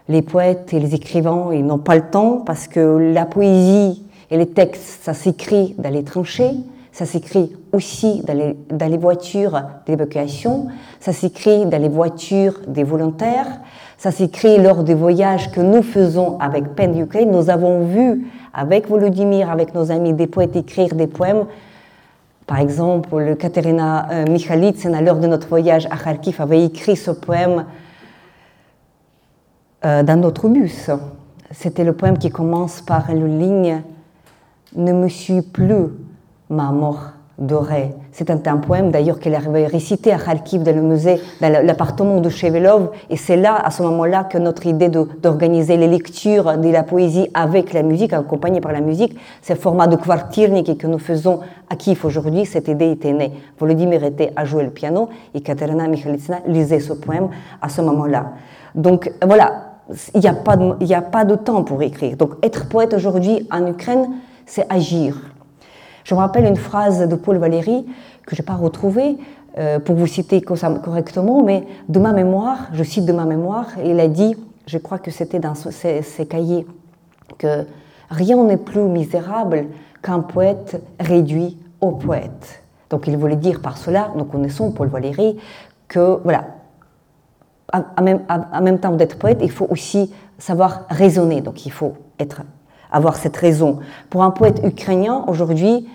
les 0.09 0.23
poètes 0.23 0.75
et 0.75 0.81
les 0.81 0.97
écrivains, 0.97 1.51
ils 1.53 1.65
n'ont 1.65 1.79
pas 1.79 1.95
le 1.95 2.11
temps, 2.11 2.39
parce 2.39 2.67
que 2.67 2.81
la 2.81 3.25
poésie 3.25 4.05
et 4.33 4.37
les 4.37 4.49
textes, 4.49 5.05
ça 5.05 5.15
s'écrit 5.15 5.77
dans 5.79 5.91
les 5.91 6.03
tranchées, 6.03 6.57
ça 6.91 7.07
s'écrit 7.07 7.53
aussi 7.73 8.23
dans 8.27 8.35
les, 8.37 8.57
dans 8.71 8.91
les 8.91 8.99
voitures 8.99 9.63
d'évacuation, 9.87 10.67
ça 10.99 11.13
s'écrit 11.13 11.67
dans 11.67 11.81
les 11.81 11.89
voitures 11.89 12.61
des 12.67 12.83
volontaires, 12.83 13.61
ça 14.03 14.11
s'écrit 14.11 14.59
lors 14.59 14.83
des 14.83 14.95
voyages 14.95 15.53
que 15.53 15.61
nous 15.61 15.81
faisons 15.81 16.37
avec 16.41 16.75
Pen 16.75 16.99
Ukraine. 16.99 17.31
Nous 17.31 17.51
avons 17.51 17.85
vu 17.85 18.27
avec 18.53 18.89
Volodymyr, 18.89 19.49
avec 19.49 19.77
nos 19.77 19.93
amis, 19.93 20.13
des 20.13 20.27
poètes 20.27 20.57
écrire 20.57 20.97
des 20.97 21.07
poèmes. 21.07 21.47
Par 22.49 22.59
exemple, 22.59 23.37
Katerina 23.37 24.09
euh, 24.11 24.25
Michalitsina, 24.29 25.01
lors 25.03 25.19
de 25.19 25.29
notre 25.29 25.47
voyage 25.47 25.87
à 25.89 25.97
Kharkiv, 25.97 26.41
avait 26.41 26.65
écrit 26.65 26.97
ce 26.97 27.13
poème 27.13 27.65
euh, 29.85 30.03
dans 30.03 30.21
notre 30.21 30.49
bus. 30.49 30.91
C'était 31.53 31.85
le 31.85 31.93
poème 31.93 32.19
qui 32.19 32.31
commence 32.31 32.81
par 32.81 33.07
la 33.07 33.15
ligne 33.15 33.83
Ne 34.75 34.93
me 34.93 35.07
suis 35.07 35.43
plus 35.43 35.91
ma 36.51 36.73
mort 36.73 37.13
doré. 37.39 37.95
C'est 38.13 38.31
un, 38.31 38.57
poème 38.59 38.91
d'ailleurs 38.91 39.19
qu'elle 39.19 39.35
avait 39.35 39.67
récité 39.67 40.13
à 40.13 40.19
Kharkiv 40.19 40.63
dans 40.63 40.75
le 40.75 40.83
musée, 40.83 41.21
dans 41.41 41.51
l'appartement 41.65 42.21
de 42.21 42.29
Chevelov. 42.29 42.91
Et 43.11 43.17
c'est 43.17 43.37
là, 43.37 43.57
à 43.57 43.71
ce 43.71 43.83
moment-là, 43.83 44.25
que 44.25 44.39
notre 44.39 44.67
idée 44.67 44.89
d'organiser 44.89 45.77
les 45.77 45.89
lectures 45.89 46.59
de 46.59 46.69
la 46.69 46.83
poésie 46.83 47.29
avec 47.35 47.73
la 47.73 47.83
musique, 47.83 48.13
accompagnée 48.13 48.61
par 48.61 48.73
la 48.73 48.81
musique, 48.81 49.17
ce 49.41 49.55
format 49.55 49.87
de 49.87 49.97
kvartirnik 49.97 50.77
que 50.77 50.87
nous 50.87 50.99
faisons 50.99 51.41
à 51.71 51.77
Kiev 51.77 52.05
aujourd'hui, 52.05 52.45
cette 52.45 52.69
idée 52.69 52.91
était 52.91 53.13
née. 53.13 53.33
Volodymyr 53.59 54.05
était 54.05 54.33
à 54.37 54.45
jouer 54.45 54.65
le 54.65 54.71
piano 54.71 55.09
et 55.35 55.41
Katerina 55.41 55.89
Michalitsina 55.89 56.41
lisait 56.47 56.81
ce 56.81 56.93
poème 56.93 57.29
à 57.63 57.69
ce 57.69 57.81
moment-là. 57.81 58.33
Donc 58.75 59.11
voilà, 59.25 59.73
il 60.15 60.21
n'y 60.21 60.29
a, 60.29 60.35
pas 60.35 60.57
a 60.57 61.03
pas 61.03 61.25
de 61.25 61.35
temps 61.35 61.63
pour 61.65 61.83
écrire. 61.83 62.17
Donc 62.17 62.35
être 62.43 62.69
poète 62.69 62.93
aujourd'hui 62.93 63.47
en 63.51 63.67
Ukraine, 63.67 64.07
c'est 64.45 64.67
agir 64.71 65.17
je 66.05 66.15
me 66.15 66.21
rappelle 66.21 66.45
une 66.45 66.57
phrase 66.57 67.07
de 67.09 67.15
Paul 67.15 67.37
Valéry 67.37 67.87
que 68.27 68.37
je 68.37 68.43
n'ai 68.43 68.47
pas 68.47 68.55
retrouvée 68.55 69.17
euh, 69.59 69.79
pour 69.79 69.97
vous 69.97 70.07
citer 70.07 70.41
correctement, 70.41 71.43
mais 71.43 71.65
de 71.89 71.99
ma 71.99 72.13
mémoire, 72.13 72.69
je 72.73 72.83
cite 72.83 73.05
de 73.05 73.13
ma 73.13 73.25
mémoire, 73.25 73.67
il 73.85 74.01
a 74.01 74.09
dit, 74.09 74.35
je 74.67 74.79
crois 74.79 74.99
que 74.99 75.11
c'était 75.11 75.39
dans 75.39 75.55
ses, 75.55 76.27
cahiers, 76.27 76.67
que 77.39 77.67
rien 78.11 78.43
n'est 78.45 78.57
plus 78.57 78.83
misérable 78.83 79.67
qu'un 80.03 80.21
poète 80.21 80.83
réduit 80.99 81.59
au 81.81 81.93
poète. 81.93 82.63
Donc 82.91 83.07
il 83.07 83.17
voulait 83.17 83.37
dire 83.37 83.61
par 83.61 83.77
cela, 83.77 84.11
nous 84.17 84.25
connaissons 84.25 84.73
Paul 84.73 84.89
Valéry, 84.89 85.37
que 85.89 86.19
voilà, 86.25 86.45
en 87.73 88.03
même, 88.03 88.21
même 88.63 88.79
temps 88.79 88.93
d'être 88.93 89.19
poète, 89.19 89.39
il 89.43 89.51
faut 89.51 89.67
aussi 89.69 90.13
savoir 90.39 90.83
raisonner. 90.89 91.41
Donc 91.41 91.67
il 91.67 91.73
faut 91.73 91.95
être 92.19 92.43
avoir 92.93 93.17
cette 93.17 93.37
raison. 93.37 93.79
Pour 94.11 94.23
un 94.23 94.31
poète 94.31 94.61
ukrainien, 94.65 95.25
aujourd'hui, 95.27 95.87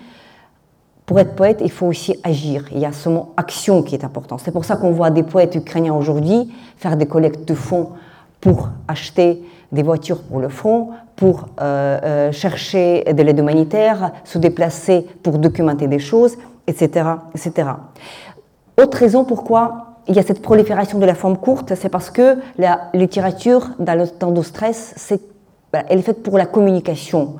pour 1.06 1.18
être 1.18 1.34
poète, 1.34 1.60
il 1.64 1.70
faut 1.70 1.86
aussi 1.86 2.14
agir. 2.22 2.66
Il 2.70 2.78
y 2.78 2.84
a 2.84 2.92
ce 2.92 3.08
mot 3.08 3.32
action 3.36 3.82
qui 3.82 3.94
est 3.94 4.04
important. 4.04 4.36
C'est 4.36 4.50
pour 4.50 4.66
ça 4.66 4.76
qu'on 4.76 4.90
voit 4.90 5.10
des 5.10 5.22
poètes 5.22 5.54
ukrainiens 5.54 5.94
aujourd'hui 5.94 6.52
faire 6.76 6.96
des 6.96 7.06
collectes 7.06 7.48
de 7.48 7.54
fonds 7.54 7.90
pour 8.40 8.68
acheter 8.86 9.42
des 9.72 9.82
voitures 9.82 10.22
pour 10.22 10.38
le 10.38 10.48
front, 10.48 10.90
pour 11.16 11.46
euh, 11.60 11.98
euh, 12.02 12.32
chercher 12.32 13.04
de 13.04 13.22
l'aide 13.22 13.38
humanitaire, 13.38 14.12
se 14.24 14.38
déplacer 14.38 15.06
pour 15.22 15.38
documenter 15.38 15.88
des 15.88 15.98
choses, 15.98 16.36
etc., 16.66 17.06
etc. 17.34 17.70
Autre 18.80 18.98
raison 18.98 19.24
pourquoi 19.24 19.86
il 20.08 20.14
y 20.14 20.18
a 20.18 20.22
cette 20.22 20.40
prolifération 20.40 20.98
de 20.98 21.04
la 21.04 21.14
forme 21.14 21.36
courte, 21.36 21.74
c'est 21.74 21.90
parce 21.90 22.10
que 22.10 22.38
la 22.56 22.90
littérature, 22.94 23.70
dans 23.78 23.98
le 23.98 24.08
temps 24.08 24.30
de 24.30 24.42
stress, 24.42 24.94
c'est 24.96 25.20
elle 25.72 25.98
est 25.98 26.02
faite 26.02 26.22
pour 26.22 26.38
la 26.38 26.46
communication. 26.46 27.36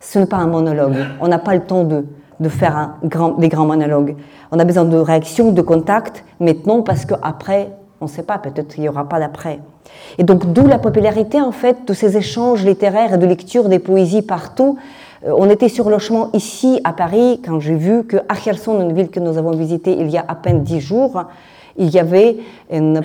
Ce 0.00 0.18
n'est 0.18 0.26
pas 0.26 0.36
un 0.36 0.46
monologue. 0.46 0.96
On 1.20 1.28
n'a 1.28 1.38
pas 1.38 1.54
le 1.54 1.62
temps 1.62 1.84
de, 1.84 2.04
faire 2.48 2.94
des 3.38 3.48
grands 3.48 3.66
monologues. 3.66 4.16
On 4.52 4.58
a 4.58 4.64
besoin 4.64 4.84
de 4.84 4.96
réactions, 4.96 5.52
de 5.52 5.62
contact, 5.62 6.24
maintenant 6.40 6.82
parce 6.82 7.06
qu'après, 7.06 7.70
on 8.00 8.04
ne 8.04 8.10
sait 8.10 8.22
pas, 8.22 8.38
peut-être 8.38 8.74
qu'il 8.74 8.82
n'y 8.82 8.88
aura 8.88 9.08
pas 9.08 9.18
d'après. 9.18 9.60
Et 10.18 10.24
donc, 10.24 10.52
d'où 10.52 10.66
la 10.66 10.78
popularité, 10.78 11.40
en 11.40 11.52
fait, 11.52 11.86
de 11.86 11.94
ces 11.94 12.16
échanges 12.16 12.64
littéraires 12.64 13.14
et 13.14 13.18
de 13.18 13.26
lecture 13.26 13.68
des 13.68 13.78
poésies 13.78 14.22
partout. 14.22 14.78
Euh, 15.26 15.32
on 15.36 15.48
était 15.48 15.68
sur 15.68 15.88
le 15.90 15.98
chemin 15.98 16.30
ici, 16.34 16.80
à 16.84 16.92
Paris, 16.92 17.40
quand 17.44 17.60
j'ai 17.60 17.76
vu 17.76 18.04
que 18.04 18.18
à 18.28 18.34
une 18.66 18.92
ville 18.92 19.08
que 19.08 19.20
nous 19.20 19.38
avons 19.38 19.52
visitée 19.52 19.96
il 19.98 20.10
y 20.10 20.18
a 20.18 20.24
à 20.26 20.34
peine 20.34 20.62
dix 20.62 20.80
jours, 20.80 21.24
il 21.76 21.88
y 21.90 21.98
avait 21.98 22.36
une, 22.70 23.00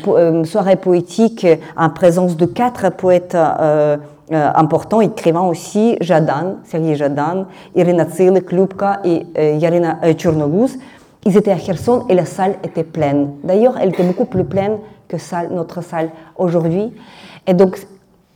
soirée 0.45 0.76
poétique 0.76 1.47
en 1.76 1.89
présence 1.89 2.38
de 2.38 2.45
quatre 2.45 2.91
poètes 2.91 3.36
euh, 3.36 3.97
euh, 4.32 4.51
importants, 4.55 5.01
écrivains 5.01 5.47
aussi, 5.47 5.97
Jadan, 6.01 6.57
Sergei 6.63 6.95
Jadan, 6.95 7.45
Irina 7.75 8.05
Tsile, 8.05 8.43
Klubka 8.43 8.99
et 9.03 9.25
euh, 9.38 9.53
Yarina 9.53 9.99
Tchernoguz. 10.13 10.77
Ils 11.25 11.36
étaient 11.36 11.51
à 11.51 11.57
Kherson 11.57 12.05
et 12.09 12.13
la 12.13 12.25
salle 12.25 12.55
était 12.63 12.84
pleine. 12.84 13.32
D'ailleurs, 13.43 13.77
elle 13.80 13.89
était 13.89 14.03
beaucoup 14.03 14.25
plus 14.25 14.45
pleine 14.45 14.77
que 15.07 15.17
salle, 15.17 15.49
notre 15.51 15.82
salle 15.82 16.11
aujourd'hui. 16.38 16.93
Et 17.47 17.53
donc, 17.53 17.80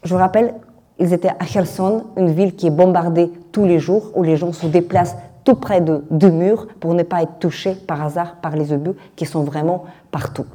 je 0.04 0.14
vous 0.14 0.20
rappelle, 0.20 0.56
ils 1.00 1.14
étaient 1.14 1.30
à 1.30 1.46
Kherson, 1.46 2.04
une 2.18 2.32
ville 2.32 2.56
qui 2.56 2.68
est 2.68 2.72
bombardée 2.72 3.32
tous 3.52 3.66
les 3.66 3.80
jours, 3.80 4.12
où 4.16 4.24
les 4.24 4.36
gens 4.36 4.52
se 4.52 4.66
déplacent 4.66 5.16
tout 5.44 5.56
près 5.56 5.82
de 5.82 6.04
deux 6.10 6.32
murs 6.32 6.68
pour 6.80 6.94
ne 6.94 7.04
pas 7.04 7.22
être 7.22 7.40
touchés 7.40 7.76
par 7.76 8.02
hasard 8.02 8.38
par 8.42 8.56
les 8.56 8.74
obus 8.74 8.94
qui 9.16 9.26
sont 9.26 9.44
vraiment 9.44 9.86
partout. 10.12 10.46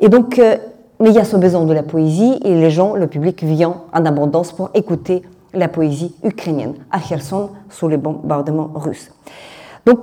Et 0.00 0.08
donc, 0.08 0.38
euh, 0.38 0.56
mais 1.00 1.10
il 1.10 1.14
y 1.14 1.18
a 1.18 1.24
ce 1.24 1.36
besoin 1.36 1.64
de 1.64 1.72
la 1.72 1.82
poésie 1.82 2.38
et 2.44 2.54
les 2.54 2.70
gens, 2.70 2.94
le 2.94 3.06
public 3.06 3.42
vient 3.42 3.82
en 3.92 4.04
abondance 4.04 4.52
pour 4.52 4.70
écouter 4.74 5.22
la 5.52 5.68
poésie 5.68 6.14
ukrainienne 6.22 6.74
à 6.90 7.00
Kherson 7.00 7.50
sous 7.70 7.88
les 7.88 7.96
bombardements 7.96 8.70
russes. 8.74 9.10
Donc, 9.84 10.00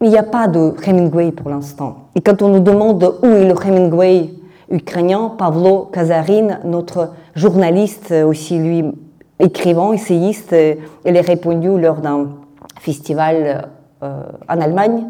il 0.00 0.10
n'y 0.10 0.18
a 0.18 0.22
pas 0.22 0.46
de 0.46 0.74
Hemingway 0.86 1.32
pour 1.32 1.50
l'instant. 1.50 2.08
Et 2.14 2.20
quand 2.20 2.42
on 2.42 2.48
nous 2.48 2.60
demande 2.60 3.14
où 3.22 3.26
est 3.26 3.48
le 3.48 3.54
Hemingway 3.54 4.30
ukrainien, 4.70 5.32
Pavlo 5.38 5.88
Kazarin, 5.92 6.58
notre 6.64 7.12
journaliste, 7.34 8.12
aussi 8.12 8.58
lui 8.58 8.84
écrivain, 9.38 9.92
essayiste, 9.92 10.54
il 11.04 11.16
a 11.16 11.20
répondu 11.20 11.78
lors 11.78 11.96
d'un 11.96 12.28
festival 12.80 13.68
euh, 14.02 14.22
en 14.48 14.60
Allemagne. 14.60 15.04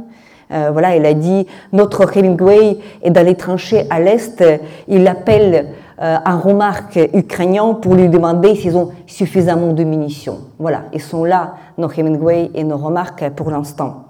Euh, 0.53 0.71
voilà, 0.73 0.97
il 0.97 1.05
a 1.05 1.15
dit 1.15 1.47
notre 1.73 2.17
Hemingway 2.17 2.79
est 3.03 3.11
dans 3.11 3.25
les 3.25 3.35
tranchées 3.35 3.87
à 3.91 4.01
l'est. 4.01 4.43
Il 4.89 5.07
appelle 5.09 5.67
euh, 6.03 6.17
un 6.25 6.39
remarque 6.39 6.99
ukrainien 7.15 7.75
pour 7.75 7.95
lui 7.95 8.09
demander 8.09 8.55
s'ils 8.55 8.77
ont 8.77 8.91
suffisamment 9.07 9.73
de 9.73 9.83
munitions. 9.83 10.39
Voilà, 10.59 10.83
ils 10.93 11.01
sont 11.01 11.25
là, 11.25 11.55
nos 11.79 11.91
Hemingway 11.91 12.51
et 12.55 12.65
nos 12.65 12.77
remarques 12.77 13.29
pour 13.31 13.51
l'instant. 13.51 14.05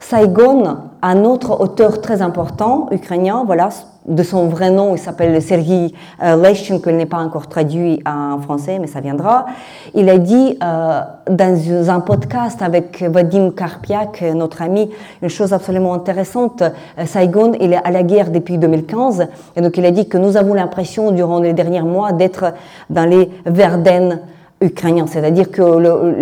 Saigon, 0.00 0.76
un 1.02 1.24
autre 1.24 1.60
auteur 1.60 2.00
très 2.00 2.22
important 2.22 2.88
ukrainien, 2.90 3.44
voilà, 3.46 3.68
de 4.06 4.22
son 4.22 4.46
vrai 4.46 4.70
nom, 4.70 4.94
il 4.94 4.98
s'appelle 4.98 5.40
Sergei 5.42 5.92
Leshchin, 6.20 6.78
qu'il 6.78 6.96
n'est 6.96 7.06
pas 7.06 7.18
encore 7.18 7.48
traduit 7.48 8.02
en 8.06 8.38
français, 8.40 8.78
mais 8.78 8.86
ça 8.86 9.00
viendra. 9.00 9.46
Il 9.94 10.08
a 10.08 10.18
dit 10.18 10.58
euh, 10.62 11.00
dans 11.28 11.90
un 11.90 12.00
podcast 12.00 12.62
avec 12.62 13.02
Vadim 13.02 13.50
Karpiak, 13.50 14.22
notre 14.34 14.62
ami, 14.62 14.90
une 15.22 15.28
chose 15.28 15.52
absolument 15.52 15.94
intéressante. 15.94 16.62
Euh, 16.62 17.06
Saigon, 17.06 17.52
il 17.60 17.72
est 17.72 17.84
à 17.84 17.90
la 17.90 18.02
guerre 18.02 18.30
depuis 18.30 18.58
2015, 18.58 19.26
et 19.56 19.60
donc 19.60 19.76
il 19.76 19.84
a 19.84 19.90
dit 19.90 20.08
que 20.08 20.18
nous 20.18 20.36
avons 20.36 20.54
l'impression, 20.54 21.10
durant 21.10 21.40
les 21.40 21.52
derniers 21.52 21.82
mois, 21.82 22.12
d'être 22.12 22.54
dans 22.90 23.04
les 23.04 23.30
Verden 23.44 24.20
ukrainiens, 24.60 25.06
c'est-à-dire 25.06 25.50
que 25.50 25.62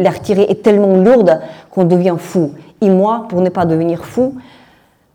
l'artillerie 0.03 0.47
est 0.49 0.63
tellement 0.63 0.97
lourde 0.97 1.41
qu'on 1.71 1.85
devient 1.85 2.17
fou. 2.19 2.53
Et 2.81 2.91
moi, 2.91 3.27
pour 3.29 3.41
ne 3.41 3.49
pas 3.49 3.65
devenir 3.65 4.05
fou, 4.05 4.35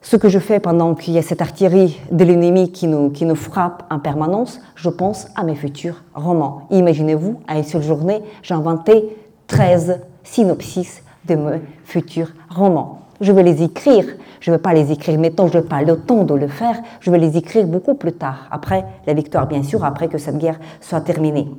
ce 0.02 0.16
que 0.16 0.30
je 0.30 0.39
fais 0.39 0.60
pendant 0.60 0.95
qu'il 0.95 1.14
y 1.14 1.18
a 1.18 1.22
cette 1.22 1.41
artillerie 1.41 2.00
de 2.12 2.24
l'ennemi 2.24 2.72
qui 2.72 2.88
nous, 2.88 3.10
qui 3.10 3.26
nous 3.26 3.36
frappe 3.36 3.84
en 3.89 4.00
permanence, 4.00 4.62
je 4.76 4.89
pense 4.89 5.28
à 5.36 5.43
mes 5.43 5.56
futurs 5.56 6.04
romans. 6.14 6.68
Imaginez-vous, 6.72 7.41
à 7.47 7.58
une 7.58 7.64
seule 7.64 7.84
journée, 7.84 8.22
j'ai 8.41 8.54
inventé 8.54 9.18
13 9.47 10.00
synopsis 10.24 11.04
de 11.26 11.36
mes 11.36 11.62
futurs 11.84 12.32
romans. 12.50 13.02
Je 13.20 13.32
vais 13.34 13.43
les 13.43 13.62
écrire. 13.62 14.06
Je 14.39 14.52
ne 14.52 14.56
vais 14.56 14.62
pas 14.62 14.74
les 14.74 14.91
écrire 14.93 15.20
maintenant, 15.20 15.47
je 15.47 15.58
n'ai 15.58 15.66
pas 15.66 15.82
le 15.82 15.97
temps 15.97 16.24
de 16.24 16.34
le 16.34 16.47
faire. 16.47 16.80
Je 17.02 17.12
vais 17.12 17.18
les 17.18 17.36
écrire 17.36 17.68
beaucoup 17.68 17.95
plus 17.95 18.14
tard, 18.14 18.47
après 18.52 18.86
la 19.06 19.14
victoire, 19.14 19.47
bien 19.47 19.64
sûr, 19.64 19.84
après 19.84 20.08
que 20.08 20.18
cette 20.18 20.38
guerre 20.38 20.60
soit 20.80 21.02
terminée. 21.02 21.50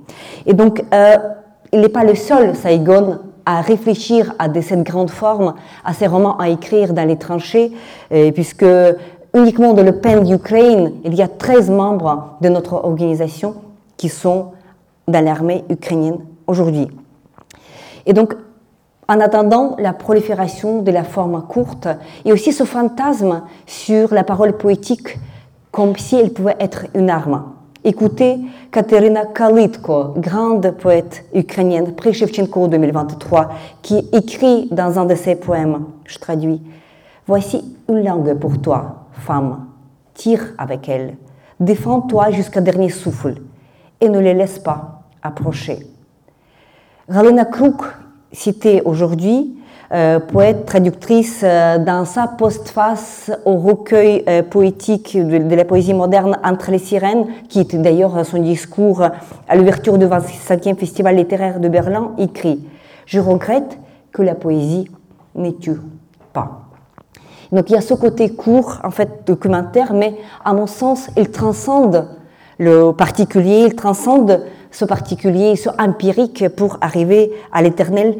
Et 0.47 0.55
donc, 0.55 0.83
euh, 0.95 1.17
il 1.73 1.81
n'est 1.81 1.91
pas 1.91 2.05
le 2.05 2.15
seul, 2.15 2.57
Saigon, 2.57 3.19
à 3.47 3.61
réfléchir 3.61 4.35
à 4.39 4.49
cette 4.61 4.83
grande 4.83 5.11
forme, 5.11 5.55
à 5.85 5.93
ces 5.93 6.07
romans 6.07 6.37
à 6.39 6.49
écrire 6.49 6.93
dans 6.93 7.07
les 7.07 7.17
tranchées, 7.17 7.73
puisque 8.35 8.67
uniquement 9.35 9.73
dans 9.73 9.83
le 9.85 9.93
PEN 9.93 10.25
d'Ukraine, 10.25 10.93
il 11.05 11.15
y 11.15 11.23
a 11.23 11.29
13 11.29 11.71
membres 11.71 12.37
de 12.41 12.49
notre 12.49 12.75
organisation 12.75 13.55
qui 13.97 14.09
sont 14.09 14.53
dans 15.09 15.25
l'armée 15.25 15.65
ukrainienne 15.69 16.19
aujourd'hui. 16.47 16.89
Et 18.07 18.13
donc, 18.13 18.35
en 19.09 19.21
attendant 19.21 19.77
la 19.79 19.93
prolifération 19.93 20.83
de 20.83 20.91
la 20.91 21.05
forme 21.05 21.43
courte, 21.49 21.89
et 22.25 22.33
aussi 22.33 22.53
ce 22.53 22.65
fantasme 22.65 23.43
sur 23.67 24.15
la 24.15 24.25
parole 24.25 24.57
poétique 24.57 25.19
comme 25.73 25.97
si 25.97 26.17
elle 26.17 26.33
pouvait 26.33 26.57
être 26.61 26.87
une 26.95 27.11
arme. 27.11 27.45
Écoutez 27.83 28.39
Katerina 28.71 29.25
Kalitko, 29.25 30.13
grande 30.19 30.71
poète 30.73 31.25
ukrainienne, 31.35 31.95
prix 31.95 32.13
Shevchenko 32.13 32.69
2023, 32.69 33.53
qui 33.81 34.07
écrit 34.13 34.69
dans 34.71 34.99
un 34.99 35.07
de 35.07 35.15
ses 35.15 35.35
poèmes, 35.35 35.87
je 36.05 36.19
traduis, 36.19 36.61
Voici 37.27 37.75
une 37.89 38.05
langue 38.05 38.35
pour 38.35 38.61
toi, 38.61 39.07
femme, 39.13 39.67
tire 40.13 40.53
avec 40.59 40.91
elle, 40.91 41.17
défends-toi 41.59 42.33
jusqu'à 42.33 42.61
dernier 42.61 42.91
souffle 42.91 43.37
et 44.03 44.11
ne 44.11 44.19
les 44.19 44.35
laisse 44.35 44.59
pas 44.59 45.01
approcher. 45.23 45.79
Galina 47.09 47.47
Kruk, 47.47 47.81
citée 48.31 48.83
aujourd'hui, 48.85 49.57
poète, 49.91 50.67
traductrice, 50.67 51.41
euh, 51.43 51.79
dans 51.79 52.05
sa 52.05 52.29
postface 52.29 53.31
au 53.45 53.57
recueil 53.57 54.23
euh, 54.29 54.43
poétique 54.43 55.19
de, 55.19 55.55
la 55.55 55.65
poésie 55.65 55.95
moderne 55.95 56.39
Entre 56.45 56.71
les 56.71 56.79
sirènes, 56.79 57.27
qui 57.49 57.59
était 57.59 57.79
d'ailleurs 57.79 58.25
son 58.25 58.39
discours 58.39 59.03
à 59.03 59.57
l'ouverture 59.57 59.99
du 59.99 60.07
25e 60.07 60.77
Festival 60.77 61.17
littéraire 61.17 61.59
de 61.59 61.69
Berlin, 61.69 62.13
écrit 62.19 62.65
Je 63.05 63.19
regrette 63.19 63.79
que 64.13 64.23
la 64.23 64.37
poésie 64.37 64.89
ne 65.35 65.51
tue 65.51 65.81
pas. 66.33 66.61
Donc 67.51 67.69
il 67.69 67.73
y 67.73 67.77
a 67.77 67.81
ce 67.81 67.95
côté 67.95 68.31
court, 68.31 68.79
en 68.85 68.93
fait, 68.93 69.27
documentaire, 69.27 69.93
mais 69.93 70.15
à 70.45 70.55
mon 70.55 70.69
sens, 70.69 71.11
il 71.17 71.31
transcende 71.31 72.07
le 72.59 72.93
particulier, 72.93 73.65
il 73.67 73.75
transcende 73.75 74.45
ce 74.71 74.85
particulier, 74.85 75.57
ce 75.57 75.69
empirique 75.81 76.49
pour 76.51 76.79
arriver 76.81 77.33
à 77.53 77.61
l'éternel 77.61 78.15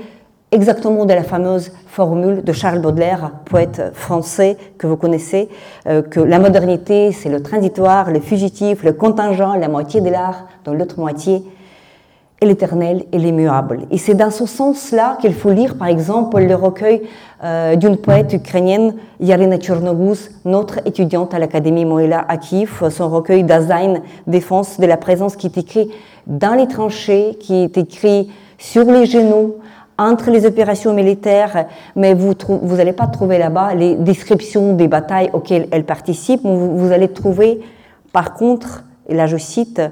exactement 0.53 1.05
de 1.05 1.15
la 1.15 1.23
fameuse 1.23 1.73
formule 1.87 2.43
de 2.43 2.53
Charles 2.53 2.81
Baudelaire, 2.81 3.31
poète 3.45 3.93
français 3.95 4.57
que 4.79 4.87
vous 4.87 4.97
connaissez, 4.97 5.49
euh, 5.87 6.03
que 6.03 6.21
la 6.21 6.39
modernité, 6.39 7.13
c'est 7.13 7.29
le 7.29 7.43
transitoire, 7.43 8.11
le 8.11 8.21
fugitif, 8.21 8.83
le 8.83 8.93
contingent, 8.93 9.55
la 9.55 9.69
moitié 9.69 10.01
de 10.01 10.11
l'art, 10.11 10.47
dont 10.65 10.73
l'autre 10.73 10.99
moitié 10.99 11.45
est 12.41 12.47
l'éternel 12.47 13.05
et 13.13 13.19
l'immuable. 13.19 13.81
Et 13.91 13.99
c'est 13.99 14.15
dans 14.15 14.31
ce 14.31 14.47
sens-là 14.47 15.19
qu'il 15.21 15.35
faut 15.35 15.51
lire, 15.51 15.77
par 15.77 15.89
exemple, 15.89 16.41
le 16.41 16.55
recueil 16.55 17.03
euh, 17.45 17.77
d'une 17.77 17.99
poète 17.99 18.33
ukrainienne, 18.33 18.95
Yarina 19.21 19.59
Tchernoguz, 19.59 20.31
notre 20.45 20.79
étudiante 20.87 21.35
à 21.35 21.39
l'Académie 21.39 21.85
Moïla 21.85 22.25
à 22.27 22.39
Kiev, 22.39 22.89
son 22.91 23.09
recueil 23.09 23.45
d'Azaïn, 23.45 24.01
Défense 24.27 24.81
de 24.81 24.87
la 24.87 24.97
présence, 24.97 25.37
qui 25.37 25.47
est 25.47 25.59
écrit 25.59 25.91
dans 26.27 26.55
les 26.55 26.67
tranchées, 26.67 27.37
qui 27.39 27.57
est 27.63 27.77
écrit 27.77 28.31
sur 28.59 28.85
les 28.85 29.07
genoux, 29.07 29.57
entre 30.01 30.31
les 30.31 30.47
opérations 30.47 30.95
militaires, 30.95 31.67
mais 31.95 32.15
vous 32.15 32.35
n'allez 32.77 32.95
pas 32.95 33.07
trouver 33.07 33.37
là-bas 33.37 33.75
les 33.75 33.97
descriptions 33.97 34.73
des 34.73 34.89
batailles 34.89 35.29
auxquelles 35.35 35.69
elle 35.71 35.85
participe. 35.85 36.41
Vous, 36.43 36.91
allez 36.91 37.09
trouver, 37.09 37.61
par 38.11 38.33
contre, 38.33 38.85
et 39.11 39.15
là 39.15 39.27
je 39.27 39.37
cite, 39.37 39.83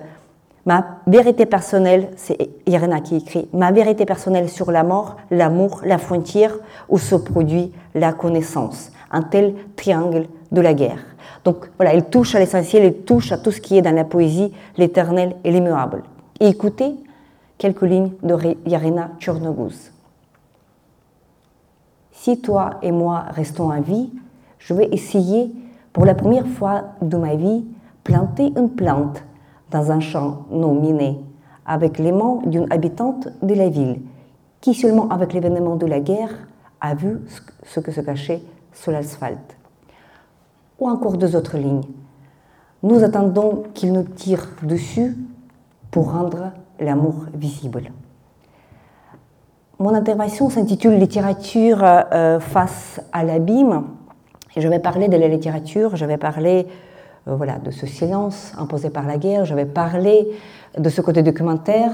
ma 0.64 1.00
vérité 1.06 1.44
personnelle, 1.44 2.08
c'est 2.16 2.38
Irena 2.66 3.00
qui 3.00 3.16
écrit, 3.16 3.48
ma 3.52 3.70
vérité 3.70 4.06
personnelle 4.06 4.48
sur 4.48 4.72
la 4.72 4.82
mort, 4.82 5.18
l'amour, 5.30 5.82
la 5.84 5.98
frontière 5.98 6.54
où 6.88 6.96
se 6.96 7.14
produit 7.14 7.70
la 7.94 8.14
connaissance. 8.14 8.92
Un 9.12 9.22
tel 9.22 9.54
triangle 9.76 10.26
de 10.52 10.62
la 10.62 10.72
guerre. 10.72 11.04
Donc 11.44 11.68
voilà, 11.76 11.92
il 11.92 12.04
touche 12.04 12.34
à 12.34 12.38
l'essentiel, 12.38 12.84
il 12.84 12.94
touche 13.04 13.30
à 13.30 13.36
tout 13.36 13.50
ce 13.50 13.60
qui 13.60 13.76
est 13.76 13.82
dans 13.82 13.94
la 13.94 14.04
poésie, 14.04 14.54
l'éternel 14.78 15.36
et 15.44 15.50
l'immuable. 15.50 16.02
Et 16.40 16.48
écoutez 16.48 16.94
quelques 17.58 17.82
lignes 17.82 18.12
de 18.22 18.36
Yarina 18.66 19.10
Tchernoguz. 19.20 19.97
Si 22.28 22.38
toi 22.42 22.72
et 22.82 22.92
moi 22.92 23.24
restons 23.30 23.70
à 23.70 23.80
vie, 23.80 24.10
je 24.58 24.74
vais 24.74 24.90
essayer 24.92 25.50
pour 25.94 26.04
la 26.04 26.14
première 26.14 26.46
fois 26.46 26.84
de 27.00 27.16
ma 27.16 27.36
vie 27.36 27.64
planter 28.04 28.52
une 28.54 28.68
plante 28.68 29.22
dans 29.70 29.90
un 29.92 30.00
champ 30.00 30.44
non 30.50 30.74
miné 30.74 31.18
avec 31.64 31.98
les 31.98 32.12
mains 32.12 32.40
d'une 32.44 32.70
habitante 32.70 33.28
de 33.40 33.54
la 33.54 33.70
ville 33.70 34.02
qui 34.60 34.74
seulement 34.74 35.08
avec 35.08 35.32
l'événement 35.32 35.76
de 35.76 35.86
la 35.86 36.00
guerre 36.00 36.34
a 36.82 36.94
vu 36.94 37.18
ce 37.62 37.80
que 37.80 37.92
se 37.92 38.02
cachait 38.02 38.42
sous 38.74 38.90
l'asphalte. 38.90 39.56
Ou 40.80 40.90
encore 40.90 41.16
deux 41.16 41.34
autres 41.34 41.56
lignes. 41.56 41.88
Nous 42.82 43.04
attendons 43.04 43.62
qu'il 43.72 43.94
nous 43.94 44.02
tire 44.02 44.50
dessus 44.64 45.16
pour 45.90 46.12
rendre 46.12 46.52
l'amour 46.78 47.24
visible. 47.32 47.90
Mon 49.80 49.94
intervention 49.94 50.50
s'intitule 50.50 50.94
Littérature 50.94 51.84
euh, 51.84 52.40
face 52.40 53.00
à 53.12 53.22
l'abîme. 53.22 53.84
Et 54.56 54.60
je 54.60 54.66
vais 54.66 54.80
parler 54.80 55.06
de 55.06 55.16
la 55.16 55.28
littérature, 55.28 55.94
je 55.94 56.04
vais 56.04 56.16
parler 56.16 56.66
euh, 57.28 57.36
voilà, 57.36 57.58
de 57.58 57.70
ce 57.70 57.86
silence 57.86 58.54
imposé 58.58 58.90
par 58.90 59.06
la 59.06 59.18
guerre, 59.18 59.44
je 59.44 59.54
vais 59.54 59.66
parler 59.66 60.30
de 60.76 60.88
ce 60.88 61.00
côté 61.00 61.22
documentaire, 61.22 61.92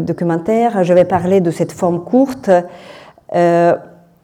documentaire, 0.00 0.82
je 0.82 0.92
vais 0.92 1.04
parler 1.04 1.40
de 1.40 1.52
cette 1.52 1.70
forme 1.70 2.02
courte, 2.02 2.50
mais 3.32 3.78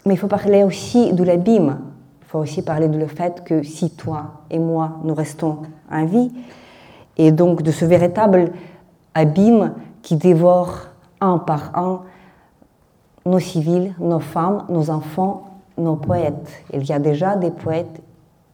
il 0.05 0.19
faut 0.19 0.27
parler 0.27 0.65
aussi 0.65 1.13
de 1.13 1.23
l'abîme. 1.23 1.79
Il 2.23 2.27
faut 2.27 2.39
aussi 2.41 2.63
parler 2.63 2.89
le 2.89 3.07
fait 3.07 3.45
que 3.45 3.63
si 3.63 3.91
toi 3.91 4.43
et 4.51 4.59
moi, 4.59 4.99
nous 5.05 5.15
restons 5.15 5.59
en 5.89 6.05
vie, 6.05 6.33
et 7.17 7.31
donc 7.31 7.63
de 7.63 7.71
ce 7.71 7.85
véritable 7.85 8.51
abîme 9.15 9.75
qui 10.03 10.17
dévore 10.17 10.89
un 11.21 11.39
par 11.39 11.71
un 11.79 12.03
nos 13.27 13.41
civils, 13.41 13.93
nos 13.99 14.21
femmes, 14.21 14.65
nos 14.69 14.89
enfants, 14.89 15.45
nos 15.77 15.97
poètes. 15.97 16.63
Il 16.73 16.85
y 16.85 16.93
a 16.93 16.99
déjà 16.99 17.37
des 17.37 17.51
poètes 17.51 18.01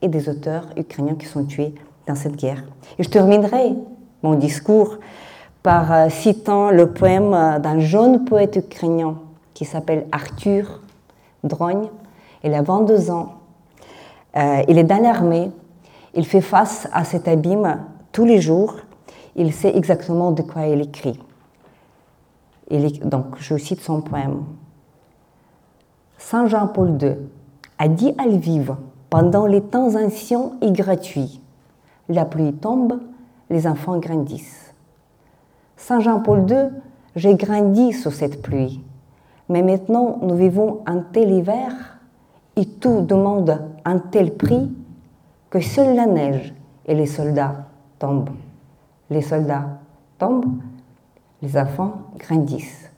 et 0.01 0.09
des 0.09 0.29
auteurs 0.29 0.67
ukrainiens 0.77 1.15
qui 1.15 1.27
sont 1.27 1.45
tués 1.45 1.75
dans 2.09 2.15
cette 2.15 2.37
guerre. 2.37 2.65
Et 2.99 3.05
je 3.05 3.09
terminerai 3.09 3.75
mon 4.23 4.35
discours 4.35 4.97
par 5.63 5.93
euh, 5.93 6.09
citant 6.09 6.71
le 6.71 6.93
poème 6.93 7.35
euh, 7.35 7.59
d'un 7.59 7.79
jeune 7.79 8.25
poète 8.25 8.57
ukrainien 8.57 9.17
qui 9.55 9.65
s'appelle 9.65 10.07
Arthur 10.11 10.81
Drogne. 11.45 11.89
Il 12.43 12.55
a 12.55 12.63
22 12.63 13.11
ans. 13.11 13.35
Euh, 14.37 14.63
il 14.69 14.79
est 14.79 14.85
dans 14.85 15.03
l'armée. 15.03 15.51
Il 16.15 16.27
fait 16.27 16.41
face 16.41 16.89
à 16.93 17.05
cet 17.05 17.29
abîme 17.29 17.85
tous 18.11 18.25
les 18.25 18.41
jours. 18.41 18.77
Il 19.37 19.53
sait 19.53 19.77
exactement 19.77 20.33
de 20.33 20.43
quoi 20.43 20.67
il 20.67 20.81
écrit. 20.81 21.21
donc, 23.05 23.37
je 23.39 23.57
cite 23.57 23.81
son 23.81 24.01
poème. 24.01 24.45
Saint 26.25 26.47
Jean-Paul 26.47 27.03
II 27.03 27.17
a 27.79 27.89
dit 27.89 28.15
à 28.17 28.27
Lviv 28.27 28.77
pendant 29.11 29.45
les 29.45 29.61
temps 29.61 29.97
anciens 29.97 30.53
et 30.63 30.71
gratuits 30.71 31.43
La 32.09 32.25
pluie 32.25 32.55
tombe, 32.55 33.01
les 33.51 33.67
enfants 33.67 33.99
grandissent. 33.99 34.73
Saint 35.77 36.01
Jean-Paul 36.01 36.49
II, 36.49 36.69
j'ai 37.17 37.35
grandi 37.35 37.93
sous 37.93 38.13
cette 38.13 38.41
pluie, 38.41 38.83
mais 39.49 39.63
maintenant 39.63 40.21
nous 40.23 40.37
vivons 40.37 40.81
un 40.87 41.01
tel 41.01 41.33
hiver 41.33 41.99
et 42.57 42.67
tout 42.67 43.03
demande 43.03 43.61
un 43.85 43.99
tel 43.99 44.35
prix 44.35 44.73
que 45.51 45.61
seule 45.61 45.97
la 45.97 46.07
neige 46.07 46.55
et 46.87 46.95
les 46.95 47.07
soldats 47.07 47.67
tombent. 47.99 48.31
Les 49.11 49.23
soldats 49.23 49.81
tombent, 50.19 50.57
les 51.43 51.59
enfants 51.59 51.95
grandissent. 52.17 52.91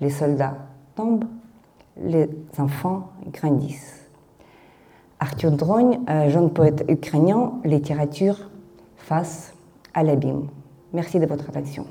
Les 0.00 0.10
soldats 0.10 0.58
tombent, 0.94 1.24
les 2.02 2.28
enfants 2.58 3.10
grandissent. 3.32 4.08
Arthur 5.20 5.50
Drogne, 5.50 6.00
jeune 6.28 6.50
poète 6.50 6.84
ukrainien, 6.88 7.52
littérature 7.64 8.50
face 8.96 9.52
à 9.94 10.02
l'abîme. 10.02 10.46
Merci 10.92 11.18
de 11.18 11.26
votre 11.26 11.48
attention. 11.48 11.84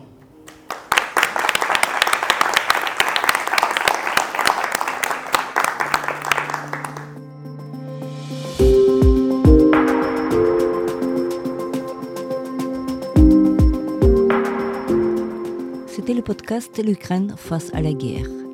C'était 15.88 16.14
le 16.14 16.22
podcast 16.22 16.82
L'Ukraine 16.82 17.34
face 17.36 17.74
à 17.74 17.82
la 17.82 17.92
guerre. 17.92 18.47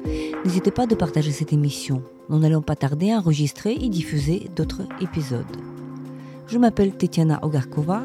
N'hésitez 0.45 0.71
pas 0.71 0.87
de 0.87 0.95
partager 0.95 1.31
cette 1.31 1.53
émission. 1.53 2.03
Nous 2.29 2.37
n'allons 2.37 2.61
pas 2.61 2.75
tarder 2.75 3.11
à 3.11 3.17
enregistrer 3.17 3.77
et 3.79 3.87
diffuser 3.87 4.49
d'autres 4.55 4.81
épisodes. 4.99 5.45
Je 6.47 6.57
m'appelle 6.57 6.91
Tetiana 6.97 7.39
Ogarkova 7.43 8.03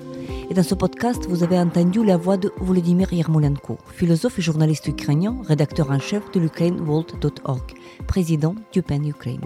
et 0.49 0.55
dans 0.55 0.63
ce 0.63 0.77
podcast, 0.77 1.27
vous 1.29 1.43
avez 1.43 1.59
entendu 1.59 2.05
la 2.05 2.17
voix 2.17 2.37
de 2.37 2.53
Volodymyr 2.59 3.13
Yermolenko, 3.13 3.79
philosophe 3.93 4.39
et 4.39 4.43
journaliste 4.43 4.87
ukrainien, 4.87 5.37
rédacteur 5.47 5.91
en 5.91 5.99
chef 5.99 6.31
de 6.31 6.39
l'UkraineWorld.org, 6.39 7.75
président 8.07 8.55
d'UPEN 8.73 9.07
Ukraine. 9.09 9.43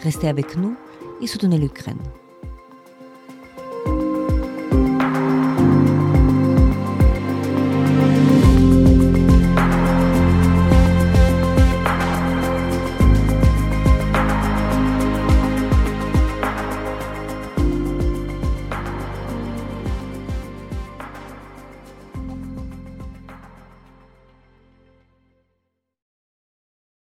Restez 0.00 0.26
avec 0.26 0.56
nous 0.56 0.74
et 1.20 1.26
soutenez 1.26 1.58
l'Ukraine. 1.58 2.00